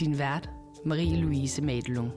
[0.00, 0.50] Din vært,
[0.84, 2.10] Marie-Louise Madelung.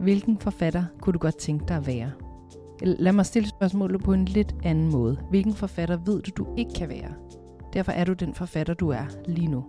[0.00, 2.12] Hvilken forfatter kunne du godt tænke dig at være?
[2.82, 5.18] La mig stille spørgsmålet på en lidt anden måde.
[5.30, 7.14] Hvilken forfatter ved du, du ikke kan være?
[7.72, 9.64] Derfor er du den forfatter, du er lige nu.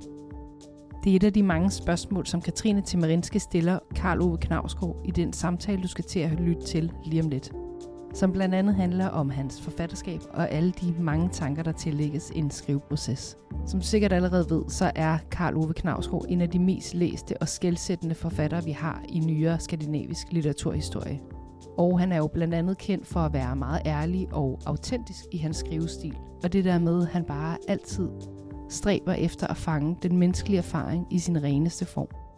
[1.04, 5.12] Det er et af de mange spørgsmål, som Katrine Timerinske stiller Karl Ove Knavsgaard i
[5.12, 7.52] den samtale, du skal til at lytte til lige om lidt.
[8.14, 12.52] Som blandt andet handler om hans forfatterskab og alle de mange tanker, der tillægges en
[12.52, 13.38] skriveproces.
[13.66, 17.38] Som du sikkert allerede ved, så er Karl Ove Knavsgaard en af de mest læste
[17.42, 21.20] og skældsættende forfattere, vi har i nyere skandinavisk litteraturhistorie.
[21.78, 25.38] Og han er jo blandt andet kendt for at være meget ærlig og autentisk i
[25.38, 26.18] hans skrivestil.
[26.44, 28.10] Og det der med, at han bare altid
[28.70, 32.29] stræber efter at fange den menneskelige erfaring i sin reneste form.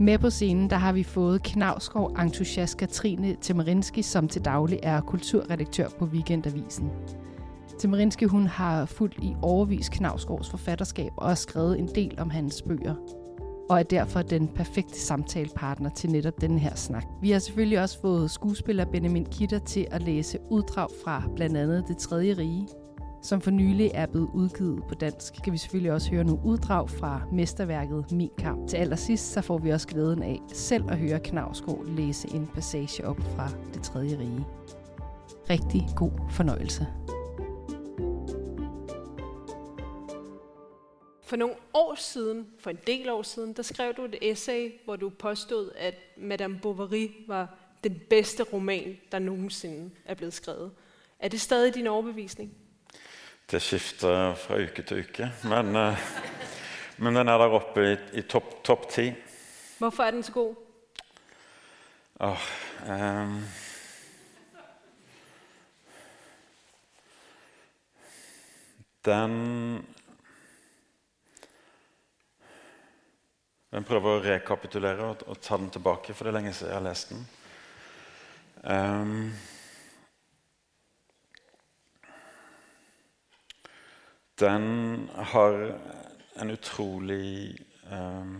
[0.00, 5.00] Med på scenen der har vi fået Knavskov entusiast Katrine Temerinski, som til daglig er
[5.00, 6.90] kulturredaktør på Weekendavisen.
[7.78, 12.62] Temerinski hun har fulgt i overvis Knavskovs forfatterskab og har skrevet en del om hans
[12.62, 12.94] bøger
[13.68, 17.04] og er derfor den perfekte samtalepartner til netop den her snak.
[17.22, 21.84] Vi har selvfølgelig også fået skuespiller Benjamin Kitter til at læse uddrag fra blandt andet
[21.88, 22.68] Det Tredje Rige,
[23.22, 25.34] som for nylig er blevet udgivet på dansk.
[25.44, 28.68] kan vi selvfølgelig også høre nogle uddrag fra mesterværket Min Kamp.
[28.68, 33.06] Til allersidst så får vi også glæden af selv at høre Knavsgaard læse en passage
[33.06, 34.46] op fra Det Tredje Rige.
[35.50, 36.86] Rigtig god fornøjelse.
[41.22, 44.96] For nogle år siden, for en del år siden, der skrev du et essay, hvor
[44.96, 50.70] du påstod, at Madame Bovary var den bedste roman, der nogensinde er blevet skrevet.
[51.18, 52.52] Er det stadig din overbevisning?
[53.46, 56.06] Det skifter fra uke til uke, men, eh,
[56.98, 59.12] men den er der oppe i, i topp top ti.
[59.78, 60.54] Hvorfor er den så god?
[62.26, 62.48] Åh,
[62.90, 63.44] um,
[69.04, 69.86] den
[73.72, 76.80] Jeg prøver å rekapitulere og, og, ta den tilbake, for det er lenge siden jeg
[76.80, 77.26] har lest den.
[78.64, 79.30] Um,
[84.38, 85.78] den har
[86.36, 87.56] en utrolig
[87.90, 88.32] eh,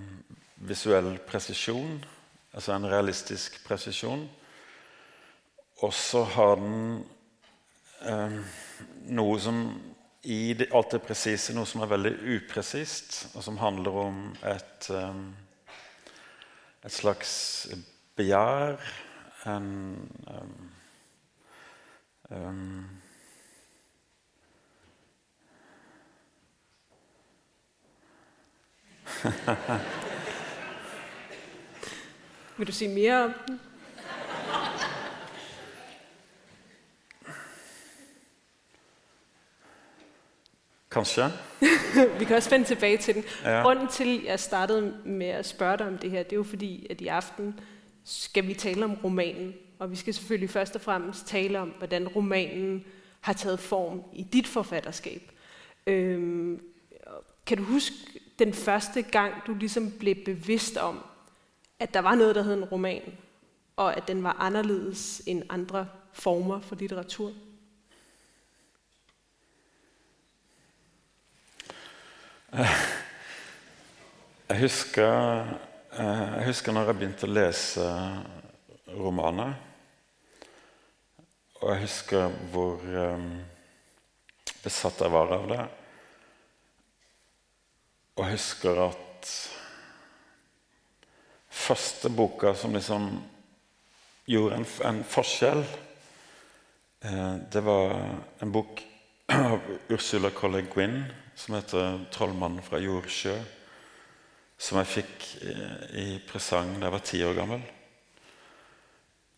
[0.68, 2.04] visuell presisjon,
[2.52, 4.26] altså en realistisk presisjon.
[5.84, 7.04] Og så har den
[8.04, 8.38] eh,
[9.12, 9.62] noe som
[10.26, 14.88] i det, alt det presise noe som er veldig upresist, og som handler om et,
[14.90, 15.74] eh,
[16.84, 17.34] et slags
[18.16, 18.80] begjær
[19.46, 19.66] En
[20.26, 20.54] um,
[22.34, 23.05] um,
[32.56, 33.60] Vil du sige mere om den?
[40.90, 41.24] Kanskje.
[42.18, 43.24] Vi kan også vende tilbage til den.
[43.44, 43.62] Ja.
[43.62, 46.42] Grunden til, at jeg startede med at spørge dig om det her, det er jo
[46.42, 47.60] fordi, at i aften
[48.04, 49.54] skal vi tale om romanen.
[49.78, 52.84] Og vi skal selvfølgelig først og fremmest tale om, hvordan romanen
[53.20, 55.30] har taget form i dit forfatterskab.
[55.86, 56.60] Øhm,
[57.46, 57.94] kan du huske
[58.38, 61.04] den første gang, du ligesom blev bevidst om,
[61.78, 63.18] at der var noget, der hed en roman,
[63.76, 67.32] og at den var anderledes end andre former for litteratur?
[74.48, 75.40] Jeg husker,
[75.92, 77.86] eh, jeg husker når jeg begynte å lese
[78.94, 79.56] romaner.
[81.60, 83.24] Og jeg husker hvor um,
[84.62, 85.64] besatt jeg var av det.
[88.16, 89.30] Og husker at
[91.52, 93.10] første boka som liksom
[94.26, 95.60] gjorde en, en forskjell,
[97.04, 97.92] eh, det var
[98.40, 98.80] en bok
[99.36, 99.60] av
[99.92, 101.02] Ursula Colle Gwynn
[101.36, 103.36] som heter 'Trollmannen fra Jordsjø',
[104.58, 105.56] som jeg fikk i,
[106.00, 107.60] i presang da jeg var ti år gammel.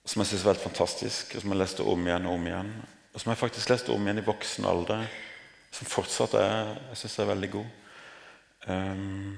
[0.06, 2.70] Som jeg syntes var helt fantastisk, og som jeg leste om igjen og om igjen.
[3.12, 5.04] Og som jeg faktisk leste om igjen i voksen alder,
[5.74, 7.77] som fortsatt er, jeg synes er veldig god.
[8.66, 9.36] Um,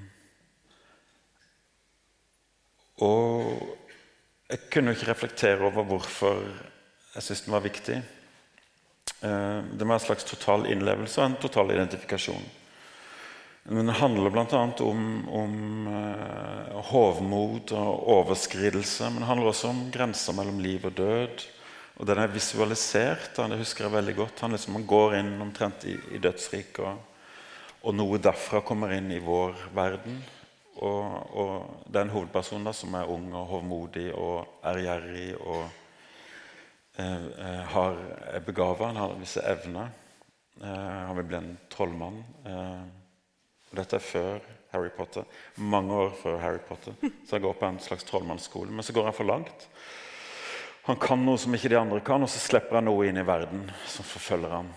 [3.05, 3.77] og
[4.51, 6.41] jeg kunne jo ikke reflektere over hvorfor
[7.15, 8.01] jeg syntes den var viktig.
[9.21, 12.49] Uh, det var en slags total innlevelse og en total identifikasjon.
[13.71, 14.61] Men det handler bl.a.
[14.83, 15.57] om, om
[15.87, 19.11] uh, hovmod og overskridelse.
[19.11, 21.45] Men det handler også om grenser mellom liv og død.
[22.01, 23.37] Og den er visualisert.
[23.37, 24.41] Det husker jeg veldig godt.
[24.41, 27.10] Han liksom, man går inn omtrent i, i dødsriket,
[27.83, 30.21] og, noe derfra kommer inn i vår verden.
[30.81, 35.65] Og, og det er en hovedperson da, som er ung og hovmodig og ærgjerrig og
[36.97, 37.99] eh, eh har,
[38.33, 38.85] er.
[38.85, 39.91] Han har visse evner.
[40.63, 42.23] Eh, han vil bli en trollmann.
[42.47, 42.83] Eh,
[43.71, 44.41] og dette er før
[44.73, 45.25] Harry Potter.
[45.57, 46.95] Mange år før Harry Potter.
[47.27, 48.71] Så han går på en slags trollmannsskole.
[48.71, 49.69] Men så går han for langt.
[50.89, 53.27] Han kan noe som ikke de andre kan, og så slipper han noe inn i
[53.27, 54.71] verden som forfølger han.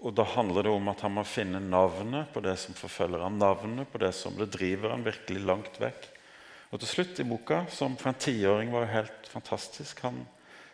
[0.00, 3.38] Og Da handler det om at han må finne navnet på det som forfølger han,
[3.38, 6.08] navnet på det som det driver han virkelig langt vekk.
[6.70, 10.22] Og til slutt i boka, som for en tiåring var jo helt fantastisk Han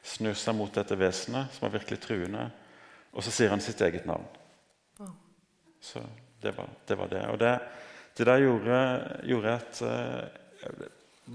[0.06, 2.44] snur seg mot dette vesenet, som er virkelig truende,
[3.17, 4.26] og så sier han sitt eget navn.
[5.82, 6.02] Så
[6.43, 6.99] det var det.
[6.99, 7.22] Var det.
[7.32, 7.55] Og det,
[8.17, 8.76] det der gjorde,
[9.26, 10.29] gjorde Jeg
[10.62, 10.87] eh,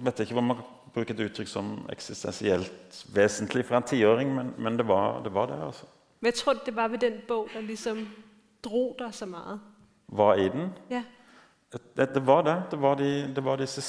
[0.05, 0.63] vet ikke om man
[0.93, 5.51] bruker et uttrykk som eksistensielt vesentlig for en tiåring, men, men det, var, det, var,
[5.51, 5.87] det altså.
[6.21, 8.05] Hva tror du det var ved den bog, der liksom
[8.63, 9.57] dro deg så mye?
[10.11, 10.69] Var i den?
[10.89, 11.03] Ja.
[11.71, 12.57] Det, det, var det.
[12.71, 13.81] Det var, de, det var, disse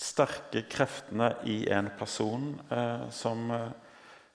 [0.00, 3.72] sterke kreftene i en person eh, som, eh,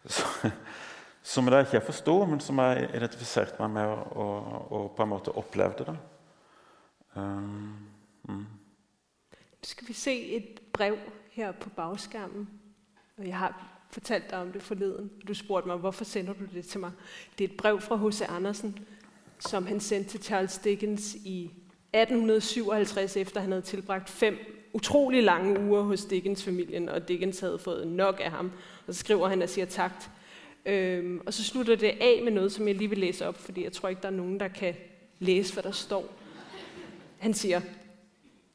[0.05, 0.51] som
[1.25, 5.09] som jeg ikke forsto, men som jeg identifiserte meg med og, og, og på en
[5.09, 5.87] måte opplevde.
[5.87, 5.95] det.
[7.15, 7.87] Um,
[8.29, 8.45] mm.
[9.63, 10.97] skal vi se et brev
[11.31, 12.45] her på bakskjermen.
[13.17, 13.55] Jeg har
[13.95, 15.09] fortalt deg om det forleden.
[15.27, 16.91] Du spurgte meg hvorfor sender du det til meg.
[17.37, 18.27] Det er et brev fra H.C.
[18.29, 18.75] Andersen
[19.39, 21.51] som han sendte til Charles Dickens i
[21.93, 24.37] 1857 efter han hadde tilbragt fem
[24.73, 28.51] utrolig lange uger hos Dickens-familien, og Dickens havde fått nok av ham.
[28.87, 30.03] Og så skriver han og sier tak.
[30.65, 33.63] Øhm, og så slutter det av med noe som jeg lige vil læse opp, fordi
[33.63, 34.73] jeg tror ikke der er noen der kan
[35.19, 36.05] læse, hva der står.
[37.17, 37.61] Han sier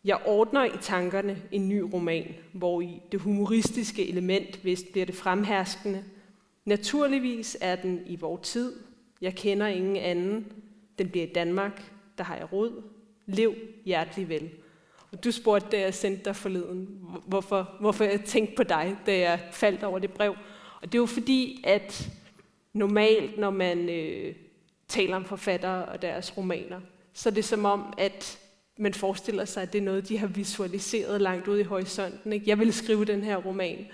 [0.05, 5.15] jeg ordner i tankerne en ny roman, hvor i det humoristiske element vist blir det
[5.15, 6.05] fremherskende.
[6.65, 8.73] Naturligvis er den i vår tid.
[9.21, 10.47] Jeg kjenner ingen annen.
[10.99, 11.93] Den blir i Danmark.
[12.19, 12.83] Der har jeg råd.
[13.27, 13.55] Lev
[13.85, 14.51] hjertelig vel.
[15.13, 16.89] Og du spurgte da jeg sendte deg forleden,
[17.27, 20.35] hvorfor, hvorfor jeg tenkte på deg da jeg falt over det brev.
[20.83, 22.11] Og det er jo fordi at
[22.73, 24.35] normalt når man øh,
[24.89, 26.81] taler om forfattere og deres romaner,
[27.13, 28.39] så er det som om at
[28.81, 32.33] man forestiller seg at det er noe de har visualiseret langt ud i horisonten.
[32.33, 32.49] Ikke?
[32.49, 33.87] Jeg vil skrive den her roman,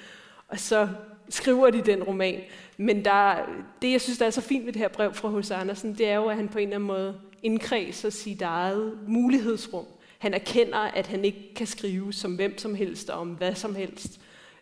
[0.48, 0.88] og så
[1.28, 2.40] skriver de den roman.
[2.76, 3.46] Men der,
[3.82, 5.50] det jeg syns er så fint ved det her brev fra H.C.
[5.50, 9.86] Andersen, det er jo at han på en eller annen måte indkredser sitt eget mulighedsrum.
[10.18, 13.74] Han erkender, at han ikke kan skrive som hvem som helst og om hva som
[13.74, 14.20] helst.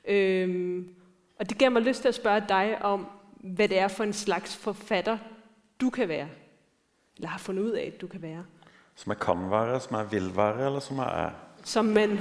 [0.08, 0.88] Øhm,
[1.38, 3.06] og det gav meg lyst til å spørre deg om
[3.40, 5.18] hva det er for en slags forfatter
[5.80, 6.28] du kan være.
[7.16, 8.44] Eller har funnet ut av at du kan være.
[8.94, 11.30] Som jeg kan være, som jeg vil være, eller som jeg er?
[11.64, 12.18] Som man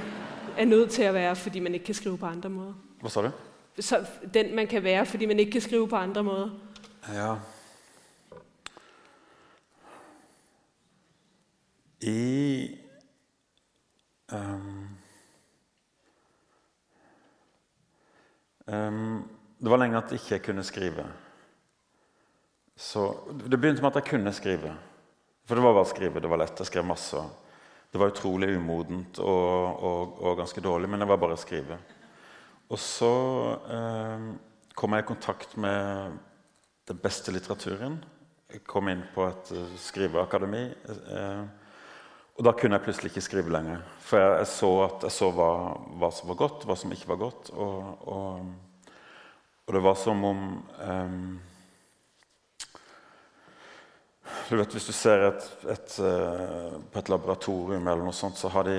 [0.58, 2.74] er nødt til å være fordi man ikke kan skrive på andre måter.
[3.02, 3.32] Hva sa du?
[3.82, 6.50] Så den man kan være fordi man ikke kan skrive på andre måter.
[7.14, 7.36] Ja.
[12.02, 12.78] I
[14.32, 14.90] um,
[18.68, 19.30] um,
[19.60, 21.06] Det var lenge at jeg ikke kunne skrive.
[22.76, 23.14] Så
[23.50, 24.76] Det begynte med at jeg kunne skrive.
[25.48, 26.22] For det var bare å skrive.
[26.24, 26.60] Det var lett.
[26.62, 27.24] Jeg skrev masse.
[27.94, 31.78] Det var utrolig umodent og, og, og ganske dårlig, men det var bare å skrive.
[32.74, 33.12] Og så
[33.70, 34.24] eh,
[34.74, 36.16] kom jeg i kontakt med
[36.90, 38.00] den beste litteraturen.
[38.50, 40.64] Jeg kom inn på et uh, skriveakademi.
[40.90, 41.44] Eh,
[42.34, 43.86] og da kunne jeg plutselig ikke skrive lenger.
[44.02, 45.52] For jeg, jeg så, at, jeg så hva,
[46.02, 47.54] hva, som var godt, hva som ikke var godt.
[47.54, 50.44] Og, og det var som om
[50.82, 51.18] eh,
[54.50, 58.52] du vet, Hvis du ser et, et, uh, på et laboratorium, eller noe sånt, så
[58.54, 58.78] har de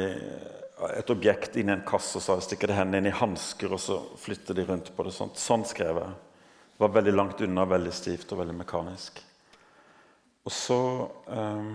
[0.93, 3.99] et objekt inni en kasse, og så stikker de hendene inn i hansker og så
[4.21, 5.13] flytter de rundt på det.
[5.15, 5.39] Sånt.
[5.41, 6.17] Sånn skrev jeg.
[6.75, 9.21] Det var veldig langt unna, veldig stivt og veldig mekanisk.
[10.45, 10.81] Og så
[11.31, 11.75] eh,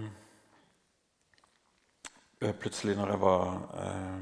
[2.60, 3.48] Plutselig, når jeg var
[3.84, 4.20] eh,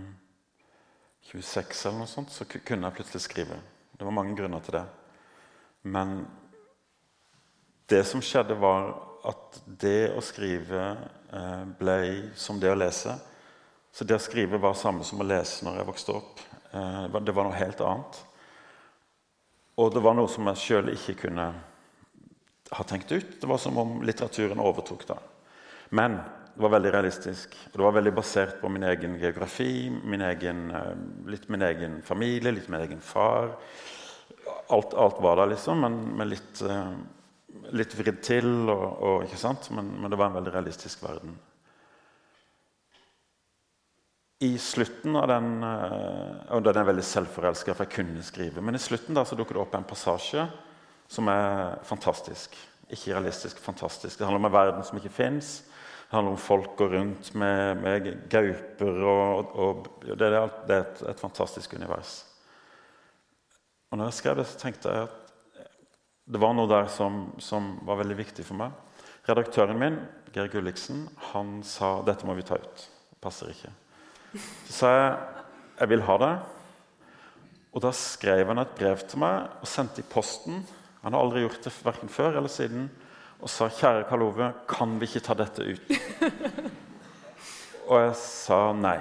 [1.29, 3.59] 26 eller noe sånt, så kunne jeg plutselig skrive.
[3.93, 4.85] Det var mange grunner til det.
[5.85, 6.15] Men
[7.89, 8.93] det som skjedde, var
[9.27, 10.83] at det å skrive
[11.33, 11.99] eh, ble
[12.39, 13.15] som det å lese.
[13.91, 16.43] Så det å skrive var samme som å lese når jeg vokste opp.
[16.71, 18.21] Eh, det var noe helt annet.
[19.77, 21.47] Og det var noe som jeg sjøl ikke kunne
[22.71, 23.35] ha tenkt ut.
[23.41, 25.19] Det var som om litteraturen overtok da.
[25.89, 26.17] Men
[26.57, 27.53] det var veldig realistisk.
[27.69, 30.95] Og det var veldig basert på min egen geografi, min egen, eh,
[31.29, 33.53] litt min egen familie, litt min egen far.
[34.71, 36.63] Alt, alt var der, liksom, men med litt
[37.75, 39.69] litt vridd til, og, og, ikke sant?
[39.75, 41.35] Men, men, det var en veldig realistisk verden.
[44.45, 48.61] I slutten av den eh, Og den er veldig selvforelska, for jeg kunne skrive.
[48.61, 50.43] Men i slutten da så dukker det opp en passasje
[51.09, 52.53] som er fantastisk.
[52.91, 54.17] Ikke realistisk, fantastisk.
[54.17, 55.61] Det handler om en verden som ikke fins.
[56.07, 59.01] Det handler om folk går rundt med, med gauper.
[59.03, 60.37] Og, og, det, er,
[60.67, 62.21] det er et, et, fantastisk univers.
[63.91, 65.26] Og når jeg skrev det, så tenkte jeg at
[66.27, 68.75] det var noe der som, som var veldig viktig for meg.
[69.27, 69.97] Redaktøren min,
[70.35, 72.83] Geir Gulliksen, han sa dette må vi ta ut.
[73.11, 73.71] Det passer ikke.
[74.67, 75.09] Så sa jeg
[75.77, 76.31] jeg vil ha det.
[77.75, 80.63] Og da skrev han et brev til meg og sendte i posten.
[81.03, 82.89] Han har aldri gjort det verken før eller siden.
[83.37, 85.91] Og sa 'Kjære Karl Ove, kan vi ikke ta dette ut?'
[87.87, 88.97] og jeg sa nei.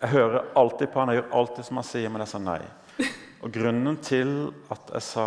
[0.00, 2.62] Jeg hører alltid på han, jeg gjør alltid som han sier, men jeg sa nei.
[3.44, 5.26] Og grunnen til at jeg sa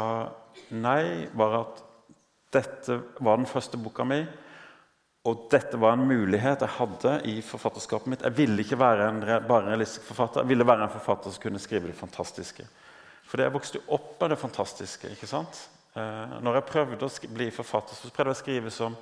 [0.75, 1.83] nei, var at
[2.53, 4.21] dette var den første boka mi.
[5.27, 8.24] Og dette var en mulighet jeg hadde i forfatterskapet mitt.
[8.24, 11.59] Jeg ville ikke være en, bare realistisk forfatter, jeg ville være en forfatter som kunne
[11.59, 12.67] skrive det fantastiske.
[13.27, 15.12] Fordi jeg vokste opp med det fantastiske.
[15.12, 15.65] ikke sant?
[15.97, 18.95] Eh, når jeg prøvde å bli forfatter, så prøvde jeg å skrive som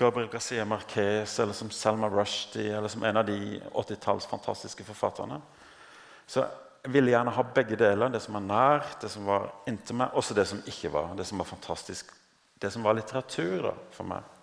[0.00, 5.38] Gabriel Garcia Marquez eller som Selma Rushdie eller som en av de 80-talls fantastiske forfatterne.
[6.26, 6.46] Så
[6.88, 8.08] ville gjerne ha begge deler.
[8.08, 11.14] Det som var nær, det som var inntil meg, også det som ikke var.
[11.18, 12.12] Det som var fantastisk.
[12.60, 14.36] Det som var litteratur da, for meg.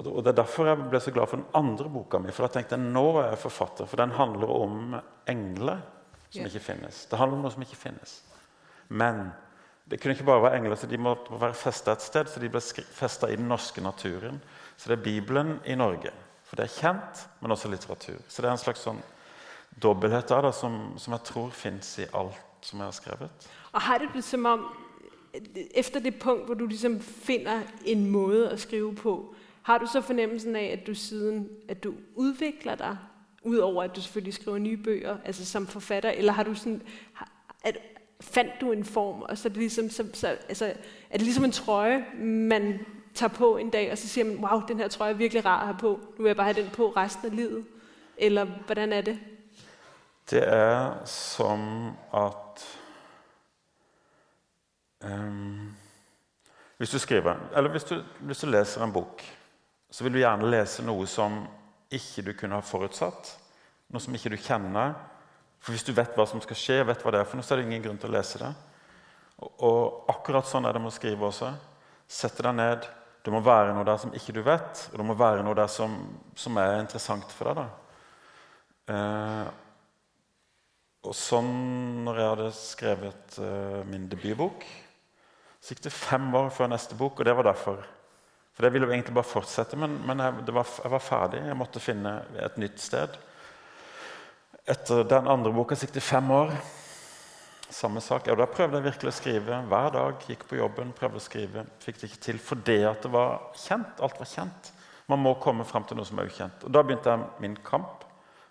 [0.00, 2.32] Og Det er derfor jeg ble så glad for den andre boka mi.
[2.32, 3.88] For da tenkte jeg nå er jeg forfatter.
[3.90, 4.96] For den handler om
[5.28, 5.82] engler
[6.30, 7.04] som ikke finnes.
[7.10, 8.16] Det handler om noe som ikke finnes.
[8.88, 9.28] Men
[9.90, 12.30] det kunne ikke bare være engler, så de måtte være festa et sted.
[12.30, 14.40] Så de ble festa i den norske naturen.
[14.78, 16.14] Så det er Bibelen i Norge.
[16.48, 18.22] For det er kjent, men også litteratur.
[18.26, 19.02] Så det er en slags sånn
[19.82, 23.50] dobbelthet det som, som jeg tror fins i alt som jeg har skrevet.
[23.72, 24.64] Og har det som om,
[25.74, 30.00] Efter det punkt hvor du liksom finner en måte å skrive på, har du så
[30.00, 32.96] fornemmelsen av at du siden at du utvikler deg,
[33.44, 36.80] utover at du selvfølgelig skriver nye bøker altså som forfatter, eller har du sånn
[37.64, 37.78] at,
[38.20, 40.66] Fant du en form, og så er det liksom, så, så, altså,
[41.10, 42.78] er det liksom en trøye man
[43.14, 45.62] tar på en dag, og så sier man wow, den her trøje er virkelig rar
[45.62, 45.94] å ha på.
[46.18, 47.64] Nu vil jeg bare ha den på resten av livet.
[48.18, 49.18] Eller hvordan er det?
[50.30, 52.64] Det er som at
[55.02, 55.76] um,
[56.78, 59.24] Hvis du skriver, eller hvis du, hvis du, leser en bok,
[59.90, 61.42] så vil du gjerne lese noe som
[61.90, 63.34] ikke du kunne ha forutsatt.
[63.90, 64.94] Noe som ikke du kjenner.
[65.60, 67.56] For hvis du vet hva som skal skje, vet hva det er for noe, så
[67.56, 68.52] er det ingen grunn til å lese det.
[69.42, 71.50] Og, og akkurat sånn er det med å skrive også.
[72.08, 72.86] Sette deg ned.
[73.20, 75.68] Det må være noe der som ikke du vet, og det må være noe der
[75.68, 75.98] som,
[76.38, 77.60] som er interessant for deg.
[77.60, 78.94] da.
[78.94, 79.50] Eh,
[81.00, 81.52] og sånn
[82.04, 84.66] når jeg hadde skrevet uh, min debutbok,
[85.60, 87.80] så gikk det fem år før neste bok, og det var derfor.
[88.56, 91.40] For det ville jo egentlig bare fortsette, men, men jeg, var, jeg, var, ferdig.
[91.46, 92.14] Jeg måtte finne
[92.44, 93.16] et nytt sted.
[94.68, 96.52] Etter den andre boka gikk det fem år.
[97.70, 98.28] Samme sak.
[98.28, 100.26] Og da prøvde jeg virkelig å skrive hver dag.
[100.28, 101.64] Gikk på jobben, prøvde å skrive.
[101.80, 104.02] Fikk det ikke til fordi at det var kjent.
[104.04, 104.72] Alt var kjent.
[105.08, 106.66] Man må komme fram til noe som er ukjent.
[106.66, 108.04] Og Da begynte jeg min kamp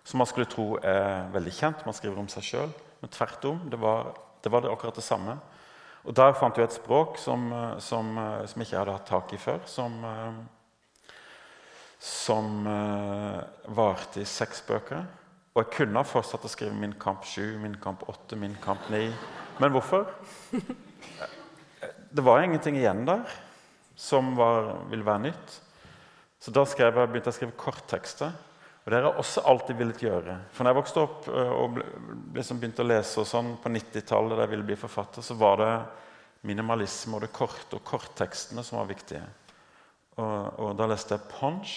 [0.04, 1.84] som man skulle tro er veldig kjent.
[1.86, 2.72] Man skriver om seg sjøl.
[3.00, 3.60] Men tvert om.
[3.70, 5.36] Det var, det var, det akkurat det samme.
[6.04, 7.50] Og der fant jeg et språk som,
[7.82, 8.14] som,
[8.48, 9.60] som ikke jeg hadde hatt tak i før.
[9.68, 9.98] Som,
[12.00, 12.62] som
[13.76, 15.04] varte i seks bøker.
[15.50, 18.88] Og jeg kunne ha fortsatt å skrive Min kamp 7, Min kamp 8, Min kamp
[18.92, 19.08] 9.
[19.60, 20.06] Men hvorfor?
[22.10, 23.26] Det var ingenting igjen der
[24.00, 25.56] som var, ville være nytt.
[26.40, 28.32] Så da jeg, begynte jeg å skrive korttekster.
[28.80, 30.34] Og det har jeg også alltid villet gjøre.
[30.54, 31.80] For når jeg vokste opp øh, og
[32.36, 35.60] liksom begynte å lese og sånn på 90-tallet, da jeg ville bli forfatter, så var
[35.60, 35.72] det
[36.48, 39.20] minimalisme og det korte og korttekstene som var viktige.
[40.16, 41.74] Og, og da leste jeg Punch,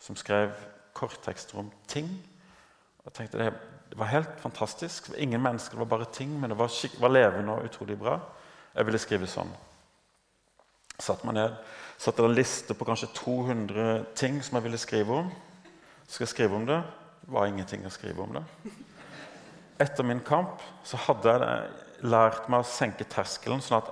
[0.00, 0.54] som skrev
[0.96, 2.08] korttekster om ting.
[3.02, 3.50] Og jeg tenkte det,
[3.92, 5.10] det var helt fantastisk.
[5.10, 6.72] Det var ingen mennesker, det var bare ting, men det var,
[7.04, 8.16] var levende og utrolig bra.
[8.72, 9.52] Jeg ville skrive sånn.
[10.96, 11.60] Satte meg ned,
[12.00, 15.30] satte en liste på kanskje 200 ting som jeg ville skrive om
[16.10, 16.80] skal jeg skrive om det.
[17.20, 18.42] Det var ingenting å skrive om det.
[19.80, 23.90] Etter min kamp så hadde jeg lært meg å senke terskelen, sånn at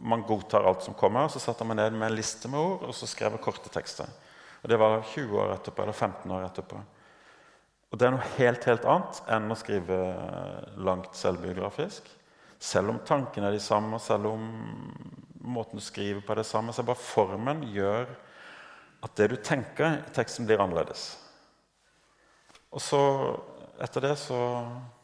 [0.00, 1.28] man godtar alt som kommer.
[1.28, 3.72] Så satte jeg meg ned med en liste med ord og så skrev jeg korte
[3.74, 4.08] tekster.
[4.62, 6.80] Og Det var 20 år etterpå, eller 15 år etterpå.
[7.90, 10.00] Og Det er noe helt helt annet enn å skrive
[10.76, 12.08] langt selvbiografisk.
[12.58, 14.48] Selv om tankene er de samme, selv om
[15.40, 18.08] måten du skriver på er det samme, så bare formen gjør
[19.06, 21.27] at det du tenker i teksten, blir annerledes.
[22.70, 23.00] Og så,
[23.82, 24.38] etter det så,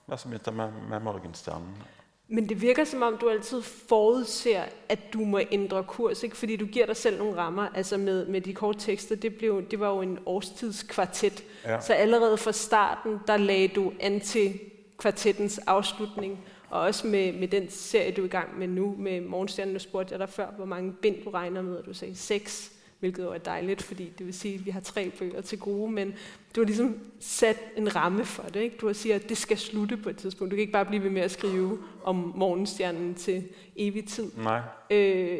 [0.08, 1.84] ja, så begynte jeg med, med 'Morgenstjernen'.
[2.28, 6.36] Men det virker som om, du alltid forutser at du må ændre kurs, ikke?
[6.36, 7.68] fordi du gir deg selv noen rammer.
[7.74, 11.44] Altså med, med de korte tekster, det, ble, det var jo en årstidskvartett.
[11.64, 11.80] Ja.
[11.80, 14.60] Så allerede fra starten, der lagde du an til
[14.98, 16.44] kvartettens avslutning.
[16.70, 19.78] Og også med, med den serie, du er i gang med nu, med Morgenstjernen, Nå
[19.78, 22.72] spurgte jeg deg før, hvor mange bind du regner med, og du sagde seks,
[23.04, 25.92] hvilket jo er dejligt, fordi det vil sige, at vi har tre bøger til gode,
[25.92, 26.14] men
[26.56, 28.60] du har ligesom sat en ramme for det.
[28.60, 28.76] Ikke?
[28.76, 30.50] Du har sagt, at det skal slutte på et tidspunkt.
[30.50, 34.32] Du kan ikke bare blive ved med at skrive om morgenstjernen til evig tid.
[34.36, 34.60] Nej.
[34.90, 35.38] Øh,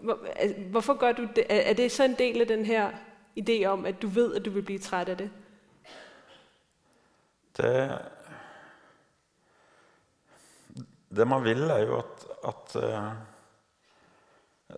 [0.00, 1.44] hvor, altså, hvorfor gør du det?
[1.48, 2.90] Er, det så en del af den her
[3.40, 5.30] idé om, at du ved, at du vil blive træt af det?
[7.56, 7.98] Det
[11.16, 13.12] Det man vil, er jo at, at eh,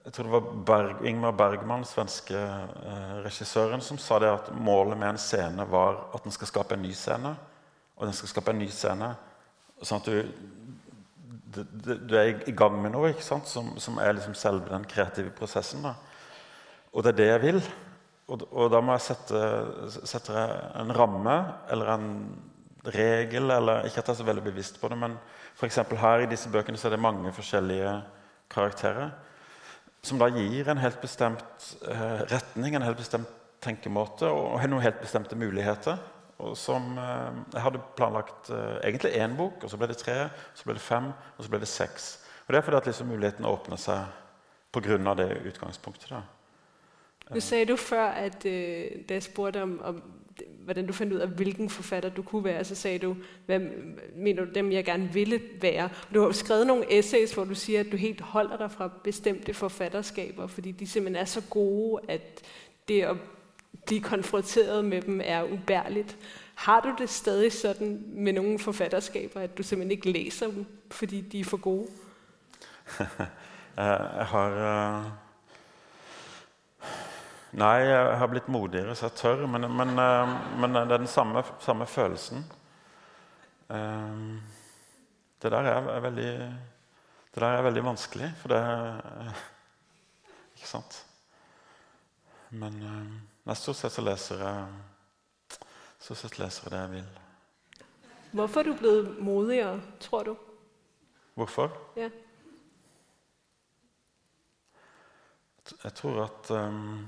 [0.05, 4.99] Jeg tror det var Berg, Ingmar Bergman, svenske eh, regissøren, som sa det at målet
[4.99, 7.35] med en scene var at den skal skape en ny scene.
[7.95, 9.13] Og den skal skape en ny scene
[9.85, 10.17] sånn at du,
[11.55, 13.13] du, du- er i gang med noe?
[13.21, 13.43] Som,
[13.79, 15.85] som er liksom selve den kreative prosessen.
[15.85, 15.95] Da.
[16.95, 17.61] Og det er det jeg vil.
[18.33, 19.41] Og, og da må jeg sette,
[20.09, 20.45] sette
[20.81, 21.35] en ramme
[21.71, 22.09] eller en
[22.95, 25.19] regel, eller ikke at jeg er så veldig bevisst på det, men
[25.57, 25.79] f.eks.
[26.01, 27.93] her i disse bøkene så er det mange forskjellige
[28.53, 29.13] karakterer
[30.05, 33.31] som da gir en helt bestemt eh, retning, en helt bestemt
[33.65, 35.97] tenkemåte og har noen helt bestemte muligheter.
[36.45, 40.29] Og som eh, Jeg hadde planlagt eh, egentlig én bok, og så ble det tre,
[40.55, 42.11] så ble det fem, og så ble det seks.
[42.45, 44.05] Og Det er fordi at liksom muligheten åpner seg
[44.75, 45.15] pga.
[45.15, 46.11] det utgangspunktet.
[46.11, 46.23] da.
[47.35, 50.03] Du sa du før, at uh, da jeg spurte om, om,
[50.65, 53.61] hvordan du fandt ud af, hvilken forfatter du kunne være, så sagde du, hvad
[54.17, 55.89] mener du dem, jeg gerne ville være?
[56.15, 59.55] Du har skrevet nogle essays, hvor du siger, at du helt holder dig fra bestemte
[59.55, 62.43] forfatterskaber, fordi de simpelthen er så gode, at
[62.89, 63.17] det at
[63.87, 66.17] blive konfronteret med dem er ubærligt.
[66.55, 71.21] Har du det stadig sådan med nogle forfatterskaber, at du simpelthen ikke læser dem, fordi
[71.21, 71.87] de er for gode?
[73.77, 75.24] Jeg, har eh,
[77.55, 79.45] Nei, jeg har blitt modigere, så jeg tør.
[79.47, 82.45] Men, men, eh, men det er den samme, samme følelsen.
[83.71, 84.25] Eh,
[85.45, 86.31] Det der er, veldig
[87.35, 89.43] Det der er veldig vanskelig, for det eh,
[90.57, 90.97] Ikke sant?
[92.51, 95.59] Men nei, stort sett så leser jeg
[95.99, 97.21] Stort sett leser jeg det jeg vil.
[98.35, 100.35] Hvorfor er du blitt modigere, tror du?
[101.35, 101.71] Hvorfor?
[101.97, 102.09] Ja.
[105.85, 107.07] Jeg tror at ehm,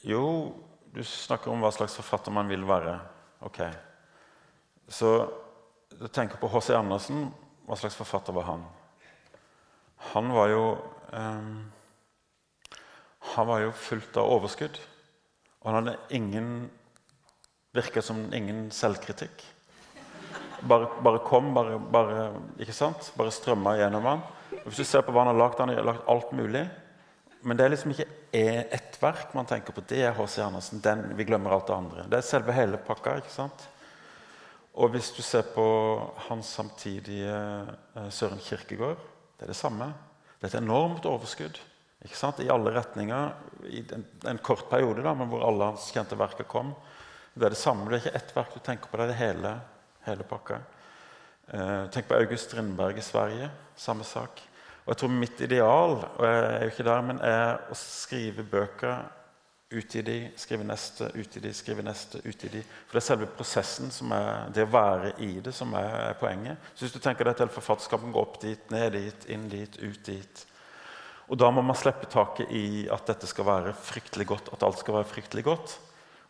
[0.00, 0.54] Jo,
[0.94, 2.96] du snakker om hva slags forfatter man vil være.
[3.44, 3.60] Ok.
[4.88, 5.10] Så
[5.98, 6.72] du tenker på H.C.
[6.74, 7.28] Andersen.
[7.68, 8.64] Hva slags forfatter var han?
[10.10, 10.64] Han var jo
[11.12, 11.50] eh,
[13.36, 14.80] Han var jo fullt av overskudd.
[15.60, 16.70] Og han hadde ingen
[17.70, 19.44] Virka som ingen selvkritikk.
[20.66, 22.24] Bare, bare kom, bare, bare,
[22.58, 23.12] ikke sant?
[23.14, 24.24] bare strømma gjennom han.
[24.64, 26.64] Hvis du ser på hva han har lagd, han har lagd alt mulig.
[27.40, 29.84] Men det er liksom ikke e- ett verk man tenker på.
[29.88, 30.42] Det er H.C.
[30.44, 30.82] Andersen.
[30.84, 32.04] Den, vi glemmer alt det andre.
[32.10, 33.16] Det er selve hele pakka.
[33.20, 33.64] ikke sant?
[34.80, 35.64] Og hvis du ser på
[36.28, 39.00] hans samtidige eh, Søren Kirkegård,
[39.38, 39.90] det er det samme.
[40.38, 41.58] Det er et enormt overskudd
[42.04, 42.40] ikke sant?
[42.44, 43.32] i alle retninger.
[43.68, 46.74] I en, en kort periode, da, men hvor alle hans kjente verker kom.
[47.34, 47.88] Det er det samme.
[47.88, 49.56] Det er ikke ett verk du tenker på, det er det hele,
[50.06, 50.60] hele pakka.
[51.50, 53.50] Eh, tenk på August Strindberg i Sverige.
[53.76, 54.44] Samme sak.
[54.90, 58.42] Og jeg tror mitt ideal og jeg er jo ikke der, men er å skrive
[58.42, 59.04] bøker,
[59.70, 62.62] utgi de, skrive neste, utgi de, skrive neste, utgi de.
[62.88, 66.58] For det er selve prosessen, som er, det å være i det, som er, poenget.
[66.74, 70.00] Så hvis du tenker deg til forfatterskapen går opp dit, ned dit, inn dit, ut
[70.08, 70.42] dit
[71.30, 74.80] Og da må man slippe taket i at dette skal være fryktelig godt, at alt
[74.80, 75.76] skal være fryktelig godt.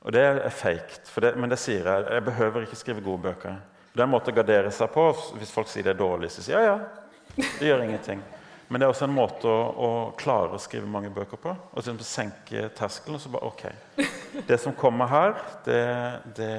[0.05, 2.11] Og det er fake, det, men det sier jeg.
[2.13, 3.57] Jeg behøver ikke skrive gode bøker.
[3.95, 5.07] Det er en måte å gardere seg på.
[5.41, 7.49] Hvis folk sier det er dårlig, så sier jeg ja, ja.
[7.57, 8.21] Det gjør ingenting.
[8.71, 11.55] Men det er også en måte å, å klare å skrive mange bøker på.
[11.75, 13.19] Og så senke terskelen.
[13.19, 13.65] og så bare, ok,
[14.47, 15.35] Det som kommer her,
[15.67, 15.81] det,
[16.37, 16.55] det,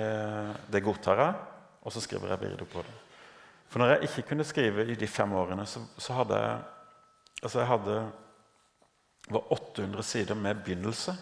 [0.68, 1.38] det godtar jeg,
[1.82, 2.98] og så skriver jeg videre på det.
[3.72, 6.60] For når jeg ikke kunne skrive i de fem årene, så, så hadde jeg
[7.42, 7.98] altså jeg hadde,
[9.32, 11.16] var 800 sider med begynnelse.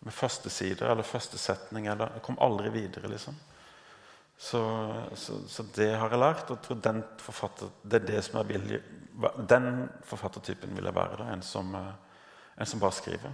[0.00, 1.90] Med første sider eller første setning.
[1.90, 3.36] Eller, jeg kom aldri videre, liksom.
[4.40, 6.50] Så, så, så det har jeg lært.
[6.50, 8.80] Og tror den, forfatter, det er det som jeg vil,
[9.48, 11.16] den forfattertypen vil jeg være.
[11.18, 13.32] Da, en, som, eh, en som bare skriver.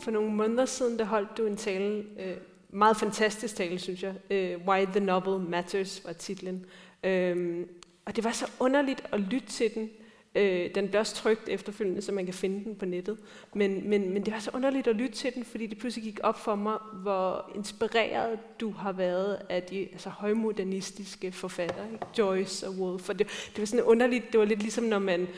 [0.00, 2.36] For nogle måneder siden, der holdt du en tale, øh,
[2.68, 4.14] meget fantastisk tale, synes jeg.
[4.30, 6.66] Øh, Why the Novel Matters var titlen.
[7.04, 7.66] Øh,
[8.08, 9.90] Og det var så underligt at lytte til den.
[10.34, 13.18] Øh, den blev også trygt efterfølgende, så man kan finde den på nettet.
[13.54, 16.20] Men, men, men det var så underligt at lytte til den, fordi det pludselig gik
[16.22, 21.86] op for mig, hvor inspireret du har været af de altså, højmodernistiske forfattere?
[22.18, 23.08] Joyce og Woolf.
[23.08, 25.28] Og det, det var sådan underligt, det var lidt ligesom når man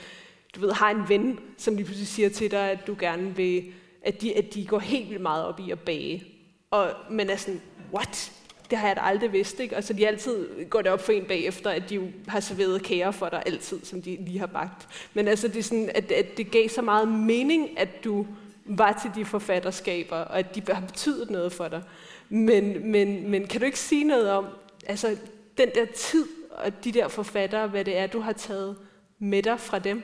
[0.54, 3.72] du ved, har en ven, som lige pludselig siger til dig, at du gerne vil,
[4.02, 6.24] at de, at de går helt vildt meget op i at bage.
[6.70, 7.60] Og man er sådan,
[7.92, 8.39] what?
[8.70, 9.76] Det har jeg da aldrig vidst, ikke?
[9.76, 12.82] Og så de altid går det op for en bagefter, at de jo har serveret
[12.82, 15.08] kager for dig altid, som de lige har bagt.
[15.14, 18.26] Men altså, det er sådan, at, at det gav så meget mening, at du
[18.64, 21.82] var til de forfatterskaber, og at de har betydet noget for dig.
[22.28, 24.46] Men, men, men kan du ikke sige noget om,
[24.86, 25.16] altså,
[25.58, 28.76] den der tid og de der forfattere, hvad det er, du har taget
[29.18, 30.02] med dig fra dem?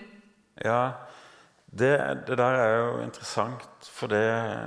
[0.64, 0.90] Ja,
[1.78, 4.58] det, det der er jo interessant, for det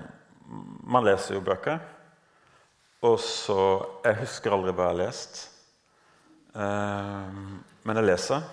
[0.84, 1.78] Man leser jo bøker.
[3.02, 3.60] Og så
[4.04, 5.42] Jeg husker aldri hva jeg har lest.
[6.56, 7.40] Eh,
[7.88, 8.44] men jeg leser,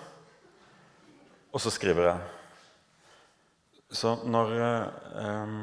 [1.51, 2.33] og så skriver jeg.
[3.91, 5.55] Så når eh,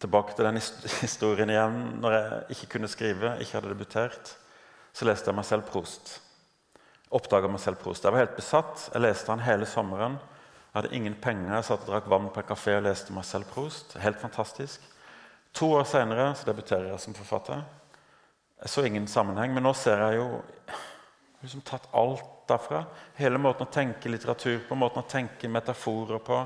[0.00, 0.60] Tilbake til den
[1.06, 1.76] historien igjen.
[2.02, 4.36] Når jeg ikke kunne skrive, ikke hadde debutert,
[4.92, 6.18] så leste jeg Marcel Prost.
[7.10, 8.04] Oppdaga Marcel Prost.
[8.04, 8.90] Jeg var helt besatt.
[8.92, 10.18] Jeg leste han hele sommeren.
[10.20, 11.54] Jeg hadde ingen penger.
[11.54, 13.96] Jeg satt og drakk vann på en kafé og leste Marcel Prost.
[14.02, 14.84] Helt fantastisk.
[15.56, 17.62] To år senere så debuterer jeg som forfatter.
[18.60, 20.26] Jeg så ingen sammenheng, men nå ser jeg jo
[21.40, 22.82] liksom tatt alt derfra.
[23.16, 26.42] Hele måten å tenke litteratur på, måten å tenke metaforer på.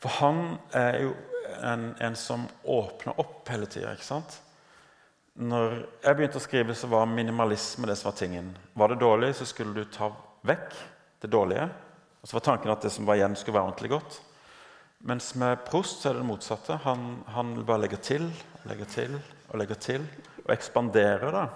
[0.00, 0.42] For han
[0.76, 1.12] er jo
[1.60, 3.92] en, en som åpner opp hele tida.
[5.32, 8.52] Når jeg begynte å skrive, så var minimalisme det som var tingen.
[8.72, 10.08] Var det dårlig, så skulle du ta
[10.48, 10.76] vekk
[11.24, 11.68] det dårlige.
[12.22, 14.20] Og så var tanken at det som var igjen, skulle være ordentlig godt.
[15.02, 16.78] Mens med Prost er det det motsatte.
[16.84, 18.28] Han, han bare legger til
[18.68, 19.16] legger til
[19.50, 20.04] og legger til
[20.44, 21.32] og ekspanderer.
[21.34, 21.46] da.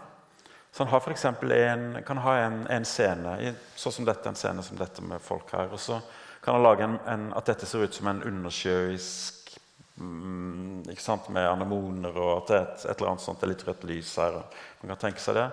[0.73, 4.63] Så han har for en, kan ha en, en scene sånn som dette, en scene
[4.63, 5.71] som dette med folk her.
[5.73, 6.01] Og så
[6.43, 9.55] kan han lage en, en, at dette ser ut som en undersjøisk
[9.97, 13.49] mm, ikke sant, Med anemoner, og at det er et, et eller annet sånt, det
[13.49, 14.43] er litt rødt lys her.
[14.83, 15.49] man kan tenke seg det.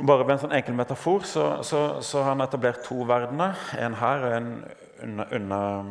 [0.00, 3.58] Bare med en sånn enkel metafor så, så, så har han etablert to verdener.
[3.78, 4.52] En her og en
[5.02, 5.84] under, under,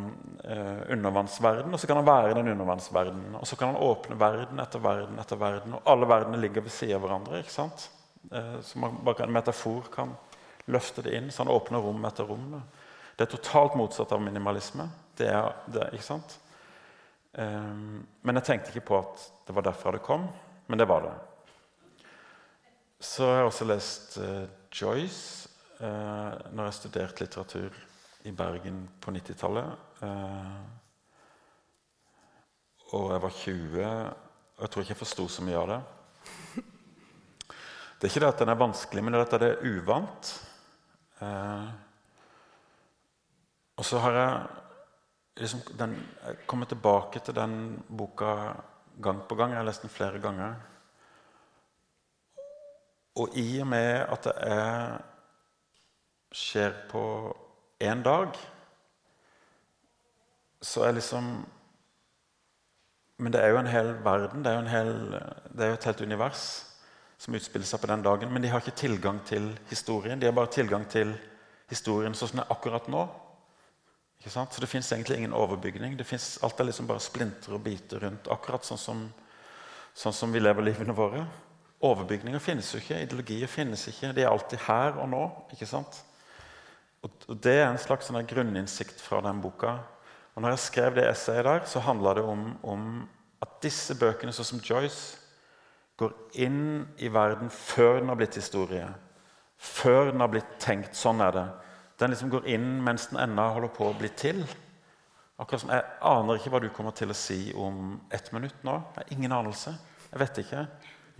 [0.44, 3.34] uh, undervannsverden, og så kan han være i den undervannsverdenen.
[3.34, 6.74] Og så kan han åpne verden etter verden etter verden, og alle verdenene ligger ved
[6.74, 7.40] siden av hverandre.
[7.40, 7.88] ikke sant?
[8.32, 10.14] Uh, så man bare En metafor kan
[10.66, 12.54] løfte det inn, så han åpner rom etter rom.
[13.16, 14.88] Det er totalt motsatt av minimalisme.
[15.16, 16.38] Det er, det, ikke sant?
[17.32, 20.28] Um, men jeg tenkte ikke på at det var derfra det kom,
[20.66, 21.14] men det var det.
[23.00, 24.18] Så har jeg også lest
[24.76, 25.46] Joyce
[25.80, 27.78] når jeg studerte litteratur
[28.22, 29.72] i Bergen på 90-tallet.
[30.02, 30.60] Eh,
[32.90, 33.84] og jeg var 20,
[34.56, 35.80] og jeg tror ikke jeg forsto så mye av det.
[38.00, 40.32] Det er ikke det at den er vanskelig, men det er at det er uvant.
[41.20, 41.68] Eh,
[43.76, 44.32] og så har jeg
[45.40, 47.54] liksom den, jeg kommet tilbake til den
[47.88, 48.54] boka
[49.00, 49.52] gang på gang.
[49.52, 50.54] Jeg har lest den flere ganger.
[53.20, 54.98] Og i og med at det er,
[56.32, 57.04] skjer på
[57.80, 58.36] en dag
[60.60, 61.30] så er liksom
[63.20, 64.92] Men det er jo en hel verden, det er jo, hel,
[65.52, 66.44] det er jo et helt univers
[67.20, 68.30] som utspiller seg på den dagen.
[68.32, 70.16] Men de har ikke tilgang til historien.
[70.16, 71.12] De har bare tilgang til
[71.68, 73.02] historien sånn som den er akkurat nå.
[74.24, 75.98] Så det fins egentlig ingen overbygning.
[76.00, 78.32] Finnes, alt er liksom bare splinter og biter rundt.
[78.32, 79.04] Akkurat sånn som,
[79.92, 81.26] sånn som vi lever livene våre.
[81.84, 83.02] Overbygninger finnes jo ikke.
[83.04, 84.14] Ideologier finnes ikke.
[84.16, 85.26] De er alltid her og nå.
[85.52, 86.00] ikke sant?
[87.06, 89.78] Og Det er en slags sånn grunninnsikt fra den boka.
[90.34, 92.84] Og når jeg skrev det essayet der, så handla det om, om,
[93.40, 95.16] at disse bøkene, sånn som Joyce,
[96.00, 98.86] går inn i verden før den har blitt historie.
[99.60, 100.96] Før den har blitt tenkt.
[100.96, 101.46] Sånn er det.
[102.00, 104.40] Den liksom går inn mens den ennå holder på å bli til.
[105.40, 108.78] Akkurat som Jeg aner ikke hva du kommer til å si om ett minutt nå.
[108.96, 109.74] Jeg har ingen anelse.
[110.10, 110.64] Jeg vet ikke.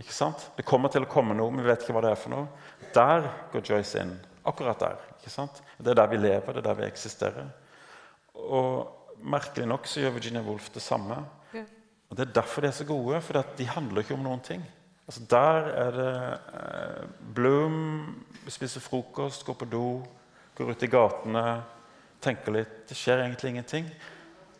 [0.01, 0.47] Ikke sant?
[0.57, 2.49] Det kommer til å komme noe, men vi vet ikke hva det er for noe.
[2.93, 4.17] Der går Joyce inn.
[4.45, 4.97] Akkurat der.
[5.19, 5.61] ikke sant?
[5.77, 7.51] Det er der vi lever, det er der vi eksisterer.
[8.33, 11.15] Og Merkelig nok så gjør Virginia Woolf det samme.
[11.53, 11.61] Ja.
[12.09, 14.63] Og Det er derfor de er så gode, for de handler ikke om noen ting.
[15.07, 20.01] Altså Der er det eh, Bloom spiser frokost, går på do,
[20.55, 21.61] går ut i gatene,
[22.21, 22.87] tenker litt.
[22.89, 23.91] Det skjer egentlig ingenting.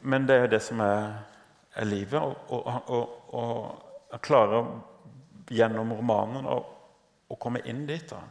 [0.02, 1.17] Men det er jo det som er,
[1.76, 2.22] er livet.
[2.22, 2.89] Og, og,
[3.34, 3.34] og,
[4.12, 4.70] og klarer
[5.52, 6.60] gjennom romanen å,
[7.28, 8.06] å komme inn dit.
[8.10, 8.22] da.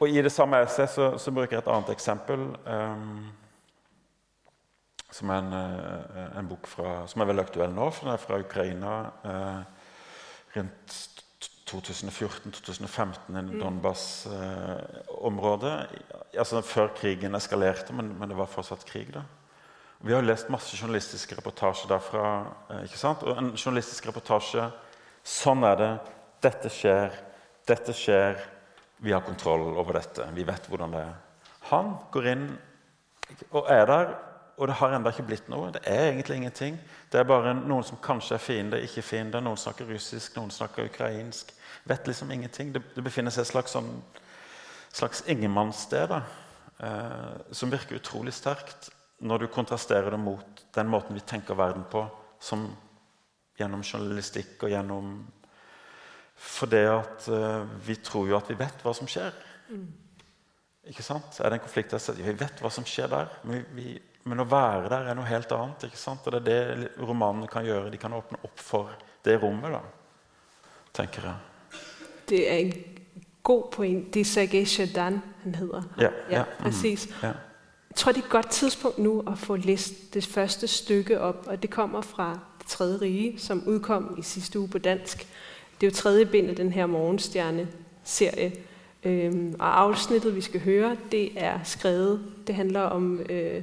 [0.00, 2.40] Og I det samme essayet så, så, bruker jeg et annet eksempel.
[2.66, 3.26] Um,
[5.16, 8.20] som er en, uh, en, bok fra, som er veldig aktuell nå, for den er
[8.20, 8.90] fra Ukraina.
[9.24, 9.62] Uh,
[10.56, 11.16] rundt
[11.70, 15.86] 2014-2015 i Donbas-området.
[16.38, 19.14] altså før krigen eskalerte, men, men, det var fortsatt krig.
[19.14, 19.20] da.
[19.98, 22.46] Vi har lest masse journalistiske reportasjer derfra.
[22.70, 23.22] Eh, ikke sant?
[23.22, 24.70] Og en journalistisk reportasje
[25.26, 25.98] Sånn er det.
[26.44, 27.10] Dette skjer.
[27.66, 28.55] Dette skjer.
[29.02, 30.28] Vi har kontroll over dette.
[30.34, 31.14] Vi vet hvordan det er.
[31.70, 32.46] Han går inn
[33.50, 34.12] og er der,
[34.56, 35.72] og det har ennå ikke blitt noe.
[35.74, 36.78] Det er egentlig ingenting.
[37.12, 39.42] Det er bare noen som kanskje er fiende, ikke fiende.
[39.44, 41.52] Noen snakker russisk, noen snakker ukrainsk.
[41.84, 42.72] Vet liksom ingenting.
[42.72, 43.90] Det, det befinner seg et slags, sånn,
[44.96, 51.24] slags ingenmannssted eh, som virker utrolig sterkt når du kontrasterer det mot den måten vi
[51.24, 52.02] tenker verden på,
[52.40, 52.66] som
[53.56, 55.12] gjennom journalistikk og gjennom
[56.36, 59.32] For det at uh, vi tror jo at vi vet hva som skjer.
[59.68, 59.86] Mm.
[60.86, 61.40] Ikke sant?
[61.40, 62.02] Er det en konflikt der?
[62.18, 63.32] Ja, Vi vet hva som skjer der.
[63.44, 65.88] Men, vi, men, å være der er noe helt annet.
[65.88, 66.26] ikke sant?
[66.26, 67.90] Og det er det romanene kan gjøre.
[67.90, 68.92] De kan åpne opp for
[69.24, 69.80] det rommet, da,
[70.94, 71.80] tenker jeg.
[72.28, 72.72] Det er en
[73.42, 74.14] god point.
[74.14, 75.82] Det er Sergej Shadan han heter.
[75.98, 76.44] Ja, ja.
[76.60, 76.72] Mm,
[77.22, 77.32] ja.
[77.90, 81.46] Jeg tror, det er et godt tidspunkt nå å få lest det første stykket opp.
[81.46, 85.26] og det kommer fra Det tredje rige, som utkom i siste uge på dansk.
[85.80, 88.52] Det er jo tredje bind af den her Morgenstjerne-serie.
[89.04, 93.62] Øhm, og afsnittet, vi skal høre, det er skrevet, det handler om øh,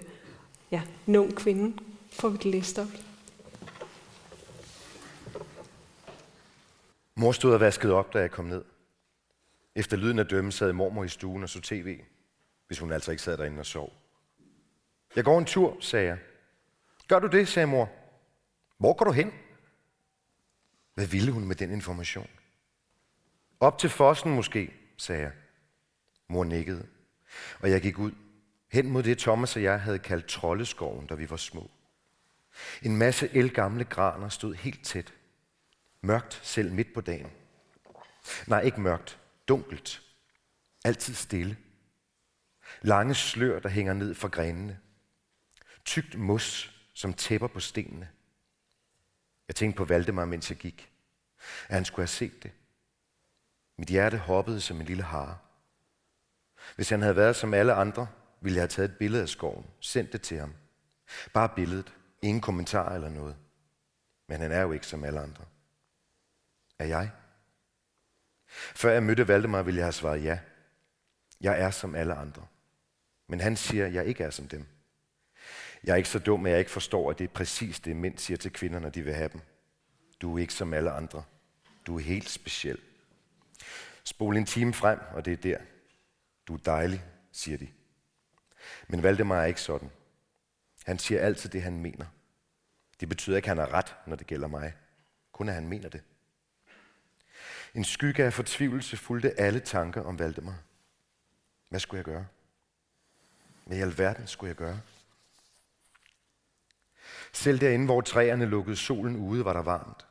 [0.72, 1.78] ja, en ung kvinde.
[2.12, 2.88] Får vi det læst op?
[7.16, 8.64] Mor stod og vaskede op, da jeg kom ned.
[9.76, 12.00] Efter lyden af dømme sad mormor i stuen og så tv,
[12.68, 13.94] hvis hun altså ikke sad derinde og sov.
[15.16, 16.18] Jeg går en tur, sagde jeg.
[17.08, 17.90] Gør du det, sagde mor.
[18.78, 19.32] Hvor går du hen?
[20.94, 22.30] Hvad ville hun med den information?
[23.60, 25.32] Op til fossen måske, sagde jeg.
[26.28, 26.88] Mor nikkede,
[27.60, 28.12] og jeg gik ud,
[28.72, 31.72] hen mod det Thomas og jeg havde kaldt troldeskoven, da vi var små.
[32.82, 35.14] En masse elgamle graner stod helt tæt.
[36.02, 37.32] Mørkt selv midt på dagen.
[38.48, 39.20] Nej, ikke mørkt.
[39.48, 40.02] Dunkelt.
[40.86, 41.58] Altid stille.
[42.82, 44.80] Lange slør, der hænger ned fra grenene.
[45.86, 48.10] Tygt mos, som tæpper på stenene.
[49.48, 50.92] Jeg tænkte på Valdemar, mens jeg gik.
[51.68, 52.52] At han skulle have set det.
[53.78, 55.38] Mit hjerte hoppede som en lille hare.
[56.76, 58.08] Hvis han havde været som alle andre,
[58.42, 60.54] ville jeg have taget et billede af skoven, sendt det til ham.
[61.34, 63.36] Bare billedet, ingen kommentar eller noget.
[64.28, 65.46] Men han er jo ikke som alle andre.
[66.80, 67.12] Er jeg?
[68.76, 70.40] Før jeg mødte Valdemar, ville jeg have svaret ja.
[71.42, 72.48] Jeg er som alle andre.
[73.28, 74.66] Men han siger, at jeg ikke er som dem.
[75.84, 78.18] Jeg er ikke så dum, at jeg ikke forstår, at det er præcis det, mænd
[78.18, 79.42] siger til kvinder, når de vil have dem.
[80.22, 81.24] Du er ikke som alle andre.
[81.88, 82.80] Du er helt speciel.
[84.04, 85.58] Spol en time frem, og det er der.
[86.48, 87.68] Du er dejlig, siger de.
[88.88, 89.90] Men Valdemar er ikke sådan.
[90.86, 92.06] Han siger altid det, han mener.
[93.00, 94.74] Det betyder ikke, at han har ret, når det gælder mig.
[95.32, 96.04] Kun at han mener det.
[97.74, 100.60] En skygge af fortvivlelse fulgte alle tanker om Valdemar.
[101.70, 102.28] Hvad skulle jeg gøre?
[103.66, 104.80] Hvad i alverden skulle jeg gøre?
[107.34, 110.08] Selv derinde, hvor træerne lukkede solen ude, var der varmt.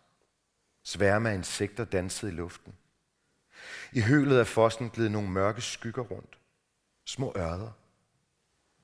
[0.82, 2.74] Sværme af insekter dansede i luften.
[3.92, 6.38] I hølet af fossen gled nogle mørke skygger rundt.
[7.04, 7.70] Små ørder.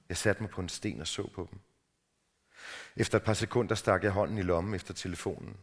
[0.08, 1.58] Jeg satte mig på en sten og så på dem.
[2.96, 5.56] Efter et par sekunder stak jeg hånden i lommen efter telefonen,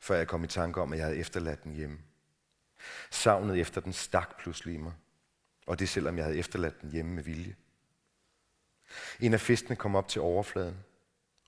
[0.00, 1.98] før jeg kom i tanke om, at jeg havde efterladt den hjemme.
[3.10, 4.92] Savnet efter den stak pludselig i mig,
[5.66, 7.56] og det selvom jeg havde efterladt den hjemme med vilje.
[9.20, 10.84] En af fiskene kom op til overfladen,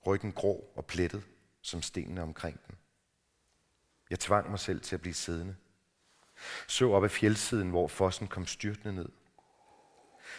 [0.05, 1.23] ryggen grå og plettet,
[1.61, 2.75] som stenene omkring den.
[4.09, 5.55] Jeg tvang mig selv til at blive siddende.
[6.67, 9.09] Så op ad fjeldsiden, hvor fossen kom styrtende ned.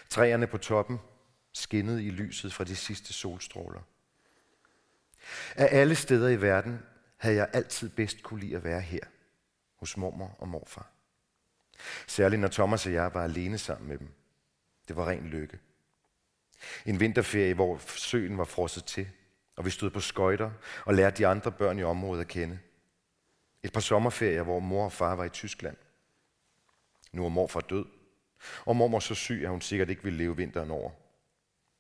[0.09, 0.99] Træerne på toppen
[1.53, 3.81] skinnede i lyset fra de sidste solstråler.
[5.57, 6.83] Af alle steder i verden
[7.17, 9.01] havde jeg altid bedst kunne lide at være her,
[9.77, 10.91] hos mormor og morfar.
[12.07, 14.09] Særligt når Thomas og jeg var alene sammen med dem.
[14.89, 15.59] Det var ren lykke.
[16.87, 19.09] En vinterferie, hvor søen var frosset til,
[19.57, 20.51] og vi stod på skøjter
[20.85, 22.59] og lærte de andre børn i området at kende.
[23.63, 25.77] Et par sommerferier, hvor mor og far var i Tyskland.
[27.13, 27.85] Nu er morfar død,
[28.65, 30.91] og mormor så syg, at hun sikkert ikke ville leve vinteren over.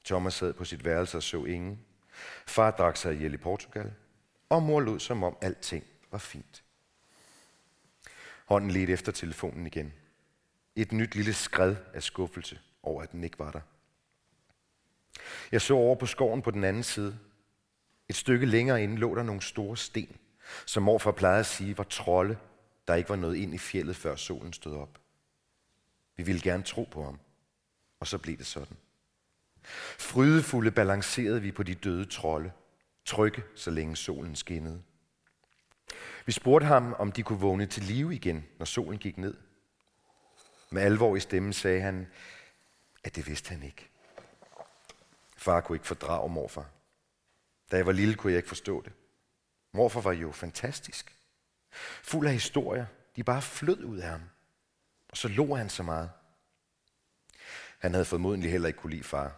[0.04, 1.80] Thomas sad på sit værelse og så ingen.
[2.46, 3.94] Far drak sig ihjel i Portugal,
[4.48, 6.64] og mor lod som om alting var fint.
[8.44, 9.92] Hånden ledte efter telefonen igen.
[10.76, 13.60] Et nyt lille skred af skuffelse over, at den ikke var der.
[15.52, 17.18] Jeg så over på skoven på den anden side,
[18.08, 20.16] et stykke længere inde lå der nogle store sten,
[20.66, 22.38] som morfar plejede at sige var trolde,
[22.88, 25.00] der ikke var noget ind i fjellet, før solen stod op.
[26.16, 27.18] Vi ville gerne tro på ham,
[28.00, 28.76] og så blev det sådan.
[29.98, 32.52] Frydefulde balancerede vi på de døde trolde,
[33.04, 34.82] trygge, så længe solen skinnede.
[36.26, 39.34] Vi spurgte ham, om de kunne vågne til live igen, når solen gik ned.
[40.70, 42.06] Med alvor i stemmen sagde han,
[43.04, 43.88] at det vidste han ikke.
[45.36, 46.66] Far kunne ikke fordrage morfar.
[47.70, 48.92] Da jeg var lille, kunne jeg ikke forstå det.
[49.72, 51.16] Morfar var jo fantastisk.
[52.02, 52.86] Fuld af historier.
[53.16, 54.22] De bare flød ud af ham.
[55.08, 56.10] Og så lå han så meget.
[57.78, 59.36] Han havde formodentlig heller ikke kunne lide far.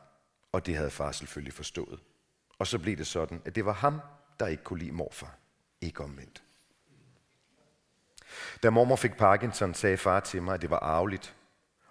[0.52, 2.00] Og det havde far selvfølgelig forstået.
[2.58, 4.00] Og så blev det sådan, at det var ham,
[4.40, 5.38] der ikke kunne lide morfar.
[5.80, 6.42] Ikke omvendt.
[8.62, 11.34] Da mormor fik Parkinson, sagde far til mig, at det var arveligt,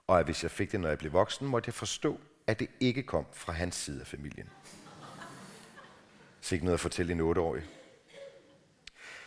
[0.08, 2.68] og at hvis jeg fik det, når jeg blev voksen, måtte jeg forstå, at det
[2.80, 4.50] ikke kom fra hans side af familien.
[6.48, 7.64] Så ikke noget at fortælle en otteårig.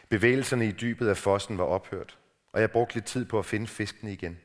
[0.09, 2.19] Bevægelserne i dybet af fossen var ophørt,
[2.53, 4.41] og jeg brugte lidt tid på at finde fiskene igen.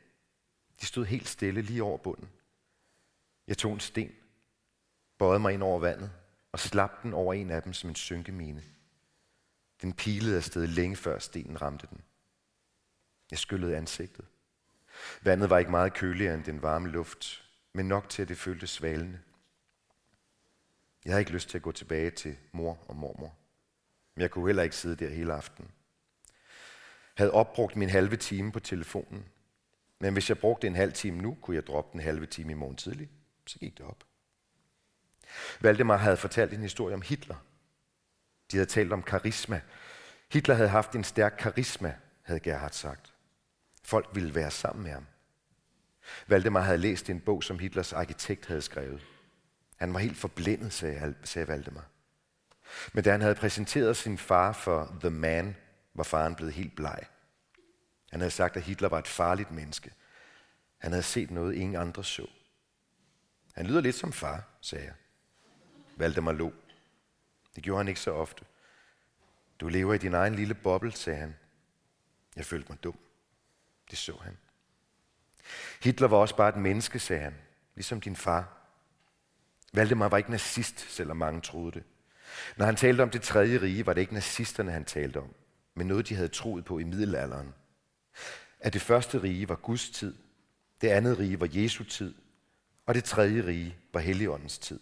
[0.81, 2.29] De stod helt stille lige over bunden.
[3.47, 4.15] Jeg tog en sten,
[5.17, 6.11] bøjede mig ind over vandet
[6.51, 8.63] og slap den over en af dem som en synkemine.
[9.81, 12.01] Den pilede afsted længe før stenen ramte den.
[13.31, 14.25] Jeg skyllede ansigtet.
[15.21, 18.69] Vandet var ikke meget køligere end den varme luft, men nok til, at det føltes
[18.69, 19.19] svalende.
[21.05, 23.35] Jeg havde ikke lyst til at gå tilbage til mor og mormor.
[24.15, 25.71] Men jeg kunne heller ikke sidde der hele aftenen.
[27.15, 29.25] Havde opbrugt min halve time på telefonen.
[29.99, 32.55] Men hvis jeg brugte en halv time nu, kunne jeg droppe den halve time i
[32.55, 33.09] morgen tidlig.
[33.47, 34.03] Så gik det op.
[35.59, 37.35] Valdemar havde fortalt en historie om Hitler.
[38.51, 39.61] De havde talt om karisma.
[40.31, 43.13] Hitler havde haft en stærk karisma, havde Gerhard sagt.
[43.83, 45.05] Folk ville være sammen med ham.
[46.27, 49.05] Valdemar havde læst en bog, som Hitlers arkitekt havde skrevet.
[49.75, 51.85] Han var helt forblændet, sagde, sagde Valdemar.
[52.93, 55.55] Men da han havde præsenteret sin far for The Man,
[55.93, 56.99] var faren blevet helt bleg.
[58.11, 59.93] Han havde sagt, at Hitler var et farligt menneske.
[60.77, 62.27] Han havde set noget, ingen andre så.
[63.53, 64.93] Han lyder lidt som far, sagde jeg.
[65.95, 66.53] Valdemar lå.
[67.55, 68.45] Det gjorde han ikke så ofte.
[69.59, 71.35] Du lever i din egen lille boble, sagde han.
[72.35, 72.99] Jeg følte mig dum.
[73.91, 74.37] Det så han.
[75.83, 77.35] Hitler var også bare et menneske, sagde han,
[77.75, 78.64] ligesom din far.
[79.75, 81.83] Valdemar var ikke nazist, selvom mange troede det.
[82.57, 85.33] Når han talte om det tredje rige, var det ikke nazisterne, han talte om,
[85.73, 87.53] men noget, de havde troet på i middelalderen.
[88.59, 90.15] At det første rige var Guds tid,
[90.81, 92.15] det andet rige var Jesu tid,
[92.85, 94.79] og det tredje rige var Helligåndens tid.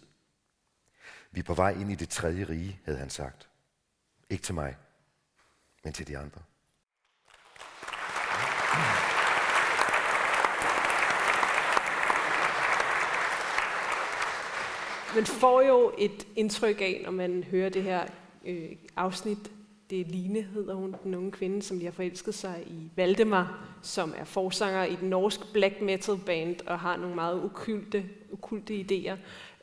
[1.30, 3.48] Vi er på vej ind i det tredje rige, havde han sagt.
[4.30, 4.76] Ikke til mig,
[5.84, 6.40] men til de andre.
[15.14, 18.02] Man får jo et indtryk af, når man hører det her
[18.46, 19.38] øh, afsnit.
[19.90, 23.68] Det er Line, hedder hun, den unge kvinde, som lige har forelsket sig i Valdemar,
[23.82, 28.74] som er forsanger i den norske black metal band og har nogle meget okulte, okulte
[28.80, 29.16] idéer.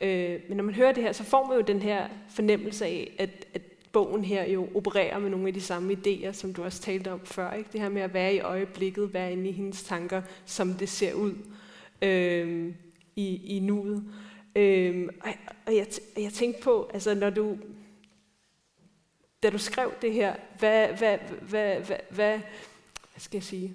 [0.04, 3.12] Øh, men når man hører det her, så får man jo den her fornemmelse af,
[3.18, 3.62] at, at
[3.92, 7.20] bogen her jo opererer med nogle af de samme idéer, som du også talte om
[7.24, 7.52] før.
[7.52, 7.70] Ikke?
[7.72, 11.14] Det her med at være i øjeblikket, være inde i hendes tanker, som det ser
[11.14, 11.34] ud
[12.02, 12.72] øh,
[13.16, 14.04] i, i nuet.
[14.56, 15.08] Øhm,
[15.66, 15.86] og, jeg,
[16.16, 17.58] og jeg tænkte på, altså når du,
[19.42, 22.38] da du skrev det her, hvad, hvad, hvad, hvad, hvad,
[23.12, 23.74] hvad skal jeg sige,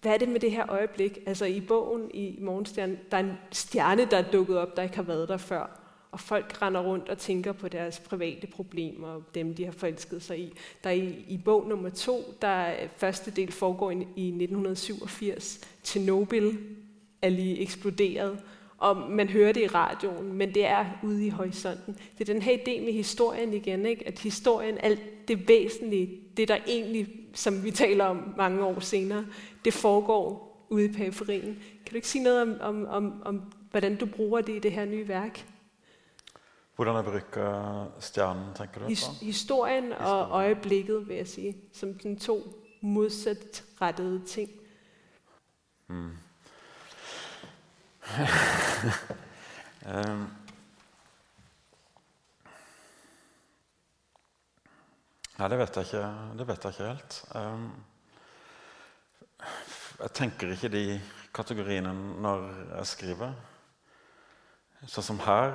[0.00, 1.18] hvad er det med det her øjeblik?
[1.26, 4.96] Altså i bogen i Morgenstjernen, der er en stjerne, der er dukket op, der ikke
[4.96, 5.80] har været der før.
[6.10, 10.22] Og folk render rundt og tænker på deres private problemer, og dem, de har forelsket
[10.22, 10.52] sig i.
[10.84, 15.60] Der er i, i bog nummer to, der første del foregår i, i 1987.
[15.82, 16.56] Tjernobyl
[17.22, 18.42] er lige eksploderet
[18.78, 21.98] og man hører det i radioen, men det er ude i horisonten.
[22.18, 24.06] Det er den her idé med historien igen, ikke?
[24.06, 29.26] at historien, alt det væsentlige, det der egentlig, som vi taler om mange år senere,
[29.64, 31.54] det foregår ude i periferien.
[31.84, 34.72] Kan du ikke sige noget om, om, om, om hvordan du bruger det i det
[34.72, 35.46] her nye værk?
[36.74, 39.24] Hvordan jeg bruger stjernen, tænker du på?
[39.24, 42.42] Historien og øjeblikket, vil jeg sige, som den to
[42.80, 44.50] modsatrettede ting.
[45.86, 46.10] Hmm
[49.86, 50.26] um,
[55.36, 57.16] Nei, det vet jeg ikke, vet jeg ikke helt.
[57.36, 57.66] Um,
[60.00, 60.84] jeg tenker ikke de
[61.36, 61.92] kategoriene
[62.24, 62.46] når
[62.78, 63.34] jeg skriver.
[64.88, 65.52] Sånn som her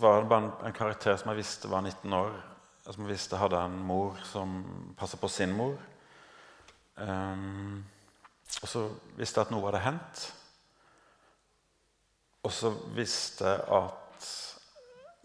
[0.00, 2.32] var det bare en, karakter som jeg visste var 19 år.
[2.86, 4.56] Som jeg visste hadde en mor som
[4.96, 5.76] passer på sin mor.
[6.96, 7.84] Um,
[8.62, 8.82] og så
[9.18, 10.26] visste jeg at noe hadde hendt.
[12.46, 14.28] Og så visste jeg at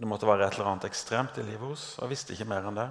[0.02, 1.84] det måtte være et eller annet ekstremt i livet hos.
[1.98, 2.88] Og jeg visste ikke mer enn det.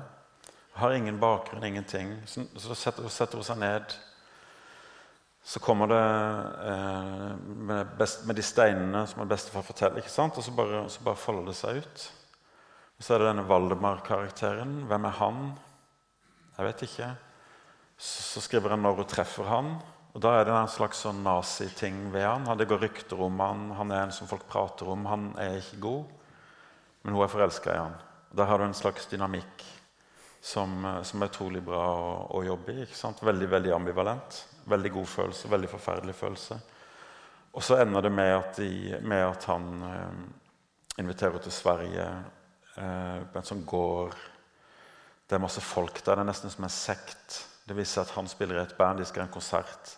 [0.70, 2.12] Jeg har ingen bakgrunn, ingenting.
[2.30, 3.96] Så, så setter, setter hun seg ned.
[5.42, 6.04] Så kommer det
[6.70, 7.26] eh,
[7.66, 10.36] med, best, med, de steinene som er bestefar forteller, ikke sant?
[10.38, 12.06] og så bare, så bare folder det seg ut.
[13.00, 14.82] Så er det denne Valdemar-karakteren.
[14.86, 15.44] Hvem er han?
[16.58, 17.08] Jeg vet ikke.
[17.96, 19.72] Så, så skriver han når hun treffer han.
[20.10, 22.48] Og Da er det en slags sånn naziting ved han.
[22.58, 23.68] Det går rykter om han.
[23.78, 25.06] Han er en som folk prater om.
[25.06, 26.32] Han er ikke god,
[27.02, 27.94] men hun er forelska i han.
[28.34, 29.62] Der har du en slags dynamikk
[30.40, 32.88] som, eh, som er utrolig bra å, å jobbe i.
[33.22, 34.40] Veldig veldig ambivalent.
[34.70, 36.58] Veldig god følelse, veldig forferdelig følelse.
[37.52, 40.18] Og så ender det med at, de, med at han eh,
[41.02, 42.08] inviterer henne til Sverige
[42.76, 44.18] eh, en sånn gård.
[45.26, 46.18] Det er masse folk der.
[46.18, 47.40] Det er nesten som en sekt.
[47.66, 49.96] Det viser at han spiller i et band, de skal ha en konsert.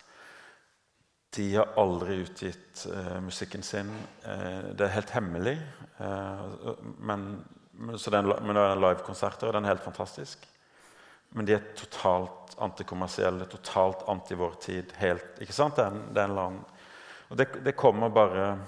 [1.33, 3.89] De har aldri utgitt eh, musikken sin.
[4.25, 5.55] Eh, det er helt hemmelig.
[5.97, 6.43] Eh,
[7.01, 7.29] men,
[7.73, 10.45] det er en, en livekonserter, og den er helt fantastisk.
[11.33, 14.93] Men de er totalt antikommersielle, totalt anti vår tid.
[15.01, 15.81] Helt, ikke sant?
[15.81, 16.61] Det er en, det er en
[17.33, 18.59] og det, det, kommer bare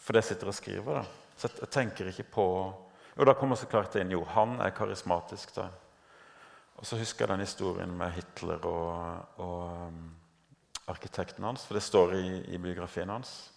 [0.00, 0.94] fordi jeg sitter og skriver.
[0.96, 1.30] Da.
[1.36, 2.46] Så jeg, jeg, tenker ikke på
[3.14, 5.52] Og da kommer så klart det inn jo, han er karismatisk.
[5.54, 5.68] da.
[6.80, 10.00] Og så husker jeg den historien med Hitler og, og um,
[10.90, 11.64] arkitekten hans.
[11.64, 13.50] For det står i, i, biografien hans.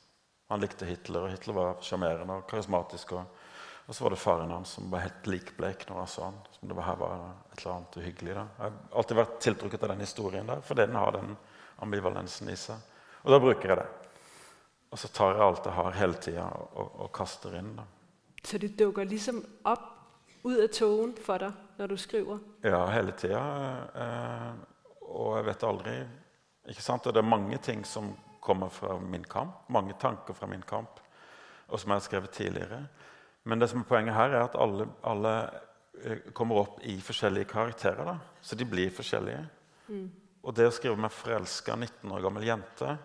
[0.47, 3.11] Han likte Hitler, og Hitler var sjarmerende og karismatisk.
[3.17, 3.43] Og,
[3.85, 6.39] og, så var det faren hans som var helt likblek når han så han.
[6.55, 8.35] Som det var her var et eller annet uhyggelig.
[8.37, 8.45] Da.
[8.57, 11.35] Jeg har alltid vært tiltrukket av den historien der, fordi den har den
[11.83, 12.93] ambivalensen i seg.
[13.23, 13.87] Og da bruker jeg det.
[14.87, 17.73] Og så tar jeg alt jeg har hele tida, og, og, og, kaster inn.
[17.75, 17.83] Da.
[18.47, 19.93] Så det dukker liksom opp
[20.47, 22.39] ut av togen for deg når du skriver?
[22.63, 23.41] Ja, hele tida.
[23.91, 24.53] Eh,
[25.11, 25.97] og jeg vet aldri
[26.67, 27.07] ikke sant?
[27.07, 28.11] Og det er mange ting som
[28.43, 29.67] kommer fra min kamp.
[29.73, 30.99] Mange tanker fra min kamp,
[31.67, 32.81] og som jeg har skrevet tidligere.
[33.47, 35.33] Men det som er poenget her er at alle, alle
[36.03, 38.03] eh, kommer opp i forskjellige karakterer.
[38.07, 38.17] Da.
[38.41, 39.43] Så de blir forskjellige.
[39.87, 40.07] Mm.
[40.47, 42.97] Og det å skrive meg forelska 19 år gammel jente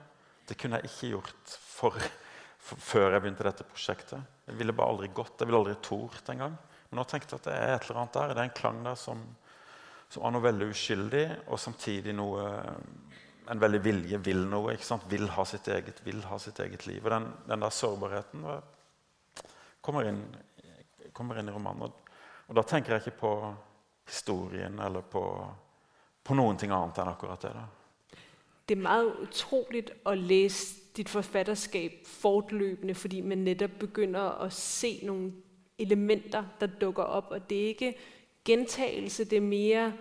[0.49, 1.99] det kunne jeg ikke gjort for,
[2.59, 4.33] for, før jeg begynte dette prosjektet.
[4.49, 5.37] Jeg ville bare aldri gått.
[5.39, 6.57] Jeg ville aldri tort engang.
[6.91, 8.33] Men nå tenkte jeg at det er et eller annet der.
[8.33, 9.23] Det er en klang der som,
[10.13, 12.49] som er noe veldig uskyldig, og samtidig noe
[13.51, 14.75] en veldig vilje, vil noe.
[14.75, 15.09] ikke sant?
[15.11, 17.03] Vil ha sitt eget, vil ha sitt eget liv.
[17.05, 18.47] Og den, den der sårbarheten
[19.81, 20.23] kommer inn,
[21.13, 21.89] kommer inn, i romanen.
[21.89, 22.17] Og,
[22.49, 23.35] og, da tenker jeg ikke på
[24.09, 25.23] historien eller på,
[26.23, 27.55] på noen ting annet enn akkurat det.
[27.57, 27.69] da
[28.69, 34.95] det er meget utrolig å lese dit forfatterskap fortløpende, fordi man netop begynner å se
[35.05, 35.27] noen
[35.79, 37.31] elementer, der dukker opp.
[37.31, 37.95] og det er ikke
[38.45, 39.93] gentagelse, det er mere,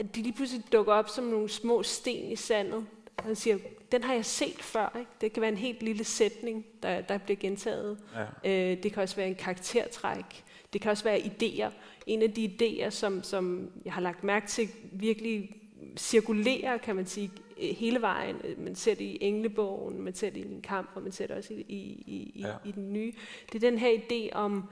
[0.00, 2.86] at de lige pludselig dukker op som nogle små sten i sandet.
[3.16, 3.58] Og Han siger,
[3.92, 4.96] den har jeg set før.
[4.98, 5.10] Ikke?
[5.20, 7.98] Det kan være en helt lille sætning, der, der bliver gentaget.
[8.44, 8.72] Ja.
[8.72, 10.44] Øh, det kan også være en karaktertræk.
[10.72, 11.70] Det kan også være idéer.
[12.06, 15.56] En af de idéer, som, som jeg har lagt mærke til virkelig
[15.96, 18.36] cirkulerer, kan man sige, hele vejen.
[18.58, 21.36] Man ser det i Englebogen, man ser det i en kamp, og man ser det
[21.36, 22.54] også i, i, i, ja.
[22.64, 23.12] i den nye.
[23.52, 24.64] Det er den her idé om,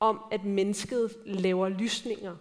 [0.00, 2.36] om, at mennesket laver lysninger,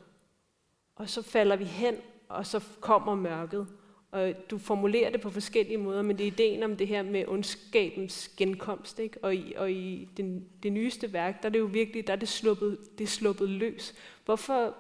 [0.96, 1.96] og så falder vi hen,
[2.30, 3.68] og så kommer mørket.
[4.12, 7.28] Og du formulerer det på forskellige måder, men det er ideen om det her med
[7.28, 9.00] ondskabens genkomst.
[9.00, 9.24] Ikke?
[9.24, 12.18] Og i, og i den, det nyeste værk, der er det jo virkelig der er
[12.18, 13.96] det sluppet, det er sluppet løs.
[14.26, 14.76] Hvorfor,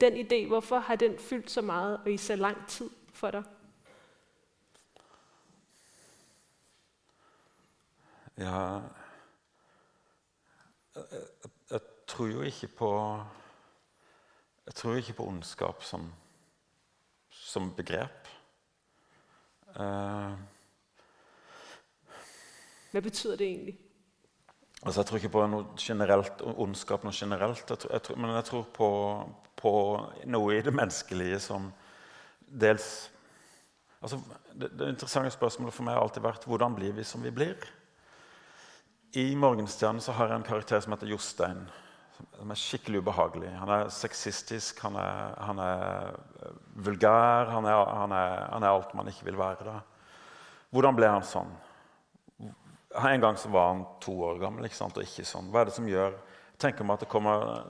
[0.00, 3.42] den idé, hvorfor har den fyldt så meget og i så lang tid for deg?
[8.38, 8.80] Ja
[10.94, 11.04] jeg,
[11.70, 13.20] jeg, tror jo ikke på
[14.68, 16.10] Jeg tror ikke på ondskap som,
[17.32, 18.28] som begrep.
[19.72, 20.36] Uh,
[22.92, 23.78] Hva betyr det egentlig?
[24.82, 28.34] Altså, jeg tror ikke på noe generelt, ondskap noe generelt, jeg tror, jeg tror, men
[28.36, 28.90] jeg tror på,
[29.58, 29.72] på,
[30.30, 31.72] noe i det menneskelige som
[32.46, 33.08] dels
[34.04, 34.20] altså,
[34.52, 37.56] det, det, interessante spørsmålet for meg har alltid vært hvordan blir vi som vi blir.
[39.16, 41.64] I 'Morgenstjernen' så har jeg en karakter som heter Jostein.
[42.38, 43.50] Som er skikkelig ubehagelig.
[43.58, 45.84] Han er sexistisk, han er, han er
[46.42, 49.66] eh, vulgær, han er, han, han er, alt man ikke vil være.
[49.66, 49.78] Da.
[50.74, 51.50] Hvordan ble han sånn?
[52.98, 54.96] En gang så var han to år gammel ikke sant?
[54.96, 55.50] og ikke sånn.
[55.52, 56.16] Hva er det som gjør
[56.58, 57.66] tenker meg at det, kommer,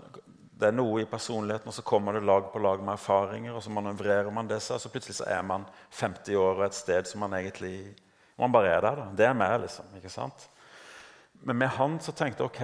[0.59, 3.65] det er noe i personligheten, og så kommer det lag på lag med erfaringer, og
[3.65, 5.67] så manøvrerer man det seg, og så plutselig så er man
[6.01, 7.95] 50 år og et sted som man egentlig
[8.39, 8.95] Man bare er der.
[8.95, 9.05] da.
[9.19, 9.85] Det er meg, liksom.
[9.99, 10.45] ikke sant?
[11.41, 12.63] Men med han så tenkte jeg ok,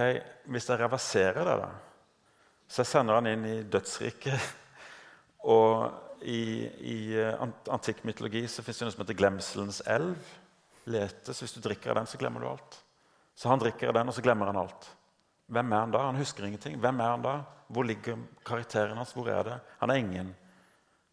[0.51, 1.69] hvis jeg reverserer det, da
[2.67, 4.41] Så jeg sender han inn i dødsriket.
[5.55, 5.93] Og
[6.25, 10.17] i, i eh, antikk mytologi så fins det noe som heter Glemselens elv
[10.89, 11.41] letes.
[11.41, 12.79] Hvis du drikker av den, så glemmer du alt.
[13.35, 14.87] Så han drikker av den, og så glemmer han alt.
[15.51, 16.05] Hvem er han da?
[16.07, 16.79] Han husker ingenting.
[16.81, 17.35] Hvem er han da?
[17.67, 19.13] Hvor ligger karakteren hans?
[19.13, 19.59] Hvor er det?
[19.81, 20.33] Han er ingen.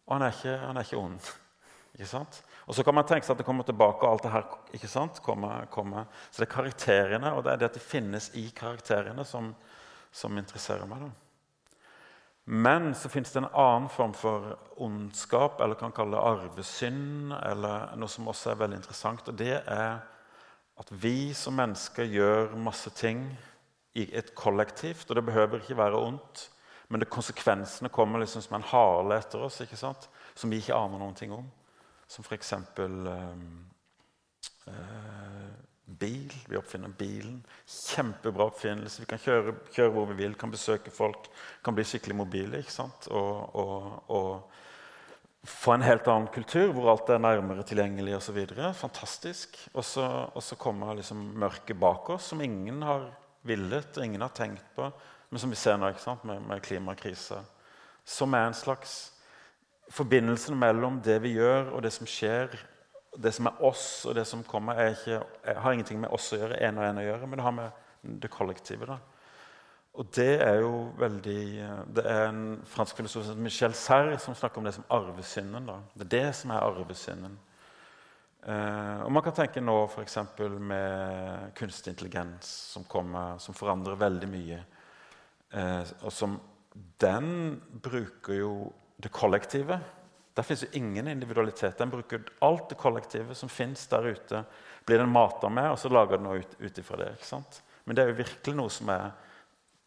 [0.07, 1.33] Og han er ikke, han er ikke ond.
[1.93, 2.39] Ikke sant?
[2.65, 4.91] Og så kan man tenke seg at det kommer tilbake, og alt det her ikke
[4.91, 5.19] sant?
[5.23, 6.07] Kommer, kommer.
[6.29, 9.51] Så det er karakterene, og det er det at det finnes i karakterene, som,
[10.11, 11.03] som interesserer meg.
[11.03, 11.11] Da.
[12.45, 17.93] Men så fins det en annen form for ondskap, eller kan kalle det arvesynd, eller
[17.99, 19.27] noe som også er veldig interessant.
[19.27, 20.01] og det er
[20.79, 23.27] at vi som mennesker gjør masse ting
[23.93, 25.05] i et kollektivt.
[25.09, 26.47] Og det behøver ikke være ondt,
[26.89, 30.09] men konsekvensene kommer liksom som en hale etter oss ikke sant?
[30.35, 31.45] som vi ikke aner noen ting om.
[32.07, 32.53] Som f.eks.
[32.53, 33.13] Eh,
[34.67, 35.53] eh,
[35.85, 36.33] bil.
[36.47, 37.39] Vi oppfinner bilen.
[37.65, 39.03] Kjempebra oppfinnelse.
[39.03, 41.29] Vi kan kjøre, kjøre, hvor vi vil, kan besøke folk,
[41.63, 42.61] kan bli skikkelig mobile.
[42.63, 43.07] ikke sant?
[43.11, 48.39] Og, og, og få en helt annen kultur hvor alt er nærmere tilgjengelig osv.
[48.79, 49.59] Fantastisk.
[49.73, 53.11] Og så kommer liksom mørket bak oss, som ingen har
[53.43, 54.87] villet og ingen har tenkt på,
[55.29, 56.23] men som vi ser nå ikke sant?
[56.23, 57.41] med, med klimakrise.
[58.05, 59.12] Som er en slags
[59.91, 62.53] Forbindelsen mellom det vi gjør, og det som skjer,
[63.23, 66.61] det som er oss, og det som kommer, ikke, har ingenting med oss å gjøre,
[66.65, 68.87] en og en å gjøre, men det har med det kollektive.
[68.89, 68.97] da.
[69.93, 71.41] Og det er jo veldig
[71.95, 75.65] Det er en fransk filosof som Michel Serre som snakker om det som arvesynden.
[75.67, 75.79] da.
[75.93, 77.37] Det er det som er arvesynden.
[78.45, 80.17] Eh, og Man kan tenke nå f.eks.
[80.59, 84.65] med kunstig intelligens som kommer, som forandrer veldig mye.
[85.51, 86.39] Eh, og som
[86.99, 88.73] Den bruker jo
[89.03, 89.79] det kollektive.
[90.33, 91.77] Der fins ingen individualitet.
[91.77, 94.43] Den bruker alt det kollektive som fins der ute.
[94.85, 97.11] Blir den mata med, og så lager den noe ut ifra det.
[97.17, 97.61] ikke sant?
[97.83, 99.11] Men det er jo virkelig noe som er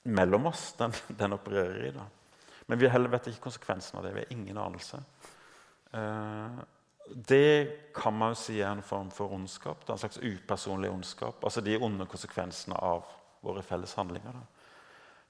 [0.07, 1.91] mellom oss den, den opererer i.
[1.97, 2.07] da.
[2.67, 4.15] Men vi heller vet ikke konsekvensen av det.
[4.15, 5.03] Vi har ingen anelse.
[5.93, 6.65] Eh,
[7.07, 9.85] det kan man jo si er en form for ondskap.
[9.87, 11.45] Da, en slags upersonlig ondskap.
[11.45, 13.07] Altså de onde konsekvensene av
[13.47, 14.35] våre felles handlinger.
[14.35, 14.67] Da.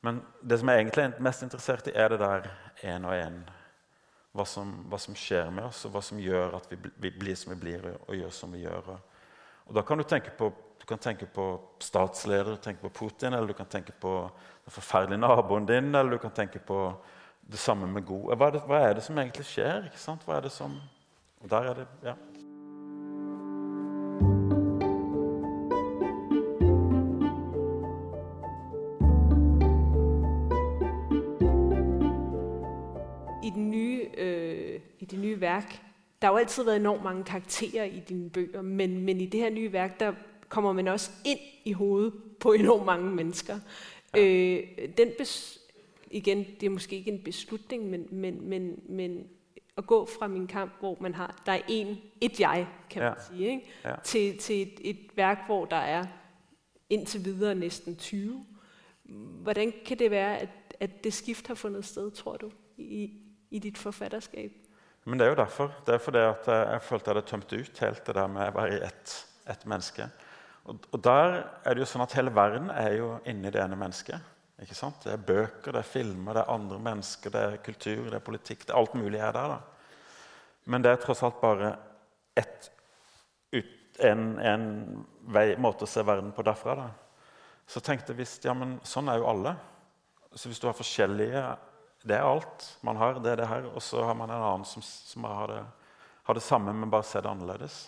[0.07, 2.49] Men det som jeg egentlig er mest interessert i, er det der
[2.87, 3.41] én og én.
[4.37, 7.55] Hva, hva, som skjer med oss, og hva som gjør at vi, vi blir som
[7.55, 8.93] vi blir, og, gjør som vi gjør.
[9.66, 11.45] Og da kan du tenke på du kan tenke på
[11.82, 16.18] statsledere, tenke på Putin, eller du kan tenke på den forferdelige naboen din, eller du
[16.22, 16.78] kan tenke på
[17.43, 18.37] det samme med god.
[18.37, 19.89] Hva er det, hva er det som egentlig skjer?
[19.97, 20.76] Hva er det som
[21.43, 22.14] Og der er det Ja.
[36.22, 39.40] Der har jo altid været enormt mange karakterer i dine bøger, men, men i det
[39.40, 40.12] her nye værk, der
[40.48, 43.58] kommer man også ind i hovedet på enormt mange mennesker.
[44.16, 44.24] Ja.
[44.24, 44.62] Øh,
[44.98, 45.60] den bes,
[46.10, 49.26] igen, det er måske ikke en beslutning, men, men, men, men
[49.76, 53.08] at gå fra min kamp, hvor man har, der er en, et jeg, kan ja.
[53.08, 53.66] man sige, ikke?
[53.84, 53.94] Ja.
[54.04, 56.06] til, til et, et værk, hvor der er
[56.90, 58.44] indtil videre næsten 20.
[59.42, 60.48] Hvordan kan det være, at,
[60.80, 63.10] at det skift har fundet sted, tror du, i,
[63.50, 64.52] i dit forfatterskab?
[65.07, 65.72] Men det er jo derfor.
[65.86, 68.59] Det er fordi at jeg følte jeg hadde tømt ut helt det der med å
[68.59, 69.14] være ett
[69.50, 70.09] et menneske.
[70.66, 73.78] Og, og, der er det jo sånn at Hele verden er jo inni det ene
[73.78, 74.32] mennesket.
[74.62, 75.04] ikke sant?
[75.04, 78.26] Det er bøker, det er filmer, det er andre mennesker, det er kultur, det er
[78.26, 78.66] politikk.
[78.66, 79.54] det er Alt mulig er der.
[79.54, 79.61] da.
[80.66, 81.76] Men det er tross alt bare
[82.36, 82.72] ett,
[84.04, 84.66] en, en
[85.32, 86.74] vei, måte å se verden på derfra.
[86.82, 86.90] da.
[87.66, 89.54] Så tenkte jeg visst, ja, men sånn er jo alle.
[90.34, 91.44] Så hvis du har forskjellige
[92.03, 93.20] Det er alt man har.
[93.20, 95.62] det er det her, Og så har man en annen som, som har, det,
[96.22, 97.86] har det samme, men bare ser det annerledes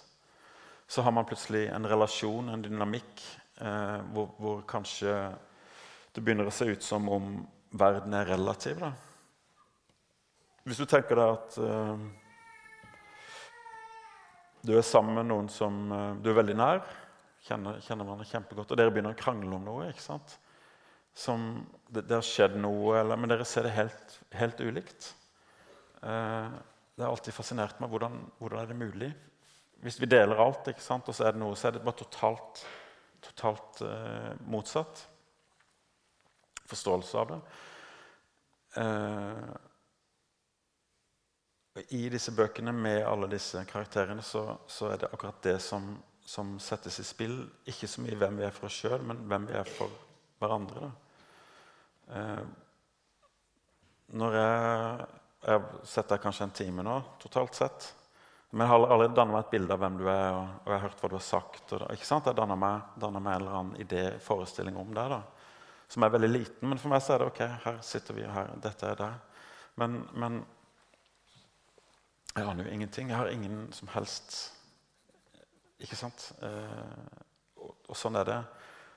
[0.89, 5.13] så har man plutselig en relasjon, en dynamikk, eh, hvor, hvor, kanskje
[6.17, 7.27] det begynner å se ut som om
[7.77, 8.81] verden er relativ.
[8.81, 8.95] Da.
[10.65, 12.07] Hvis du tenker deg at eh,
[14.65, 16.81] du er sammen med noen som eh, du er veldig nær,
[17.45, 20.39] kjenner, kjenner hverandre kjempegodt, og dere begynner å krangle om noe ikke sant?
[21.19, 21.49] Som,
[21.89, 25.13] det, det, har skjedd noe, eller, men dere ser det helt, helt ulikt.
[26.03, 26.59] Eh,
[26.95, 27.91] det har alltid fascinert meg.
[27.91, 29.13] Hvordan, hvordan er det mulig?
[29.83, 32.01] Hvis vi deler alt, ikke sant, og så er det noe, så er det bare
[32.01, 32.65] totalt,
[33.27, 35.07] totalt eh, motsatt
[36.69, 37.41] forståelse av det.
[38.83, 39.49] Eh,
[41.89, 45.97] I disse bøkene med alle disse karakterene så, så er det akkurat det som,
[46.27, 47.41] som, settes i spill.
[47.71, 49.91] Ikke så mye hvem vi er for oss sjøl, men hvem vi er for
[50.43, 50.91] hverandre.
[50.91, 51.08] Eh,
[54.19, 55.07] når jeg,
[55.45, 57.91] jeg har sett deg kanskje en time nå, totalt sett
[58.51, 60.79] men jeg har allerede dannet meg et bilde av hvem du er, og, og jeg
[60.79, 61.73] har hørt hva du har sagt.
[61.77, 62.29] Og, ikke sant?
[62.31, 65.19] Jeg danner meg, meg en eller annen idé, forestilling om deg,
[65.93, 66.71] som er veldig liten.
[66.71, 69.43] Men for meg så er det ok, her sitter vi, her, dette er deg.
[69.79, 70.41] Men, men
[72.33, 73.13] jeg aner jo ingenting.
[73.13, 74.39] Jeg har ingen som helst
[75.79, 76.33] Ikke sant?
[76.43, 77.21] Eh,
[77.61, 78.39] og, og, sånn er det.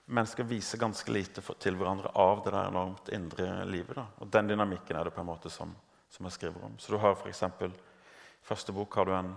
[0.05, 3.95] Mennesker viser ganske lite for, til hverandre av det der enormt indre livet.
[3.95, 4.07] Da.
[4.19, 5.71] Og den dynamikken er det på en måte som,
[6.09, 6.75] som jeg skriver om.
[6.79, 7.71] Så du har for eksempel,
[8.43, 9.35] første bok har du en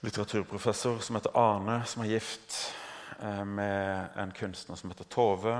[0.00, 2.56] litteraturprofessor som heter Arne, som er gift
[3.18, 5.58] eh, med en kunstner som heter Tove.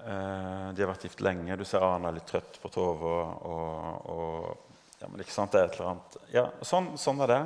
[0.00, 1.56] Eh, de har vært gift lenge.
[1.56, 3.16] Du ser Arne er litt trøtt på Tove.
[3.48, 6.20] Og, og, ja, men ikke sant, det er et eller annet.
[6.34, 7.40] Ja, sånn, sånn er det.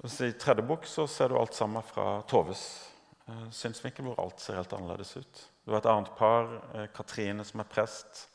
[0.00, 2.64] Og I tredje bok så ser du alt sammen fra Toves
[3.50, 5.42] synsvinkel, hvor alt ser helt annerledes ut.
[5.64, 8.28] Det var et annet par, eh, Katrine som er prest.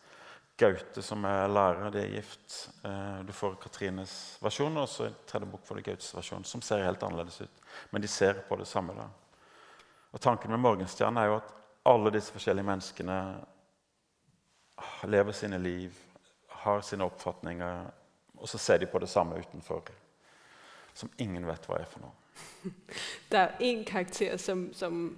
[0.58, 2.70] Gaute som er lærer, de er gift.
[2.84, 6.62] Eh, du får Katrines versjon, og så i tredje bok får du Gautes versjon, som
[6.62, 7.62] ser helt annerledes ut.
[7.92, 8.96] Men de ser på det samme.
[8.96, 9.08] da.
[10.12, 11.54] Og Tanken med Morgenstjernen er jo at
[11.86, 13.46] alle disse forskjellige menneskene
[15.04, 15.96] lever sine liv,
[16.48, 17.92] har sine oppfatninger,
[18.38, 19.84] og så ser de på det samme utenfor,
[20.94, 22.12] som ingen vet hva er for noe.
[23.32, 25.18] Der er en karakter som, som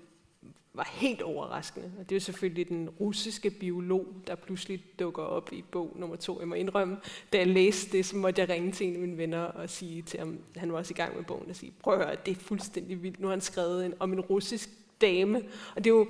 [0.73, 1.91] var helt overraskende.
[1.99, 6.15] Og det er jo selvfølgelig den russiske biolog, der pludselig dukker op i bog nummer
[6.15, 6.39] to.
[6.39, 6.97] Jeg må indrømme,
[7.33, 10.01] da jeg læste det, så måtte jeg ringe til en af mine venner og sige
[10.01, 12.37] til ham, han var også i gang med bogen, og sige, prøv at høre, det
[12.37, 13.19] er fuldstændig vildt.
[13.19, 14.69] Nu har han skrevet en, om en russisk
[15.01, 15.41] dame.
[15.75, 16.07] Og det er jo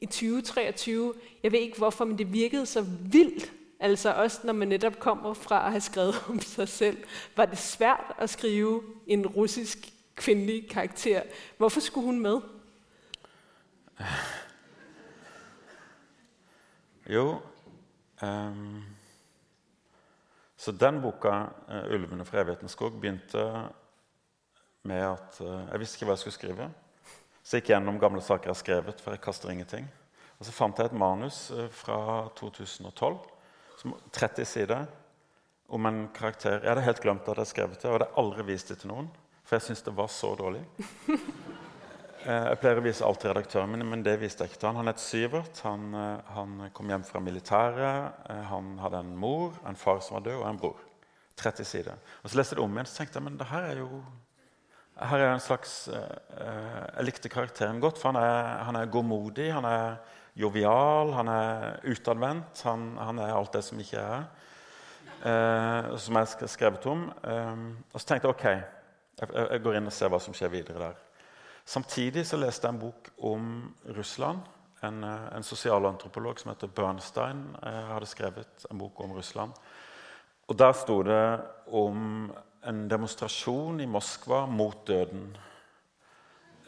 [0.00, 3.52] i 2023, jeg ved ikke hvorfor, men det virkede så vildt.
[3.80, 6.96] Altså også når man netop kommer fra at have skrevet om sig selv,
[7.36, 11.22] var det svært at skrive en russisk kvindelig karakter.
[11.58, 12.40] Hvorfor skulle hun med?
[17.06, 17.40] Jo
[18.22, 18.84] um,
[20.56, 23.68] Så den boka, uh, 'Ulvene fra evighetens skog', begynte
[24.82, 26.68] med at uh, jeg visste ikke hva jeg skulle skrive.
[27.42, 29.86] Så jeg gikk gjennom gamle saker jeg har skrevet, for jeg kaster ingenting.
[30.38, 33.20] Og så fant jeg et manus uh, fra 2012,
[33.78, 34.86] som 30 sider,
[35.68, 38.14] om en karakter Jeg hadde helt glemt at jeg hadde skrevet det, og jeg hadde
[38.22, 39.08] aldri vist det til noen.
[39.46, 40.64] For jeg syntes det var så dårlig.
[42.26, 44.66] Eh, jeg pleier å vise alt til redaktøren min, men det viste jeg ikke til
[44.66, 44.78] han.
[44.80, 45.60] Han het Syvert.
[45.62, 48.16] Han, eh, han, kom hjem fra militæret.
[48.32, 50.80] Eh, han hadde en mor, en far som var død, og en bror.
[51.38, 52.02] 30 sider.
[52.24, 54.02] Og Så leste jeg det om igjen så tenkte jeg, men det her er jo
[54.96, 59.64] her er en slags, Jeg likte karakteren godt, for han er, han er godmodig, han
[59.64, 59.98] er
[60.34, 62.62] jovial, han er utadvendt.
[62.64, 64.24] Han, han, er alt det som ikke er
[65.22, 67.06] eh, som jeg skrevet om.
[67.92, 68.75] Og så tenkte jeg ok,
[69.20, 70.98] jeg, jeg går inn og ser hva som skjer videre der.
[71.66, 73.48] Samtidig så leste jeg en bok om
[73.96, 74.44] Russland.
[74.84, 79.56] En, eh, en sosialantropolog som heter Bernstein eh, hadde skrevet en bok om Russland.
[80.46, 82.30] Og Der sto det om
[82.66, 85.36] en demonstrasjon i Moskva mot døden.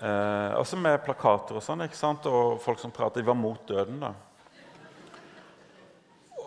[0.03, 2.27] Eh, også med plakater og sånn, ikke sant?
[2.27, 3.23] og folk som pratet.
[3.23, 4.01] De var mot døden.
[4.01, 4.15] da.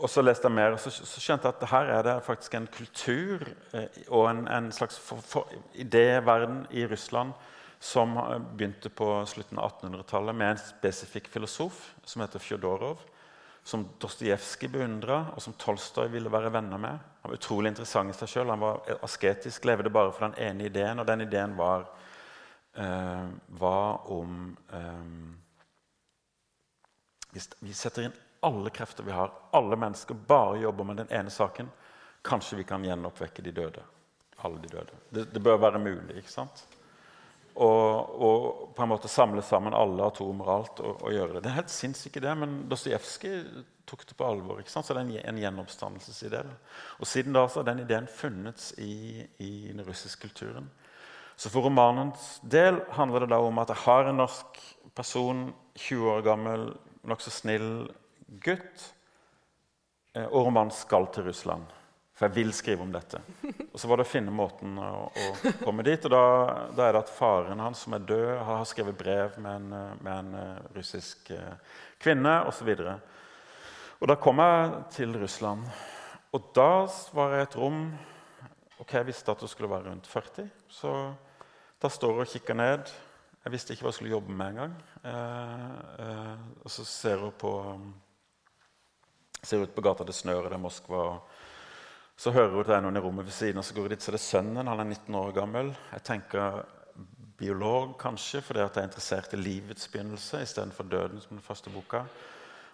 [0.01, 2.55] Og så leste jeg mer, og så, så skjønte jeg at her er det faktisk
[2.57, 3.43] en kultur
[3.77, 4.97] eh, og en, en slags
[5.77, 7.35] idéverden i Russland
[7.81, 8.13] som
[8.57, 13.01] begynte på slutten av 1800-tallet med en spesifikk filosof som heter Fjodorov.
[13.63, 16.97] Som Dostojevskij beundra, og som Tolstoy ville være venner med.
[17.21, 18.49] Han var utrolig interessant i seg sjøl.
[18.49, 21.85] Han var asketisk, levde bare for den ene ideen, og den ideen var,
[22.73, 23.29] eh,
[23.61, 24.57] var om
[27.31, 31.29] Hvis vi setter inn alle krefter vi har, alle mennesker bare jobber med den ene
[31.29, 31.69] saken,
[32.25, 33.83] kanskje vi kan gjenoppvekke de døde.
[34.41, 35.01] Alle de døde.
[35.09, 36.17] Det, det bør være mulig.
[36.17, 36.65] ikke sant?
[37.53, 41.43] og, og, på en måte samle sammen alle atomer og alt og, og, gjøre det.
[41.43, 43.41] Det er helt sinnssykt, det, men Dostojevskij
[43.89, 44.61] tok det på alvor.
[44.61, 44.87] ikke sant?
[44.87, 46.45] Så det er en, en gjenoppstandelsesidé.
[46.99, 50.69] Og siden da så har den ideen funnet i, i, den russiske kulturen.
[51.35, 54.61] Så for romanens del handler det da om at jeg har en norsk
[54.95, 56.69] person, 20 år gammel,
[57.07, 57.69] nokså snill
[58.39, 58.87] gutt,
[60.15, 61.69] orman og romanen skal til Russland.
[62.21, 63.17] For jeg vil skrive om dette.
[63.71, 66.03] Og så var det å finne måten å, å komme dit.
[66.05, 66.25] Og da,
[66.75, 70.11] da, er det at faren hans, som er død, har skrevet brev med en, med
[70.13, 72.69] en eh, russisk eh, kvinne osv.
[72.75, 72.99] Og, så
[74.01, 75.65] og da kom jeg til Russland.
[76.33, 76.69] Og da
[77.13, 77.81] var jeg i et rom
[78.81, 80.47] ok, Jeg visste at det skulle være rundt 40.
[80.69, 80.93] Så
[81.81, 82.93] da står jeg og kikker ned.
[83.41, 84.73] Jeg visste ikke hva jeg skulle jobbe med engang.
[85.01, 85.75] Eh,
[86.05, 87.53] eh, og så ser hun på
[89.41, 91.05] ser ut på gata det snør, det er Moskva.
[92.17, 93.93] så hører hun at det er noen i rommet ved siden, og så går hun
[93.95, 94.67] dit, så det er sønnen.
[94.67, 95.73] Han er 19 år gammel.
[95.91, 96.61] Jeg tenker
[97.41, 101.73] biolog, kanskje, fordi at jeg er interessert i livets begynnelse istedenfor døden, som den første
[101.73, 102.03] boka.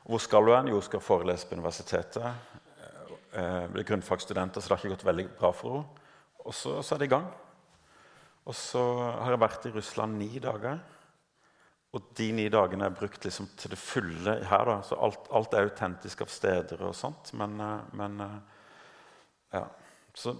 [0.03, 0.67] Hvor skal hun hen?
[0.73, 2.27] Jo, hun skal forelese på universitetet.
[3.31, 6.03] Eh, blir grunnfagsstudenter, så det har ikke gått veldig bra for henne.
[6.47, 7.25] Og så, så er det i gang.
[8.47, 8.81] Og så
[9.23, 10.79] har jeg vært i Russland ni dager.
[11.95, 14.65] Og de ni dagene er brukt liksom til det fulle her.
[14.67, 17.31] da, så Alt, alt er autentisk av steder og sånt.
[17.33, 18.37] Men, eh, men eh,
[19.55, 19.65] ja,
[20.13, 20.35] Så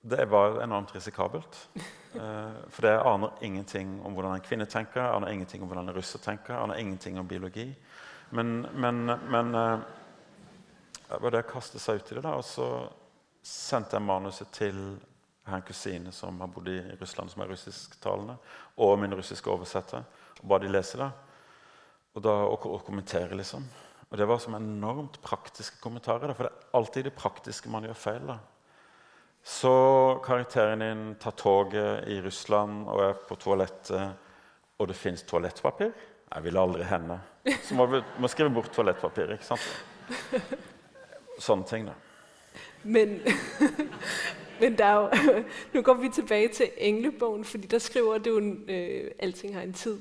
[0.00, 1.68] det var enormt risikabelt.
[2.14, 5.90] Eh, for jeg aner ingenting om hvordan en kvinne tenker, jeg aner ingenting om hvordan
[5.90, 7.68] en russer tenker, jeg aner ingenting om biologi.
[8.30, 12.24] Men, men, men det var det å kaste seg i det.
[12.24, 12.66] da, Og så
[13.44, 14.80] sendte jeg manuset til
[15.48, 18.36] en kusine som har bodd i Russland, som er russisktalende,
[18.84, 20.04] og min russiske oversetter,
[20.42, 21.10] ba de lese det.
[22.14, 23.66] Og, da, og, og kommentere, liksom.
[24.10, 26.32] Og det var som enormt praktiske kommentarer.
[26.34, 28.30] For det er alltid det praktiske man gjør feil.
[28.30, 28.38] da.
[29.44, 29.72] Så
[30.24, 34.10] karakteren din tar toget i Russland og er på toalettet,
[34.78, 35.92] og det fins toalettpapir.
[36.34, 37.20] Jeg ville aldri hende.
[37.62, 39.32] Så må vi må skrive bort toalettpapir.
[39.32, 39.64] ikke sant?
[41.38, 41.94] Sånne ting, da.
[42.82, 43.20] Men,
[44.60, 45.42] men der er jo,
[45.74, 49.98] nu går vi tilbage til Englebogen, fordi der skriver du, øh, alting har en tid,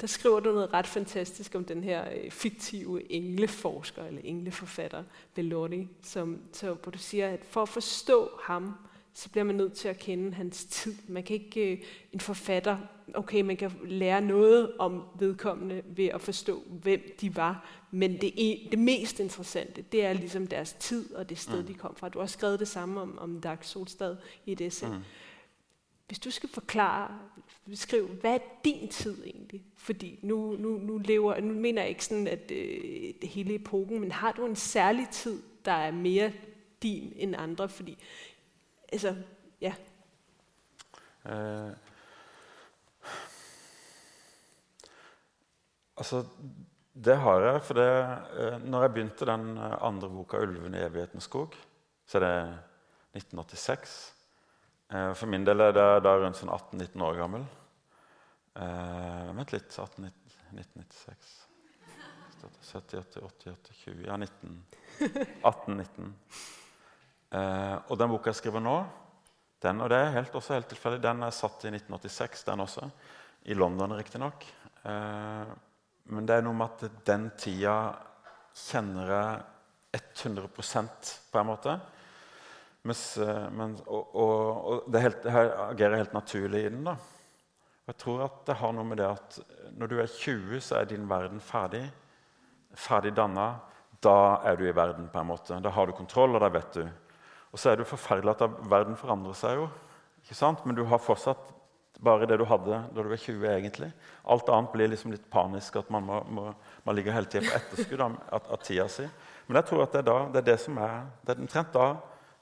[0.00, 5.88] der skriver du noget ret fantastisk om den her øh, fiktive engleforsker, eller engleforfatter, Bellotti,
[6.02, 8.74] som, så, hvor du siger, at for at forstå ham,
[9.14, 10.94] så bliver man nødt til at kende hans tid.
[11.08, 11.78] Man kan ikke, øh,
[12.12, 12.78] en forfatter,
[13.14, 18.30] okay, man kan lære noget om vedkommende ved at forstå, hvem de var, men det,
[18.30, 21.66] e- det mest interessante, det er ligesom deres tid og det sted, Mm.
[21.66, 22.08] de kom fra.
[22.08, 24.16] Du har skrevet det samme om, om Dag Solstad
[24.46, 24.88] i et essay.
[24.88, 24.94] Mm.
[26.06, 27.18] Hvis du skal forklare,
[27.66, 29.62] beskrive, hvad er din tid egentlig?
[29.76, 34.00] Fordi nu, nu, nu, lever, nu mener jeg ikke sådan, at øh, det hele epoken,
[34.00, 36.32] men har du en særlig tid, der er mere
[36.82, 37.68] din end andre?
[37.68, 37.98] Fordi,
[38.92, 39.16] altså,
[39.60, 39.74] ja,
[41.28, 41.70] Eh,
[45.96, 46.24] altså,
[47.04, 47.62] det har jeg.
[47.62, 51.56] For det, eh, når jeg begynte den eh, andre boka, 'Ulven i evighetens skog',
[52.06, 52.58] så er det
[53.14, 54.15] 1986.
[54.88, 57.48] Eh, for min del er det da rundt sånn 18-19 år gammel.
[58.56, 60.06] Eh, vent litt 18,
[60.52, 61.46] 1996
[62.62, 64.64] 70, 80, 80, 80, 20 Ja, 19.
[65.42, 66.12] 18-19.
[67.30, 68.76] Eh, og den boka jeg skriver nå,
[69.64, 72.90] den, og det er helt, også helt tilfeldig, den er satt i 1986, den også.
[73.50, 74.46] I London, riktignok.
[74.84, 75.52] Eh,
[76.12, 77.76] men det er noe med at den tida
[78.56, 81.76] kjenner jeg 100% på en måte.
[82.86, 86.84] Mens, eh, men, og, og, og det helt, jeg agerer helt naturlig i den.
[86.86, 86.96] da.
[87.86, 89.38] Jeg tror at det har noe med det at
[89.78, 91.84] når du er 20, så er din verden ferdig.
[92.76, 93.56] Ferdig danna.
[94.02, 95.58] Da er du i verden, på en måte.
[95.62, 96.84] Da har du kontroll, og da vet du.
[97.50, 99.68] Og så er det forferdelig at verden forandrer seg jo.
[100.22, 100.64] ikke sant?
[100.66, 101.54] Men du har fortsatt
[102.02, 103.88] bare det du hadde da du var 20, egentlig.
[104.28, 106.50] Alt annet blir liksom litt panisk, at man, må, må,
[106.84, 109.06] man ligger hele tida på etterskudd av, av tida si.
[109.46, 111.72] Men jeg tror at det er, da, det er det som er Det er omtrent
[111.72, 111.86] da,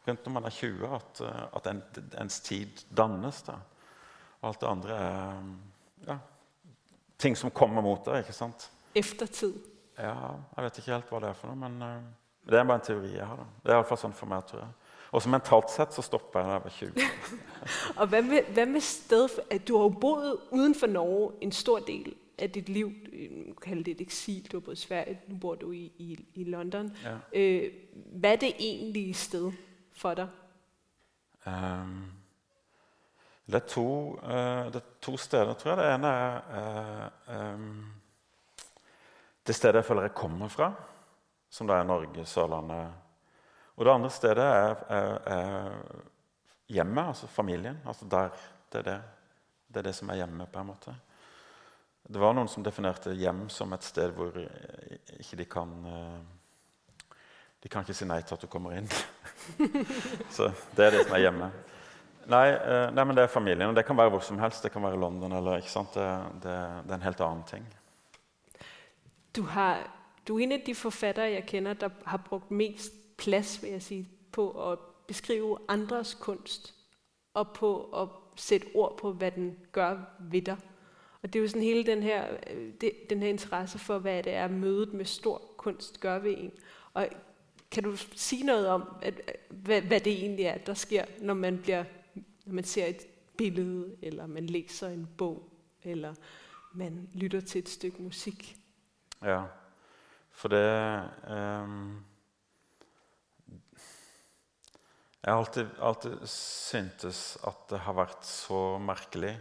[0.08, 1.82] rundt når man er 20, at, eh, at en,
[2.20, 3.42] ens tid dannes.
[3.42, 3.58] da.
[4.40, 5.42] Og alt det andre er
[6.08, 6.18] ja,
[7.18, 8.24] ting som kommer mot deg.
[8.24, 8.70] ikke sant?
[8.94, 9.54] eftertid.
[9.98, 10.14] Ja,
[10.56, 12.00] Jeg vet ikke helt hva det er for noe, men eh,
[12.50, 13.36] det er bare en teori jeg har.
[13.36, 13.46] da.
[13.62, 14.72] Det er i hvert fall sånn for meg, tror jeg.
[15.14, 17.98] Og så mentalt sett så stopper jeg da jeg var 20.
[18.02, 21.52] Og hva med, hva med sted, at du har jo boet uden for Norge en
[21.54, 22.10] stor del
[22.42, 22.90] av dit liv,
[23.62, 26.44] Kall det et eksil, du har boet i Sverige, nå bor du i, i, i
[26.50, 26.90] London.
[27.04, 27.14] Ja.
[27.30, 27.70] Øh,
[28.18, 29.52] hva er det egentlige sted
[29.94, 30.28] for dig?
[31.44, 32.12] Um,
[33.46, 33.88] det, er to,
[34.22, 35.82] uh, det er to steder, tror jeg.
[35.82, 37.94] Det ene er uh, um,
[39.44, 40.70] det stedet jeg føler jeg kommer fra,
[41.52, 42.92] som da er Norge, Sørlandet.
[43.76, 46.04] Og det andre stedet er, er, er
[46.72, 47.80] hjemmet, altså familien.
[47.86, 48.30] Altså der,
[48.72, 49.00] det, er det.
[49.68, 50.94] det er det som er hjemme, på en måte.
[52.08, 55.70] Det var noen som definerte hjem som et sted hvor eh, ikke de kan
[57.62, 58.88] De kan ikke si nei til at du kommer inn.
[60.36, 61.50] Så det er det som er hjemme.
[62.26, 63.68] Nei, eh, nei, men det er familien.
[63.68, 64.62] Og det kan være hvor som helst.
[64.62, 65.94] Det kan være London eller ikke sant?
[65.94, 66.08] Det,
[66.42, 67.66] det, det er en helt annen ting.
[69.36, 69.90] Du, har,
[70.28, 73.82] du er en av de forfattere, jeg kjenner der har brukt mest plass vil jeg
[73.82, 73.98] si,
[74.32, 74.74] på å
[75.06, 76.72] beskrive andres kunst,
[77.34, 80.70] og på å sette ord på, hva den gør ved deg.
[81.22, 84.34] Og det er jo sådan hele den her, øh, den her interesse for, hva det
[84.34, 86.52] er, mødet med stor kunst gør ved en.
[86.94, 87.08] Og
[87.74, 89.20] kan du sige noget om, at,
[89.50, 91.84] hvad, hvad det egentlig er, der sker, når man, bliver,
[92.44, 93.06] når man ser et
[93.38, 95.48] billede, eller man læser en bog,
[95.82, 96.14] eller
[96.74, 98.56] man lytter til et stykke musik?
[99.22, 99.42] Ja.
[100.30, 102.04] For det um,
[105.24, 109.38] Jeg har alltid, alltid syntes at det har vært så merkelig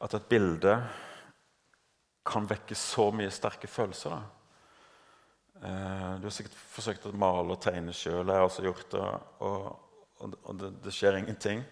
[0.00, 0.78] at et bilde
[2.24, 4.14] kan vekke så mye sterke følelser.
[4.16, 4.33] Da.
[5.62, 8.26] Eh, du har sikkert forsøkt å male og tegne sjøl.
[8.26, 9.04] Jeg har også gjort det,
[9.46, 9.70] og,
[10.18, 11.62] og, og det, det skjer ingenting.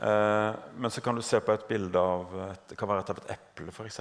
[0.00, 3.14] Eh, men så kan du se på et bilde av et, det kan være et
[3.14, 4.00] av et eple, f.eks.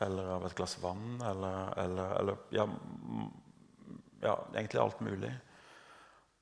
[0.00, 1.14] Eller av et glass vann.
[1.26, 2.66] Eller, eller, eller ja,
[4.22, 5.32] ja, egentlig alt mulig.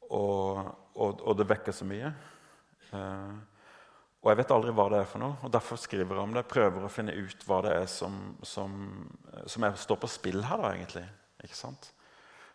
[0.08, 0.60] Og,
[0.96, 2.12] og, det vekker så mye.
[2.92, 3.38] Eh,
[4.18, 6.48] og jeg vet aldri hva det er for noe, og derfor skriver jeg om det.
[6.50, 8.74] Prøver å finne ut hva det er som, som,
[9.46, 11.04] som står på spill her, da, egentlig.
[11.44, 11.90] Ikke sant?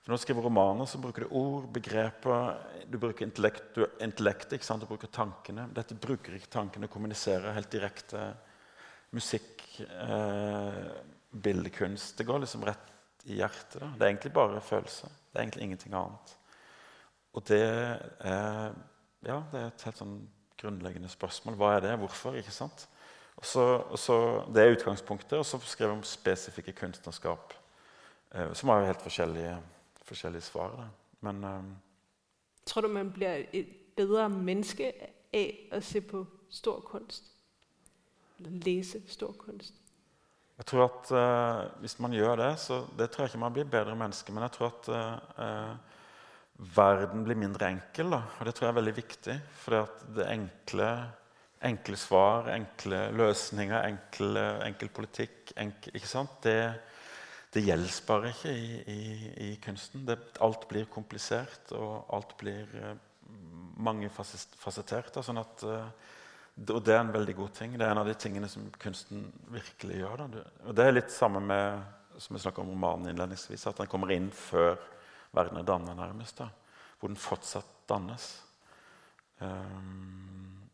[0.04, 2.58] For Når du skriver romaner, så bruker du ord, begreper,
[2.92, 4.84] du bruker intellekt, du, intellekt ikke sant?
[4.84, 5.70] du bruker tankene.
[5.72, 8.26] Dette bruker ikke tankene, kommuniserer helt direkte.
[9.16, 10.84] Musikk, eh,
[11.32, 12.92] bildekunst Det går liksom rett
[13.24, 13.80] i hjertet.
[13.80, 13.94] Da.
[13.96, 15.08] Det er egentlig bare følelse.
[15.08, 16.36] Det er egentlig ingenting annet.
[17.34, 18.74] Og det er,
[19.26, 20.18] ja, det er et helt sånn
[20.60, 21.56] grunnleggende spørsmål.
[21.58, 21.96] Hva er det?
[22.02, 22.36] Hvorfor?
[22.38, 22.88] ikke sant?
[23.40, 24.18] Og så, og så,
[24.54, 27.56] det er utgangspunktet, og så skrev jeg om spesifikke kunstnerskap.
[28.34, 29.58] Eh, som har jo helt forskjellige,
[30.08, 30.74] forskjellige svar.
[30.78, 30.88] Da.
[31.22, 31.62] Men eh,
[32.66, 34.90] Tror du man blir et bedre menneske
[35.36, 37.30] av å se på stor kunst?
[38.40, 39.76] Eller lese stor kunst?
[40.58, 43.70] Jeg tror at uh, Hvis man gjør det, så det tror jeg ikke man blir
[43.70, 44.32] bedre menneske.
[44.32, 45.76] Men jeg tror at uh,
[46.78, 48.14] verden blir mindre enkel.
[48.14, 48.22] Da.
[48.40, 49.38] Og det tror jeg er veldig viktig.
[49.60, 50.90] For det enkle,
[51.68, 56.00] enkle svar, enkle løsninger, enkel, enkel politikk enkel,
[56.46, 56.60] det,
[57.54, 59.02] det gjelder ikke i, i,
[59.48, 60.06] i kunsten.
[60.08, 62.94] Det, alt blir komplisert, og alt blir uh,
[63.78, 65.22] mangefasettert.
[65.22, 65.66] Sånn at
[66.54, 67.74] og det er en veldig god ting.
[67.78, 70.22] Det er en av de tingene som kunsten virkelig gjør.
[70.22, 70.44] Da.
[70.70, 71.82] Og Det er litt samme med
[72.22, 74.78] som vi om romanen innledningsvis, at den kommer inn før
[75.34, 76.38] verden er dannet, nærmest.
[76.38, 76.50] Da.
[77.00, 78.28] Hvor den fortsatt dannes.
[79.40, 80.70] Um,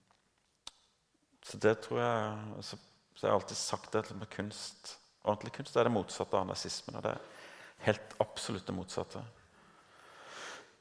[1.44, 2.78] så det tror jeg så,
[3.16, 4.99] så jeg har alltid sagt det med kunst.
[5.24, 6.96] Ordentlig kunst er det motsatte av nazismen.
[6.96, 9.24] Og det er helt absolutt det motsatte.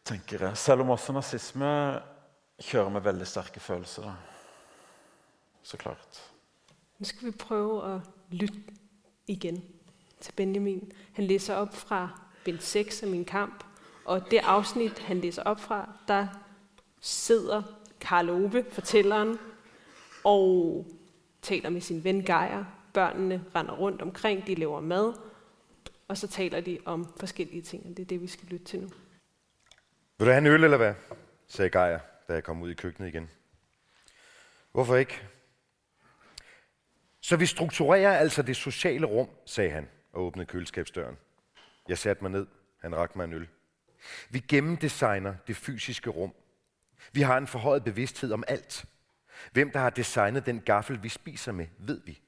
[0.05, 0.57] tenker jeg.
[0.57, 2.01] Selv om også nazisme
[2.59, 4.03] kjører med veldig sterke følelser.
[4.03, 4.15] da
[5.69, 6.31] så klart.
[6.99, 7.91] Nå skal vi prøve å
[8.33, 8.73] lytte
[9.29, 9.61] igjen
[10.21, 10.93] til Benjamin.
[11.19, 12.07] Han leser opp fra
[12.45, 13.65] bind 6 av Min kamp.
[14.09, 16.31] Og det avsnitt han leser opp fra, der
[17.01, 17.63] sidder
[18.01, 19.37] Karl Ove, fortelleren,
[20.25, 20.87] og
[21.43, 22.65] taler med sin venn Geir.
[22.99, 25.15] Børnene render rundt omkring, de lever mad,
[26.09, 27.87] og så taler de om forskellige ting.
[27.87, 28.89] Og det er det, vi skal lytte til nå.
[30.19, 30.95] Vil du have en øl, eller hvad?
[31.47, 33.31] sagde Geir, da jeg kom ud i køkkenet igen.
[34.73, 35.23] Hvorfor ikke?
[37.21, 41.17] Så vi strukturerer altså det sociale rum, sagde han og åbnede køleskabsdøren.
[41.89, 42.47] Jeg satte mig ned.
[42.81, 43.49] Han rakte mig en øl.
[44.31, 46.35] Vi gennemdesigner det fysiske rum.
[47.13, 48.85] Vi har en forhøjet bevidsthed om alt.
[49.53, 52.21] Hvem der har designet den gaffel, vi spiser med, ved vi.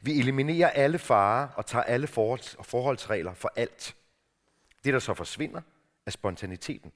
[0.00, 3.96] Vi eliminerer alle farer og tager alle forholdsregler for alt.
[4.84, 5.60] Det, der så forsvinder,
[6.06, 6.92] er spontaniteten.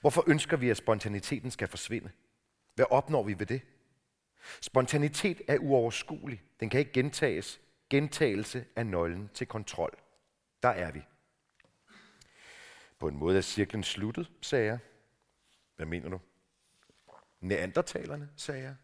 [0.00, 2.10] Hvorfor ønsker vi, at spontaniteten skal forsvinde?
[2.74, 3.62] Hvad opnår vi ved det?
[4.60, 6.42] Spontanitet er uoverskuelig.
[6.60, 7.60] Den kan ikke gentages.
[7.90, 9.98] Gentagelse er nøglen til kontrol.
[10.62, 11.02] Der er vi.
[12.98, 14.78] På en måde er cirklen sluttet, sagde jeg.
[15.76, 16.20] Hvad mener du?
[17.40, 18.74] Neandertalerne, sagde jeg.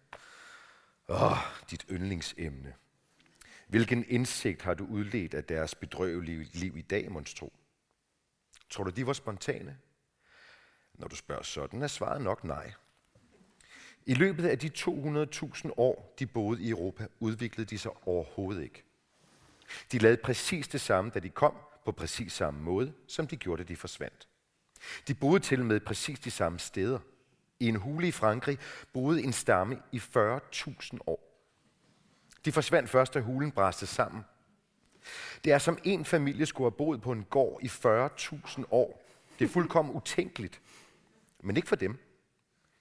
[1.09, 1.39] Åh,
[1.71, 2.75] dit yndlingsemne.
[3.69, 7.53] Hvilken indsigt har du udledt af deres bedrøvelige liv i dag, monstro?
[8.71, 9.79] Tror du, de var spontane?
[10.95, 12.73] Når du spørger sådan, er svaret nok nej.
[14.07, 18.85] I løbet af de 200.000 år, de boede i Europa, udviklede de sig overhovedet ikke.
[19.93, 21.55] De lavede præcis det samme, da de kom,
[21.85, 24.29] på præcis samme måde, som de gjorde, da de forsvandt.
[25.09, 26.99] De boede til med præcis de samme steder.
[27.61, 28.59] I en hule i Frankrig
[28.93, 31.28] boede en stamme i 40.000 år.
[32.45, 34.25] De forsvandt først, da hulen bræste sammen.
[35.45, 39.05] Det er som en familie skulle have boet på en gård i 40.000 år.
[39.39, 40.61] Det er fuldkommen utænkeligt.
[41.43, 41.99] Men ikke for dem.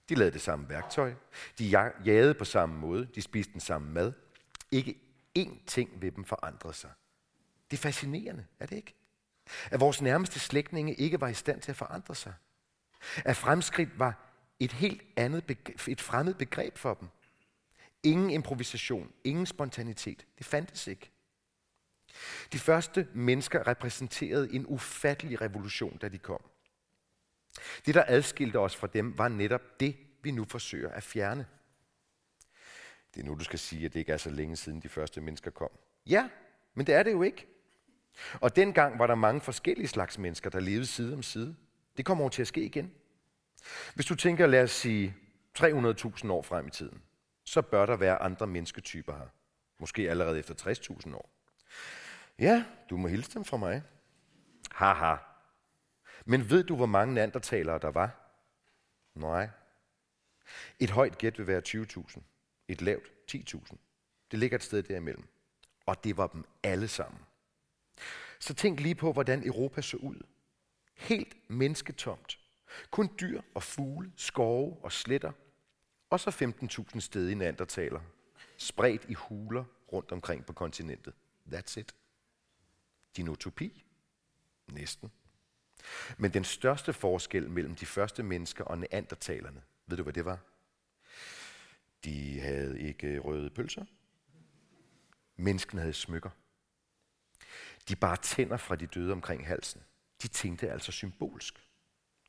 [0.08, 1.14] De lavede det samme værktøj.
[1.58, 1.64] De
[2.04, 3.08] jagede på samme måde.
[3.14, 4.12] De spiste den samme mad.
[4.70, 4.98] Ikke
[5.38, 6.90] én ting ved dem forandrede sig.
[7.70, 8.94] Det er fascinerende, er det ikke?
[9.70, 12.32] At vores nærmeste slægtninge ikke var i stand til at forandre sig.
[13.24, 14.28] At fremskridt var
[14.60, 17.08] et helt andet begreb, et fremmed begreb for dem.
[18.02, 20.26] Ingen improvisation, ingen spontanitet.
[20.38, 21.10] Det fandtes ikke.
[22.52, 26.42] De første mennesker repræsenterede en ufattelig revolution, da de kom.
[27.86, 31.46] Det, der adskilte os fra dem, var netop det, vi nu forsøger at fjerne.
[33.14, 35.20] Det er nu, du skal sige, at det ikke er så længe siden de første
[35.20, 35.70] mennesker kom.
[36.06, 36.28] Ja,
[36.74, 37.46] men det er det jo ikke.
[38.40, 41.56] Og dengang var der mange forskellige slags mennesker, der levede side om side.
[41.96, 42.92] Det kommer over til at ske igen.
[43.94, 45.14] Hvis du tænker, lad os sige,
[45.58, 47.02] 300.000 år frem i tiden,
[47.48, 49.28] så bør der være andre mennesketyper her.
[49.78, 51.30] Måske allerede efter 60.000 år.
[52.38, 53.82] Ja, du må hilse dem fra meg.
[54.70, 55.16] Haha,
[56.24, 58.10] men ved du, hvor mange neandertalere der var?
[59.14, 59.46] Nei.
[60.78, 62.20] Et højt gæt vil være 20.000.
[62.68, 63.76] Et lavt 10.000.
[64.30, 65.28] Det ligger et sted derimellem.
[65.86, 67.20] Og det var dem alle sammen.
[68.38, 70.16] Så tænk lige på, hvordan Europa så ut.
[70.94, 72.38] Helt mennesketomt.
[72.90, 75.32] Kun dyr og fugle, skove og sletter.
[76.10, 76.30] Og så
[76.94, 78.00] 15.000 stedige i neandertaler.
[78.56, 81.14] Spredt i huler rundt omkring på kontinentet.
[81.52, 81.94] That's it.
[83.16, 83.84] Din utopi?
[84.72, 85.12] Næsten.
[86.18, 90.38] Men den største forskel mellem de første mennesker og neandertalerne, ved du hvad det var?
[92.04, 93.84] De havde ikke røde pølser.
[95.36, 96.30] Menneskene havde smykker.
[97.88, 99.82] De bare tænder fra de døde omkring halsen.
[100.22, 101.68] De tænkte altså symbolsk.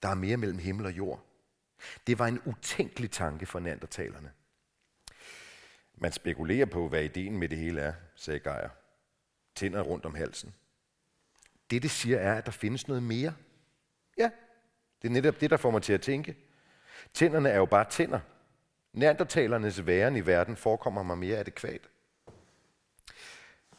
[0.02, 1.29] Der er mere mellem himmel og jord.
[2.08, 4.32] Det var en utænkelig tanke for neandertalerne.
[5.96, 8.70] Man spekulerer på, hvad ideen med det hele er, sagde Geyer.
[9.56, 10.56] Tænder rundt om halsen.
[11.70, 13.36] Det, det siger, er, at der findes noget mere.
[14.18, 14.30] Ja,
[15.02, 16.36] det er netop det, der får mig til at tænke.
[17.14, 18.20] Tænderne er jo bare tænder.
[18.94, 21.90] Neandertalernes væren i verden forekommer mig mere adekvat.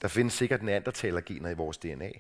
[0.03, 2.11] Der findes sikkert neandertalergener i vores DNA.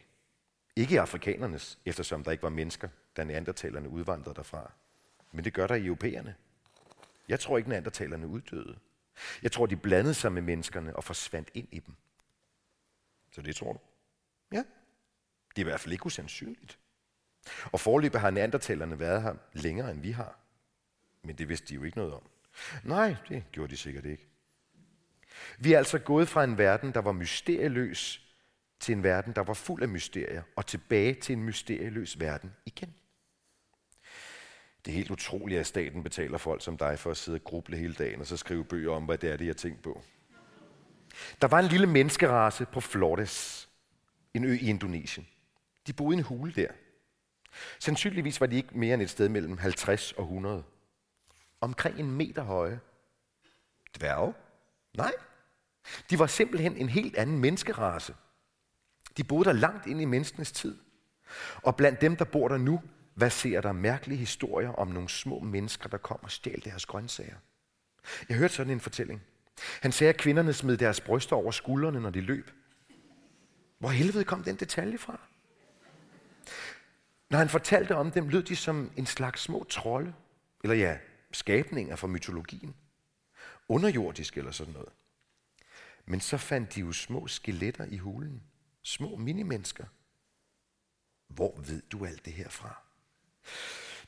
[0.76, 4.72] Ikke i afrikanernes, eftersom der ikke var mennesker, da neandertalerne udvandrede derfra.
[5.32, 6.34] Men det gør der europæerne.
[7.28, 8.78] Jeg tror ikke, neandertalerne uddøde.
[9.42, 11.94] Jeg tror, de blandede sig med menneskerne og forsvandt ind i dem.
[13.32, 13.78] Så det tror du?
[14.52, 14.64] Ja.
[15.48, 16.78] Det er i hvert fald ikke usandsynligt.
[17.72, 20.38] Og forløbet har neandertalerne været her længere, end vi har.
[21.22, 22.30] Men det vidste de jo ikke noget om.
[22.84, 24.26] Nej, det gjorde de sikkert ikke.
[25.58, 28.26] Vi er altså gået fra en verden, der var mysterieløs,
[28.80, 32.94] til en verden, der var fuld af mysterier, og tilbage til en mysterieløs verden igen.
[34.84, 37.76] Det er helt utroligt, at staten betaler folk som dig for at sidde og gruble
[37.76, 40.02] hele dagen, og så skrive bøger om, hvad det er, de har tænkt på.
[41.42, 43.68] Der var en lille menneskerace på Flores,
[44.34, 45.28] en ø i Indonesien.
[45.86, 46.68] De boede i en hule der.
[47.78, 50.64] Sandsynligvis var de ikke mere end et sted mellem 50 og 100.
[51.60, 52.80] Omkring en meter høje.
[53.98, 54.34] Dværge?
[54.96, 55.12] Nej.
[56.10, 58.14] De var simpelthen en helt anden menneskerace.
[59.16, 60.78] De boede der langt ind i menneskenes tid.
[61.56, 62.82] Og blandt dem, der bor der nu,
[63.28, 67.36] ser der mærkelige historier om nogle små mennesker, der kommer og stjæler deres grøntsager.
[68.28, 69.22] Jeg hørte sådan en fortælling.
[69.82, 72.50] Han sagde, at kvinderne smed deres bryster over skuldrene, når de løb.
[73.78, 75.20] Hvor helvede kom den detalje fra?
[77.30, 80.14] Når han fortalte om dem, lød de som en slags små trolde,
[80.64, 80.98] eller ja,
[81.32, 82.74] skabninger fra mytologien.
[83.68, 84.88] Underjordisk eller sådan noget.
[86.06, 88.42] Men så fandt de jo små skeletter i hulen.
[88.82, 89.84] Små minimennesker.
[91.28, 92.82] Hvor ved du alt det her fra?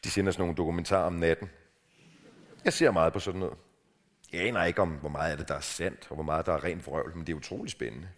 [0.05, 1.51] De sender sådan nogle dokumentarer om natten.
[2.65, 3.59] Jeg ser meget på sådan noget.
[4.33, 6.53] Jeg aner ikke om, hvor meget af det, der er sandt, og hvor meget der
[6.53, 8.09] er rent vrøvl, men det er utrolig spændende.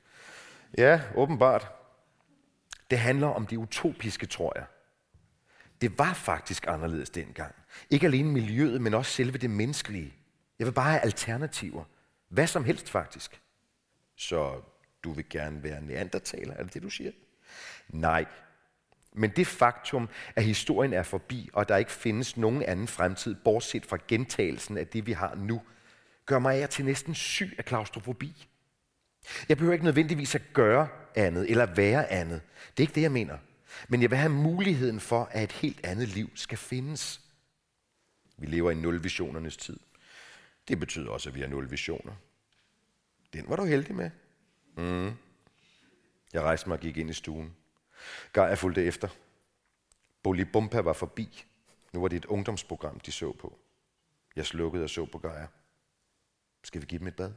[0.79, 1.69] Ja, åbenbart.
[2.91, 4.67] Det handler om det utopiske, tror jeg.
[5.81, 7.55] Det var faktisk anderledes dengang.
[7.91, 10.15] Ikke alene miljøet, men også selve det menneskelige.
[10.59, 11.85] Jeg vil bare have alternativer.
[12.29, 13.41] Hvad som helst faktisk.
[14.17, 14.63] Så
[15.05, 17.13] du vil gerne være neandertaler, er det det, du siger?
[17.89, 18.25] Nej.
[19.15, 23.35] Men det faktum, at historien er forbi, og at der ikke findes nogen anden fremtid,
[23.35, 25.63] bortset fra gentagelsen af det, vi har nu,
[26.27, 28.49] gør mig af til næsten syg af klaustrofobi.
[29.49, 32.41] Jeg behøver ikke nødvendigvis at gøre andet eller være andet.
[32.71, 33.39] Det er ikke det, jeg mener.
[33.89, 37.21] Men jeg vil have muligheden for, at et helt andet liv skal findes.
[38.37, 39.81] Vi lever i nulvisionernes tid.
[40.69, 42.13] Det betyder også, at vi har nul visioner.
[43.33, 44.11] Den var du heldig med.
[44.77, 45.13] Mm.
[46.33, 47.55] Jeg rejste mig og gik ind i stuen.
[48.35, 49.09] Jeg fulgte efter.
[50.23, 51.45] Bolibumpa var forbi.
[51.93, 53.59] Nu var det et ungdomsprogram, de så på.
[54.37, 55.47] Jeg slukkede og så på Gaia.
[56.65, 57.33] Skal vi give dem et bad?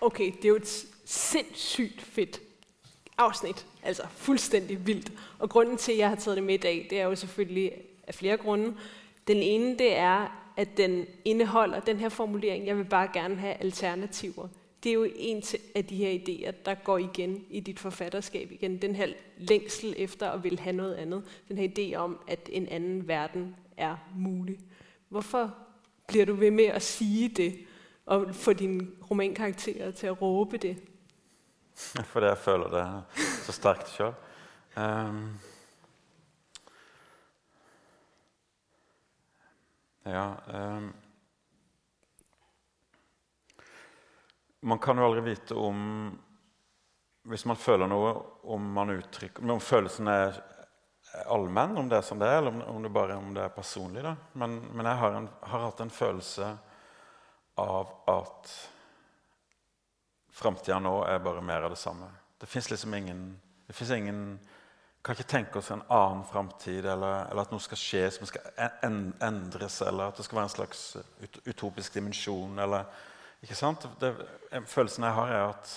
[0.00, 2.40] Okay, det er jo et sindssygt fedt
[3.18, 3.66] afsnit.
[3.82, 5.12] Altså fuldstændig vildt.
[5.38, 7.72] Og grunden til, at jeg har taget det med i dag, det er jo selvfølgelig
[8.06, 8.76] af flere grunde.
[9.26, 13.54] Den ene, det er, at den indeholder den her formulering, jeg vil bare gerne have
[13.54, 14.48] alternativer.
[14.82, 15.42] Det er jo en
[15.74, 18.82] af de her idéer, der går igen i dit forfatterskab igen.
[18.82, 19.06] Den her
[19.38, 21.24] længsel efter at vil have noget andet.
[21.48, 24.58] Den her idé om, at en anden verden er mulig.
[25.08, 25.54] Hvorfor
[26.08, 27.58] bliver du ved med at sige det,
[28.06, 30.76] og få dine romankarakterer til at råbe det?
[32.12, 33.02] Fordi jeg føler det
[33.44, 34.12] så stærkt selv.
[34.76, 35.30] Um,
[40.02, 40.34] Ja.
[40.46, 40.92] Um,
[44.60, 46.18] man kan jo aldri vite om
[47.22, 48.14] Hvis man føler noe,
[48.50, 50.40] om man uttrykker Om følelsen er
[51.26, 54.00] allmenn, om det er som det er, eller om det bare om det er personlig.
[54.04, 54.14] Da.
[54.38, 56.46] Men, men jeg har, en, har, hatt en følelse
[57.60, 58.52] av at
[60.32, 62.08] framtida nå er bare mer av det samme.
[62.40, 63.26] Det fins liksom ingen
[63.66, 64.38] Det fins ingen
[65.02, 68.44] kan ikke tenke oss en annen framtid, eller, eller, at noe skal skje som skal
[68.86, 70.82] endres, eller at det skal være en slags
[71.48, 72.60] utopisk dimensjon.
[72.62, 72.86] Eller,
[73.42, 73.88] ikke sant?
[73.98, 74.12] Det,
[74.70, 75.72] følelsen jeg har, er at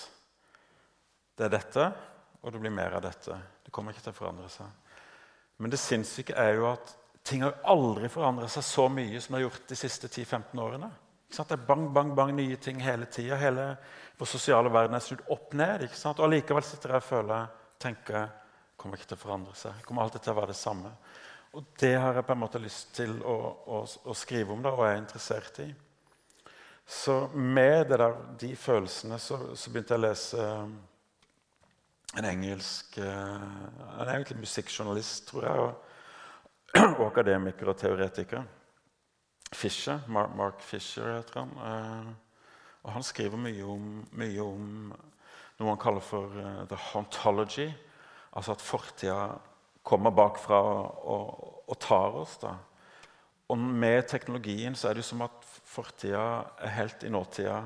[1.36, 1.88] det er dette,
[2.42, 3.40] og det blir mer av dette.
[3.66, 4.70] Det kommer ikke til å forandre seg.
[5.58, 6.94] Men det sinnssyke er jo at
[7.26, 10.94] ting har aldri forandret seg så mye som det har gjort de siste 10-15 årene.
[11.26, 13.36] Det er bang, bang, bang nye ting hele tida.
[13.40, 13.72] Hele
[14.16, 15.82] vår sosiale verden er snudd opp ned.
[15.90, 17.48] Og allikevel sitter jeg og føler,
[17.82, 18.28] tenker
[18.86, 19.74] kommer ikke til å forandre seg.
[19.80, 20.92] Det kommer alltid til å være det samme.
[21.58, 23.36] Og det har jeg på en måte lyst til å,
[23.74, 25.66] å, å skrive om da, og er interessert i.
[26.86, 28.04] Så med der,
[28.38, 30.76] de følelsene så, så begynte jeg å lese eh,
[32.20, 33.48] en engelsk eh,
[33.96, 38.46] Han er egentlig musikkjournalist, tror jeg, og, og akademiker og teoretiker.
[39.50, 41.58] Fisher, Mark, Fisher heter han.
[41.58, 42.14] Eh,
[42.86, 44.94] og han skriver mye om, mye om
[45.56, 47.70] noe han kaller for uh, the hauntology.
[48.36, 49.20] Altså at fortida
[49.86, 52.36] kommer bakfra og, og, tar oss.
[52.42, 52.56] da.
[53.48, 56.24] Og med teknologien så er det som at fortida
[56.66, 57.60] er helt i nåtida,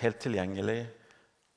[0.00, 0.78] helt tilgjengelig.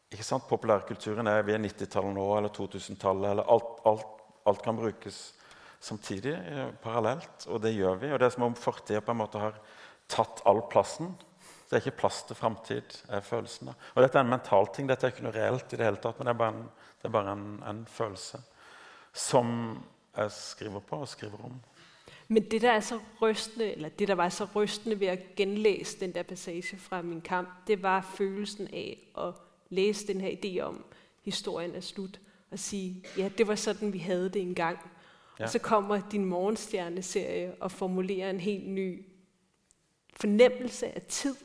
[0.10, 0.48] Ikke sant?
[0.50, 3.30] Populærkulturen er vi er 90-tallet nå, eller 2000-tallet.
[3.32, 5.22] eller alt, alt, alt, kan brukes
[5.80, 7.46] samtidig, eh, parallelt.
[7.48, 8.12] Og det gjør vi.
[8.12, 9.62] Og det er som om fortida på en måte har
[10.10, 11.14] tatt all plassen.
[11.70, 13.70] Det er ikke plass til framtid, er følelsen.
[13.70, 14.90] Og dette er en mental ting.
[14.90, 16.64] Dette er ikke noe reelt i det hele tatt, men det er bare en,
[17.06, 18.42] er bare en, en følelse
[19.20, 19.78] som
[20.18, 21.54] jeg skriver på og skriver om.
[22.28, 26.00] Men det der, er så rystende, eller det, der var så rystende ved at genlæse
[26.00, 29.34] den der passage fra min kamp, det var følelsen af at
[29.70, 30.86] læse den her idé om,
[31.24, 32.20] historien er slut,
[32.52, 34.80] og sige, ja, det var sådan, vi havde det engang.
[35.40, 35.44] Ja.
[35.44, 39.06] Og så kommer din morgenstjerneserie og formulerer en helt ny
[40.16, 41.36] fornemmelse af tid,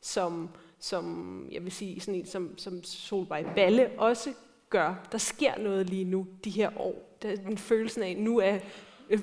[0.00, 4.34] som, som jeg vil sige, sådan en, som, som Solvej Balle også
[4.70, 4.94] gør.
[5.12, 7.11] Der sker noget lige nu, de her år.
[7.22, 8.58] Den følelsen af, nu er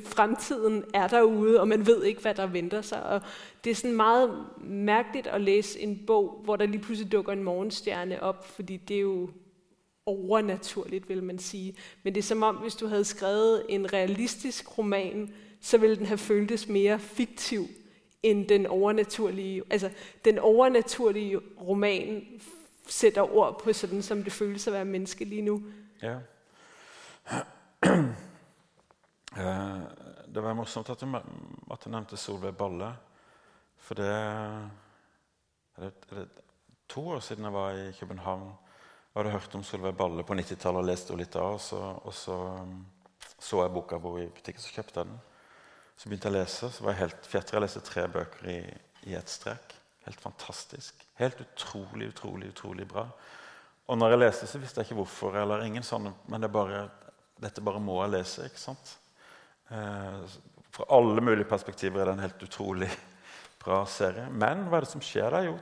[0.06, 3.04] fremtiden er derude, og man ved ikke, hvad der venter sig.
[3.04, 3.22] Og
[3.64, 7.44] det er sådan meget mærkeligt at læse en bog, hvor der lige pludselig dukker en
[7.44, 9.30] morgenstjerne op, fordi det er jo
[10.06, 11.76] overnaturligt, vil man sige.
[12.04, 16.06] Men det er som om, hvis du havde skrevet en realistisk roman, så ville den
[16.06, 17.68] have føltes mere fiktiv
[18.24, 19.64] end den overnaturlige.
[19.70, 19.90] Altså,
[20.26, 22.28] den overnaturlige roman
[22.88, 25.64] sætter ord på sådan, som det føles at være menneske lige nu.
[26.04, 26.16] Ja.
[29.40, 29.82] Eh,
[30.28, 32.88] det var morsomt at du, at du nevnte Solveig Balle.
[33.80, 34.66] For det er,
[36.10, 36.24] det
[36.90, 40.82] to år siden jeg var i København og hadde hørt om Solveig Balle på 90-tallet
[40.82, 41.60] og leste henne litt av.
[41.60, 42.74] Og så, og så um,
[43.40, 45.20] så jeg boka hvor i butikken, så kjøpte jeg den.
[46.00, 47.56] Så begynte jeg å lese, så var jeg helt fjetter.
[47.56, 48.60] Jeg leste tre bøker i,
[49.12, 49.76] i ett strekk.
[50.06, 51.06] Helt fantastisk.
[51.20, 53.06] Helt utrolig, utrolig, utrolig bra.
[53.90, 55.38] Og når jeg leste, så visste jeg ikke hvorfor.
[55.40, 56.88] eller ingen sånne, Men det bare,
[57.40, 58.48] dette bare må jeg lese.
[58.50, 58.96] ikke sant?
[59.70, 60.38] Eh,
[60.70, 62.90] fra alle mulige perspektiver er det en helt utrolig
[63.64, 64.28] bra serie.
[64.32, 65.50] Men hva er det som skjer der?
[65.50, 65.58] Jo,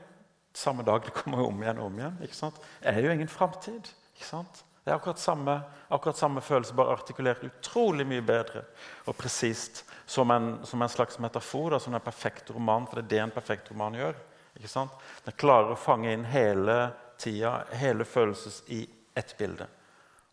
[0.57, 2.17] samme dag det kommer om igjen og om igjen.
[2.25, 2.57] ikke sant?
[2.81, 3.91] Det er jo ingen framtid.
[4.17, 5.59] Det er akkurat samme,
[5.93, 8.63] akkurat samme, følelse, bare artikulert utrolig mye bedre
[9.05, 9.83] og presist.
[10.07, 10.31] Som,
[10.63, 13.67] som, en slags metafor, da, som en perfekt roman, for det er det en perfekt
[13.73, 14.15] roman gjør.
[14.55, 14.93] ikke sant?
[15.25, 16.77] Den klarer å fange inn hele
[17.19, 18.85] tida, hele følelses i
[19.19, 19.67] ett bilde.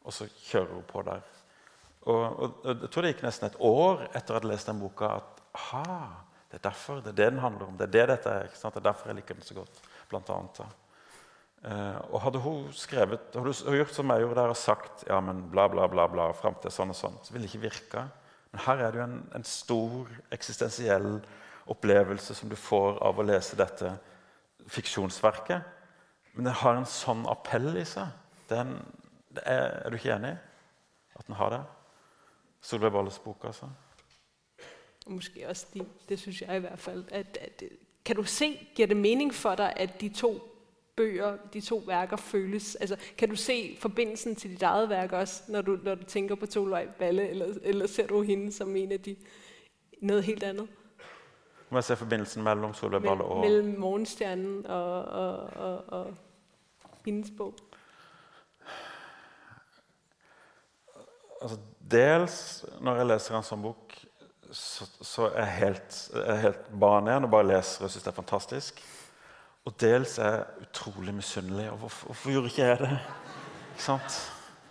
[0.06, 1.33] Og så kjører hun på der.
[2.04, 4.70] Og, og, og, Jeg tror det gikk nesten et år etter at jeg hadde lest
[4.70, 5.98] den boka, at aha,
[6.50, 7.76] det er derfor, det er det den handler om.
[7.78, 8.50] Det er det dette er.
[8.52, 9.80] Det er derfor jeg liker den så godt.
[10.10, 10.60] Blant annet,
[11.64, 15.20] eh, og Hadde hun skrevet, hadde hun gjort som jeg gjorde der og sagt ja,
[15.24, 18.04] men bla, bla, bla, bla, fram til sånn og sånn, så ville det ikke virka.
[18.52, 21.08] Men her er det jo en, en, stor eksistensiell
[21.72, 23.96] opplevelse som du får av å lese dette
[24.70, 25.64] fiksjonsverket.
[26.36, 28.12] Men det har en sånn appell i seg.
[28.46, 28.76] Den,
[29.42, 30.36] er, er, du ikke enig
[31.18, 31.64] at den har det?
[32.64, 33.66] Solveig Balles bok, altså?
[35.06, 37.04] Måske også de, det synes jeg i hvert fall.
[37.10, 37.62] At, at,
[38.04, 40.40] kan du se, giver det mening for deg at de to
[40.96, 42.74] bøger, de to værker føles?
[42.74, 46.34] Altså, kan du se forbindelsen til ditt eget værk også, når du, når du tænker
[46.34, 49.16] på Solveig Balle, eller, eller ser du henne som en av de
[50.00, 50.68] noe helt annet?
[51.70, 56.14] Må jeg se forbindelsen mellom Solveig Balle og Mellom Morgenstjernen og, og, og, og
[57.04, 57.73] hennes bok?
[61.42, 63.96] Altså, dels når jeg leser en sånn bok,
[64.54, 65.96] så, så er jeg helt,
[66.42, 68.72] helt igjen og bare leser og syns det er fantastisk.
[69.64, 71.66] Og dels er jeg utrolig misunnelig.
[71.72, 72.98] Og hvorfor, hvorfor, gjorde ikke jeg det?
[73.72, 74.12] Ikke sant?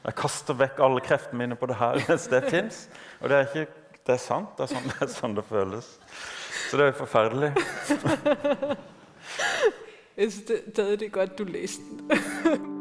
[0.04, 2.76] Jeg kaster vekk alle kreftene mine på det her mens det fins.
[3.22, 3.66] Og det er, ikke,
[4.06, 4.50] det er sant.
[4.58, 5.88] Det er, sånn, det er sånn det føles.
[6.68, 7.52] Så det er jo forferdelig.
[10.20, 11.84] jeg syns det er godt du leste
[12.14, 12.62] den.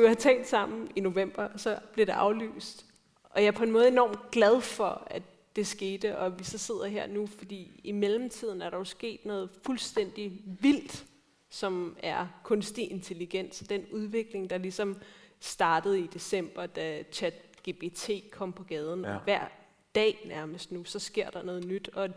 [0.00, 2.86] skulle jo have talt sammen i november, og så blev det aflyst.
[3.22, 5.22] Og jeg er på en måde enormt glad for, at
[5.56, 9.24] det skete, og vi så sidder her nu, fordi i mellemtiden er der jo sket
[9.24, 11.06] noget fuldstændig vildt,
[11.50, 13.58] som er kunstig intelligens.
[13.58, 14.96] Den udvikling, der ligesom
[15.40, 19.04] startede i december, da ChatGPT kom på gaden.
[19.04, 19.18] Ja.
[19.24, 19.44] Hver
[19.94, 21.88] dag nærmest nu, så sker der noget nyt.
[21.88, 22.08] Og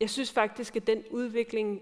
[0.00, 1.80] jeg synes faktisk, at den udvikling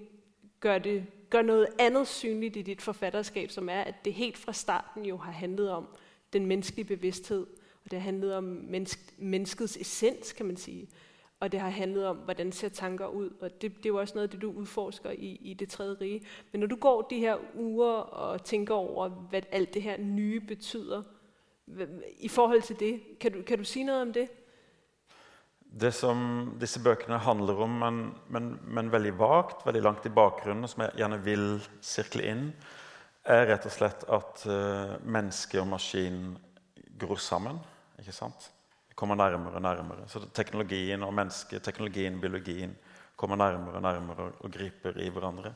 [0.61, 4.52] gør det gør noget andet synligt i dit forfatterskab, som er, at det helt fra
[4.52, 5.89] starten jo har handlet om
[6.32, 7.47] den menneskelige bevidsthed,
[7.85, 10.89] og det har handlet om mennesk, menneskets essens, kan man sige.
[11.40, 14.15] Og det har handlet om, hvordan ser tanker ud, og det, det er jo også
[14.15, 16.27] noget af det, du udforsker i, i det tredje rige.
[16.52, 20.40] Men når du går de her uger og tænker over, hvad alt det her nye
[20.40, 21.02] betyder,
[22.19, 24.28] i forhold til det, kan du, kan du sige noget om det?
[25.75, 26.19] Det som
[26.61, 31.01] disse bøkene handler om, men, men, men veldig vagt, veldig langt i bakgrunnen, som jeg
[31.01, 31.47] gjerne vil
[31.83, 32.45] sirkle inn,
[33.25, 36.37] er rett og slett at uh, menneske og maskin
[37.01, 37.59] gror sammen.
[37.99, 38.51] ikke sant?
[38.95, 40.05] kommer nærmere og nærmere.
[40.07, 42.77] Så teknologien og mennesket, teknologien, biologien
[43.17, 45.51] kommer nærmere og nærmere og, og griper i hverandre.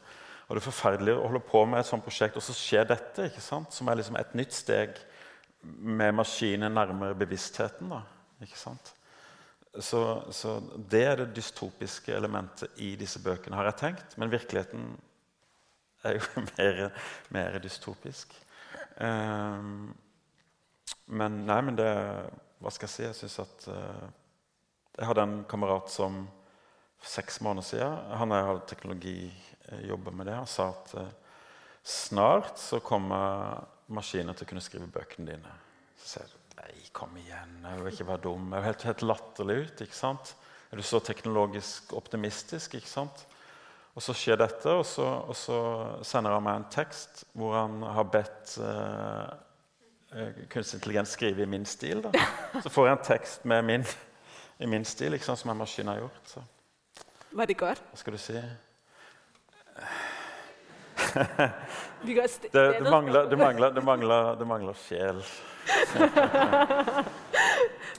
[0.49, 3.29] Og Det er forferdelig å holde på med et sånt prosjekt, og så skjer dette,
[3.29, 3.71] ikke sant?
[3.75, 4.99] som er liksom et nytt steg
[5.63, 7.91] med maskinen nærmere bevisstheten.
[7.93, 8.03] da,
[8.43, 8.95] ikke sant?
[9.77, 10.59] Så, så,
[10.91, 14.17] det er det dystopiske elementet i disse bøkene, har jeg tenkt.
[14.19, 14.89] Men virkeligheten
[16.09, 16.81] er jo mer,
[17.35, 18.33] mer dystopisk.
[18.99, 19.93] Um,
[21.07, 21.89] men nei, men det
[22.59, 23.05] Hva skal jeg si?
[23.05, 24.09] Jeg syns at uh,
[24.97, 26.25] Jeg hadde en kamerat som
[26.99, 29.31] for seks måneder siden Han har teknologi,
[29.87, 30.35] jobber med det.
[30.35, 31.07] Han sa at uh,
[31.87, 33.63] snart så kommer
[33.95, 35.55] maskiner til å kunne skrive bøkene dine.
[36.01, 38.53] Så sier jeg nei, kom igjen, jeg vil ikke være dum.
[38.53, 39.83] Jeg er helt, helt latterlig ut.
[39.85, 40.35] ikke sant?
[40.71, 42.75] Er du så teknologisk optimistisk?
[42.75, 43.25] ikke sant?
[43.97, 45.59] Og så skjer dette, og så, og så
[46.07, 49.33] sender han meg en tekst hvor han har bedt eh,
[50.15, 52.05] eh kunstig intelligens skrive i min stil.
[52.05, 52.13] Da.
[52.63, 53.87] Så får jeg en tekst med min,
[54.61, 56.31] i min stil, ikke sant, som en maskin har gjort.
[56.31, 56.45] Så.
[57.33, 57.83] Var det godt?
[57.91, 58.39] Hva skal du si?
[61.13, 65.23] Det, det, mangler, det, mangler, det, mangler, det mangler sjel.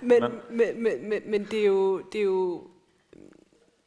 [0.01, 2.67] men, men, men, men, det er jo, det er jo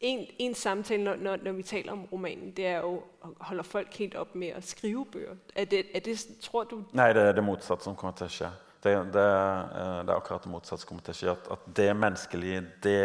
[0.00, 3.02] en, en samtale, når, når, når vi taler om romanen, det er jo
[3.40, 5.38] holder folk helt opp med å skrive bøker.
[5.54, 8.36] Er det, er det, tror du Nei, det er det motsatte som kommer til å
[8.36, 8.50] skje.
[8.82, 11.34] Det, det, eh, det er akkurat det motsatte som kommer til å skje.
[11.36, 13.02] At, at det menneskelige, det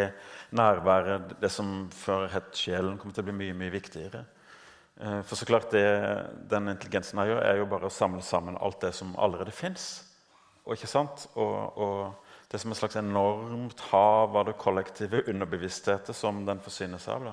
[0.58, 4.24] nærværet, det som før het sjelen, kommer til å bli mye, mye viktigere.
[5.00, 5.86] Eh, for så klart det
[6.50, 10.04] den intelligensen her er jo bare å samle sammen alt det som allerede fins.
[10.68, 10.78] Og?
[11.34, 16.60] Og, og, det er som et slags enormt hav av det kollektive underbevisstheten som den
[16.64, 17.28] forsynes av.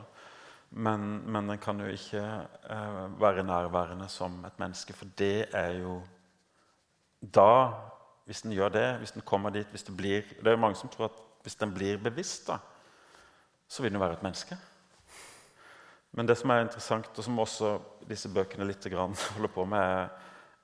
[0.69, 5.81] Men, men, den kan jo ikke eh, være nærværende som et menneske, for det er
[5.81, 6.01] jo
[7.21, 7.73] da
[8.25, 10.75] Hvis den gjør det, hvis den kommer dit hvis Det blir, det er jo mange
[10.75, 12.57] som tror at hvis den blir bevisst, da,
[13.69, 14.57] så vil den være et menneske.
[16.15, 17.73] Men det som er interessant, og som også
[18.07, 18.87] disse bøkene litt
[19.35, 20.09] holder på med,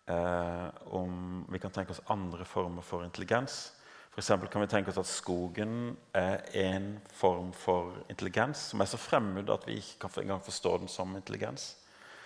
[0.08, 3.74] er eh, om vi kan tenke oss andre former for intelligens.
[4.12, 9.00] For kan vi tenke oss at skogen er en form for intelligens som er så
[9.00, 11.78] fremmed at vi ikke kan engang forstå den som intelligens.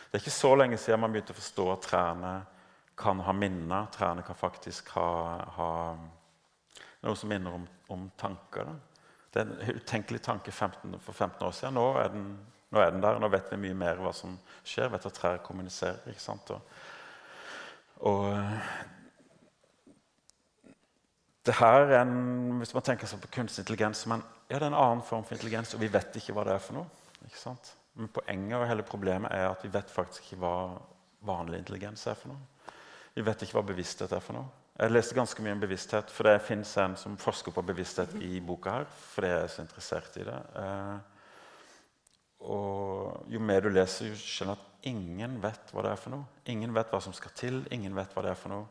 [0.09, 2.33] Det er ikke så lenge siden man begynte å forstå at trærne
[2.97, 3.85] kan ha minner.
[3.93, 5.09] Trærne kan faktisk ha,
[5.57, 5.69] ha
[7.05, 8.65] noe som minner om, om tanker.
[8.65, 8.75] Da.
[9.29, 11.77] Det er en utenkelig tanke 15, for 15 år siden.
[11.77, 12.29] Nå er, den,
[12.75, 13.19] nå er den der.
[13.21, 14.35] Nå vet vi mye mer hva som
[14.67, 14.91] skjer.
[14.93, 16.03] Vet at trær kommuniserer.
[16.11, 16.51] ikke sant?
[16.51, 16.61] Og,
[18.11, 18.27] og
[21.45, 24.73] det her er en, Hvis man tenker seg på kunstig intelligens men, ja, det er
[24.73, 27.07] en annen form for intelligens, og vi vet ikke hva det er for noe.
[27.25, 27.71] ikke sant?
[27.95, 30.55] Men poenget og hele problemet er at vi vet faktisk ikke hva
[31.25, 32.71] vanlig intelligens er for noe.
[33.15, 34.51] Vi vet ikke hva bevissthet er for noe.
[34.75, 38.41] Jeg leste ganske mye om bevissthet, for det fins en som forsker på bevissthet i
[38.43, 38.87] boka her.
[39.13, 40.39] fordi jeg er så interessert i det.
[40.59, 41.14] Eh,
[42.39, 46.41] og jo mer du leser, jo skjønner at ingen vet hva det er for noe.
[46.51, 47.61] Ingen vet hva som skal til.
[47.73, 48.67] Ingen vet hva det er for noe.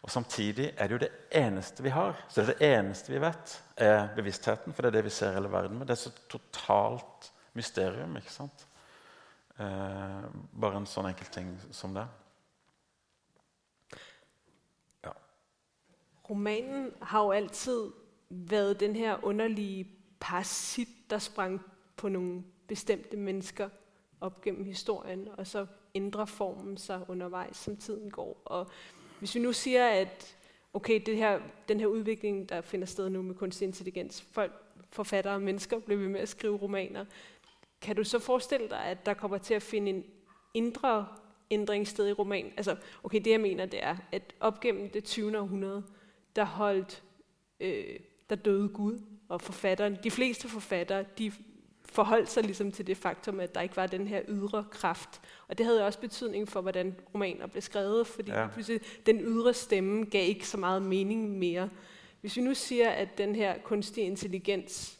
[0.00, 2.16] Og Samtidig er det jo det eneste vi har.
[2.28, 4.72] Så det, det eneste vi vet, er bevisstheten.
[4.72, 5.88] For det er det vi ser hele verden med.
[5.90, 8.16] Det er så totalt mysterium.
[8.16, 8.66] ikke sant?
[9.60, 10.28] Eh,
[10.62, 12.06] bare en sånn enkel ting som det.
[15.04, 15.12] Ja.
[16.30, 17.90] Romanen har jo alltid
[18.30, 19.88] vært den her underlige
[20.20, 21.58] parasitt der sprang
[21.96, 22.40] på noen
[22.70, 23.68] bestemte mennesker
[24.20, 28.42] opp gjennom historien, og så ændrer formen seg undervejs, som tiden går.
[28.44, 28.66] Og
[29.18, 30.36] hvis vi nu siger, at
[30.74, 34.52] okay, det her, den her udvikling, der finder sted nu med kunstig intelligens, folk,
[34.90, 37.04] forfattere og mennesker bliver ved med at skrive romaner,
[37.80, 40.04] kan du så forestille dig, at der kommer til at finde en
[40.54, 41.06] indre
[41.50, 42.52] ændring sted i romanen?
[42.56, 45.38] Altså, okay, det jeg mener, det er, at op gennem det 20.
[45.38, 45.84] århundrede,
[46.36, 47.02] der holdt,
[47.60, 47.98] øh,
[48.30, 51.32] der døde Gud, og forfatteren, de fleste forfattere, de
[51.92, 55.20] forholdt seg ligesom til det faktum at der ikke var den her ydre kraft.
[55.48, 58.06] Og Det hadde også betydning for hvordan romaner ble skrevet.
[58.06, 58.48] fordi ja.
[59.06, 61.68] den ydre stemme gav ikke så mye mening mer.
[62.20, 64.98] Hvis vi nu sier at den her kunstige intelligens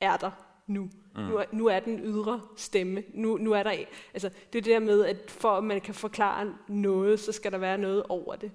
[0.00, 0.30] er der
[0.66, 0.90] nu.
[1.16, 1.22] Mm.
[1.22, 3.02] Nu, er, nu er den ydre stemme.
[3.14, 3.70] Nu, nu er der,
[4.12, 7.52] altså, det er det der med, at for at man kan forklare noe, så skal
[7.52, 8.52] der være noe over det.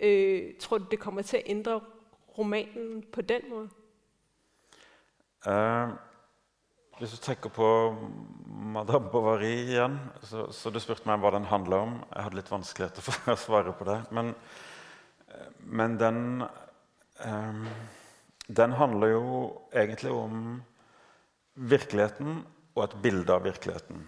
[0.00, 1.80] Øh, tror du, det kommer til at ændre
[2.38, 3.68] romanen på den måde?
[5.46, 5.88] Eh,
[6.98, 7.68] hvis du tenker på
[8.74, 11.96] Madame Bovary igjen så, så Du spurte meg hva den handler om.
[12.12, 13.98] Jeg hadde litt vanskeligheter for å svare på det.
[14.14, 14.34] Men,
[15.66, 16.20] men den
[17.24, 17.64] um,
[18.46, 19.38] Den handler jo
[19.72, 20.60] egentlig om
[21.54, 22.42] virkeligheten
[22.74, 24.04] og et bilde av virkeligheten.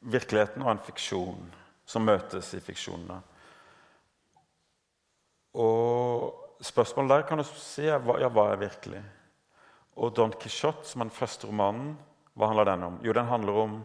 [0.00, 1.48] Virkeligheten og en fiksjon
[1.86, 3.20] som møtes i fiksjonene.
[5.56, 9.00] Og spørsmålet der kan du si er hva, ja, hva er virkelig?
[9.96, 11.94] Og Don Quijote, som er den første romanen,
[12.36, 12.98] hva handler den om?
[13.04, 13.76] Jo, den handler om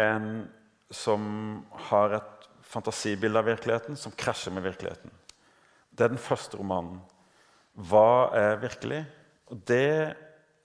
[0.00, 0.28] en
[0.90, 1.22] som
[1.90, 5.12] har et fantasibilde av virkeligheten som krasjer med virkeligheten.
[5.90, 7.00] Det er den første romanen.
[7.74, 9.02] Hva er virkelig?
[9.50, 10.14] Det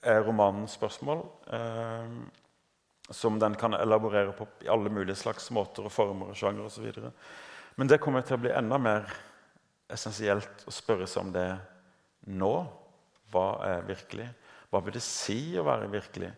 [0.06, 2.16] er romanens spørsmål, eh,
[3.10, 7.12] som den kan elaborere på i alle mulige slags måter og former og sjanger osv.
[7.76, 9.10] Men det kommer til å bli enda mer
[9.92, 11.50] essensielt å spørre seg om det
[12.32, 12.56] nå.
[13.34, 14.30] Hva er virkelig?
[14.72, 16.32] Hva vil det si å være virkelig?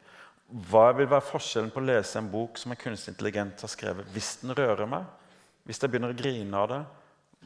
[0.69, 4.07] Hva vil være forskjellen på å lese en bok som en kunstig intelligent har skrevet,
[4.13, 5.07] hvis den rører meg?
[5.67, 6.81] Hvis jeg begynner å grine av det,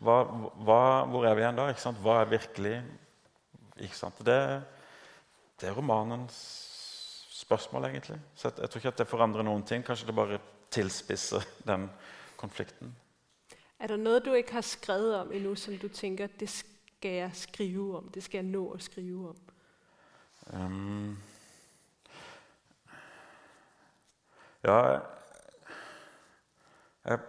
[0.01, 0.17] hva,
[0.65, 1.67] hva, hvor er vi igjen da?
[2.01, 2.75] Hva er virkelig?
[3.81, 4.37] Det,
[5.57, 6.37] det, er romanens
[7.41, 8.19] spørsmål, egentlig.
[8.35, 9.85] Så jeg, jeg, tror ikke at det forandrer noen ting.
[9.85, 10.41] Kanskje det bare
[10.73, 11.87] tilspisser den
[12.37, 12.93] konflikten.
[13.81, 17.37] Er det noe du ikke har skrevet om ennå, som du tenker det skal jeg
[17.47, 18.11] skrive om?
[18.13, 19.51] Det skal jeg nå å skrive om?
[20.49, 21.19] Um,
[24.65, 24.77] ja
[27.05, 27.19] jeg,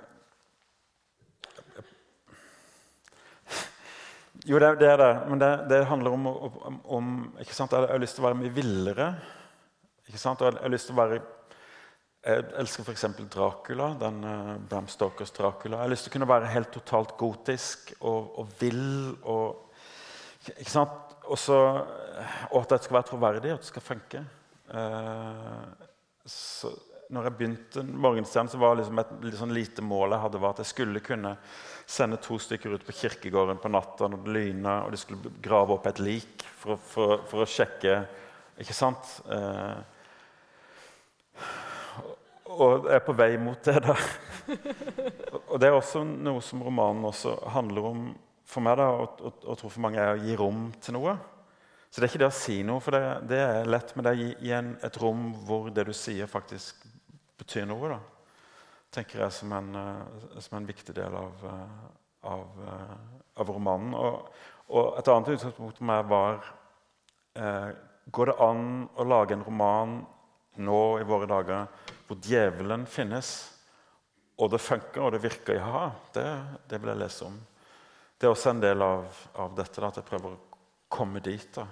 [4.43, 5.12] Jo, det, det, er det.
[5.28, 7.10] Men det, det handler om, om, om
[7.40, 7.72] ikke sant?
[7.72, 9.06] Jeg har lyst til å være mye villere.
[10.09, 10.43] Ikke sant?
[10.43, 11.20] Jeg har lyst til å være
[12.22, 13.05] jeg elsker f.eks.
[13.34, 15.80] Dracula, den uh, Bram Stokers Dracula.
[15.80, 18.84] Jeg har lyst til å kunne være helt totalt gotisk og, og vill.
[19.26, 19.80] Og,
[20.52, 21.11] ikke sant?
[21.31, 21.59] Også,
[22.51, 24.24] og at det skal være troverdig, at det skal funke.
[24.73, 25.69] Uh,
[26.27, 26.73] så
[27.12, 30.62] når jeg begynte Morgenstjernen, så var liksom et sånn lite mål jeg hadde, var at
[30.62, 31.35] jeg skulle kunne
[31.85, 35.77] sende to stykker ut på kirkegården på natta når det lyna, og de skulle grave
[35.77, 37.99] opp et lik for, for, for å sjekke
[38.62, 39.09] Ikke sant?
[39.32, 39.78] Eh,
[42.53, 43.78] og jeg er på vei mot det.
[43.81, 43.94] da.
[45.51, 48.05] og Det er også noe som romanen også handler om
[48.52, 51.16] for meg, da, og, og, tror for mange er å gi rom til noe.
[51.92, 54.12] Så det er ikke det å si noe, for det, det er lett, men det
[54.12, 56.84] er gi en, et rom hvor det du sier, faktisk
[57.40, 57.94] betyr noe.
[57.94, 58.00] da.
[58.92, 61.84] tenker jeg som en, uh, som en viktig del av, uh,
[62.32, 63.94] av, uh, av romanen.
[63.98, 64.32] Og,
[64.68, 66.44] og, et annet utgangspunkt for meg var
[68.12, 68.64] Går det an
[69.00, 69.92] å lage en roman
[70.60, 73.30] nå i våre dager hvor djevelen finnes,
[74.36, 76.26] og det funker og det virker Ja, det,
[76.68, 77.38] det vil jeg lese om.
[78.23, 79.07] Det er også en del av,
[79.43, 80.59] av dette, da, at jeg prøver å
[80.94, 81.49] komme dit.
[81.57, 81.65] da.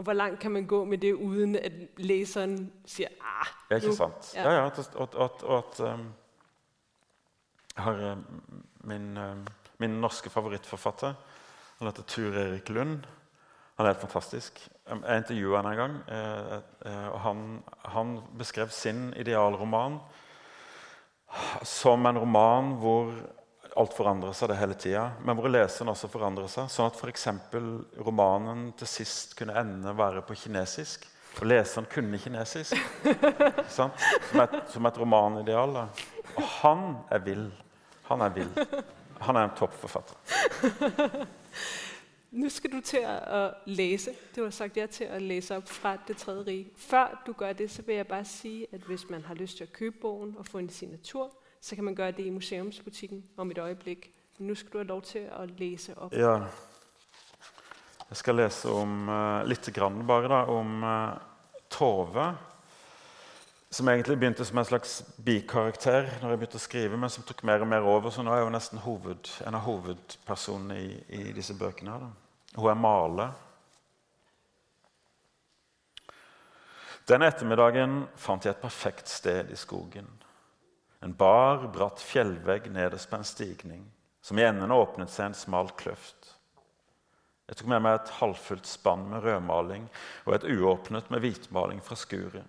[0.00, 2.54] Og hvor langt kan man gå med det uten at leseren
[2.88, 4.30] sier ah, er ikke sant?
[4.38, 6.06] Ja, ja, at, at, at, at um,
[7.76, 8.00] har
[8.88, 9.42] min, um,
[9.84, 11.12] min, norske favorittforfatter.
[11.82, 13.04] Han heter Tur Erik Lund.
[13.76, 14.62] Han er helt fantastisk.
[14.88, 15.98] Jeg intervjuet han en gang.
[16.08, 16.56] Eh,
[16.88, 17.44] eh, og han,
[17.84, 20.00] han beskrev sin idealroman
[21.68, 23.12] som en roman hvor
[23.76, 26.70] alt forandrer seg det hele tida, men hvor leseren også forandrer seg.
[26.72, 27.26] Sånn at f.eks.
[28.02, 31.06] romanen til sist kunne ende være på kinesisk.
[31.30, 32.74] For leseren kunne kinesisk.
[33.76, 33.92] som,
[34.42, 35.76] et, som et romanideal.
[35.76, 35.84] Da.
[36.34, 37.46] Og han er vill.
[38.10, 38.50] Han er vill.
[39.20, 40.16] Han er en toppforfatter.
[42.30, 44.12] Nå skal du til å lese.
[44.34, 46.76] Du har sagt ja til å lese opp fra Det tredje riket.
[46.78, 49.66] Før du gør det, så vil jeg bare si at hvis man har lyst til
[49.66, 53.50] å købe bogen og få en signatur, så kan man gøre det i museumsbutikken om
[53.50, 54.10] et øjeblik.
[54.38, 56.14] Nå skal du ha lov til å lese opp.
[56.16, 56.38] Ja.
[58.10, 61.18] Jeg skal lese om uh, litt grann bare da, om uh,
[61.70, 62.30] Tove.
[63.70, 67.44] Som egentlig begynte som en slags bikarakter når jeg begynte å skrive, men som tok
[67.46, 68.10] mer og mer over.
[68.10, 70.88] Så nå er hun nesten hoved, en av hovedpersonene i,
[71.20, 72.00] i disse bøkene.
[72.00, 72.10] Da.
[72.56, 73.36] Hun er maler.
[77.06, 80.08] Den ettermiddagen fant jeg et perfekt sted i skogen.
[81.00, 83.86] En bar, bratt fjellvegg nederst på en stigning,
[84.20, 86.34] som i enden åpnet seg en smal kløft.
[87.48, 89.88] Jeg tok med meg et halvfullt spann med rødmaling
[90.28, 92.44] og et uåpnet med hvitmaling fra skuret.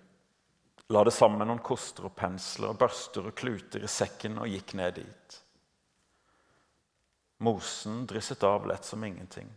[0.91, 4.75] La det sammen noen koster og pensler, og børster og kluter i sekken og gikk
[4.75, 5.37] ned dit.
[7.41, 9.47] Mosen drysset av lett som ingenting.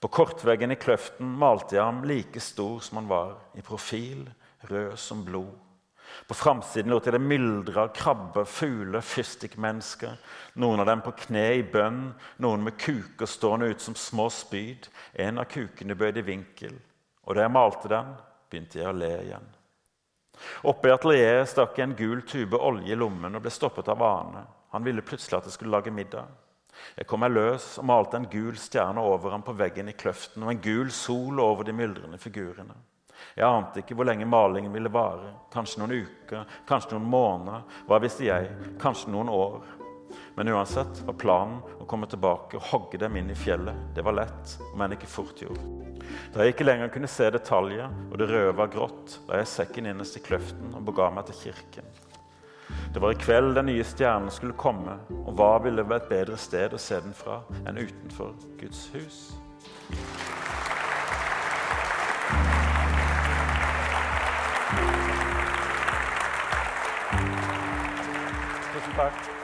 [0.00, 4.28] På kortveggen i kløften malte jeg ham like stor som han var, i profil,
[4.70, 5.52] rød som blod.
[6.28, 10.14] På framsiden lot jeg det myldre av krabber, fugler, fyrstikkmennesker.
[10.62, 12.06] Noen av dem på kne i bønn,
[12.44, 14.88] noen med kuker stående ut som små spyd.
[15.12, 16.78] En av kukene bøyd i vinkel.
[17.24, 18.14] Og da jeg malte den,
[18.50, 19.52] begynte jeg å le igjen.
[20.66, 24.02] Oppe i atelieret stakk jeg en gul tube olje i lommen og ble stoppet av
[24.02, 24.46] Ane.
[24.74, 26.26] Han ville plutselig at jeg skulle lage middag.
[26.96, 30.42] Jeg kom meg løs og malte en gul stjerne over ham på veggen i kløften
[30.42, 32.74] og en gul sol over de myldrende figurene.
[33.34, 35.32] Jeg ante ikke hvor lenge malingen ville vare.
[35.52, 37.64] Kanskje noen uker, kanskje noen måneder.
[37.88, 38.50] Hva visste jeg?
[38.82, 39.64] Kanskje noen år.
[40.34, 43.90] Men uansett var planen å komme tilbake og hogge dem inn i fjellet.
[43.94, 45.62] Det var lett, men ikke fort gjort.
[46.34, 49.88] Da jeg ikke lenger kunne se detaljer, og det røde var grått, la jeg sekken
[49.90, 51.88] innerst i kløften og bega meg til kirken.
[52.94, 56.38] Det var i kveld den nye stjernen skulle komme, og hva ville være et bedre
[56.40, 59.20] sted å se den fra enn utenfor Guds hus?
[68.94, 69.43] impact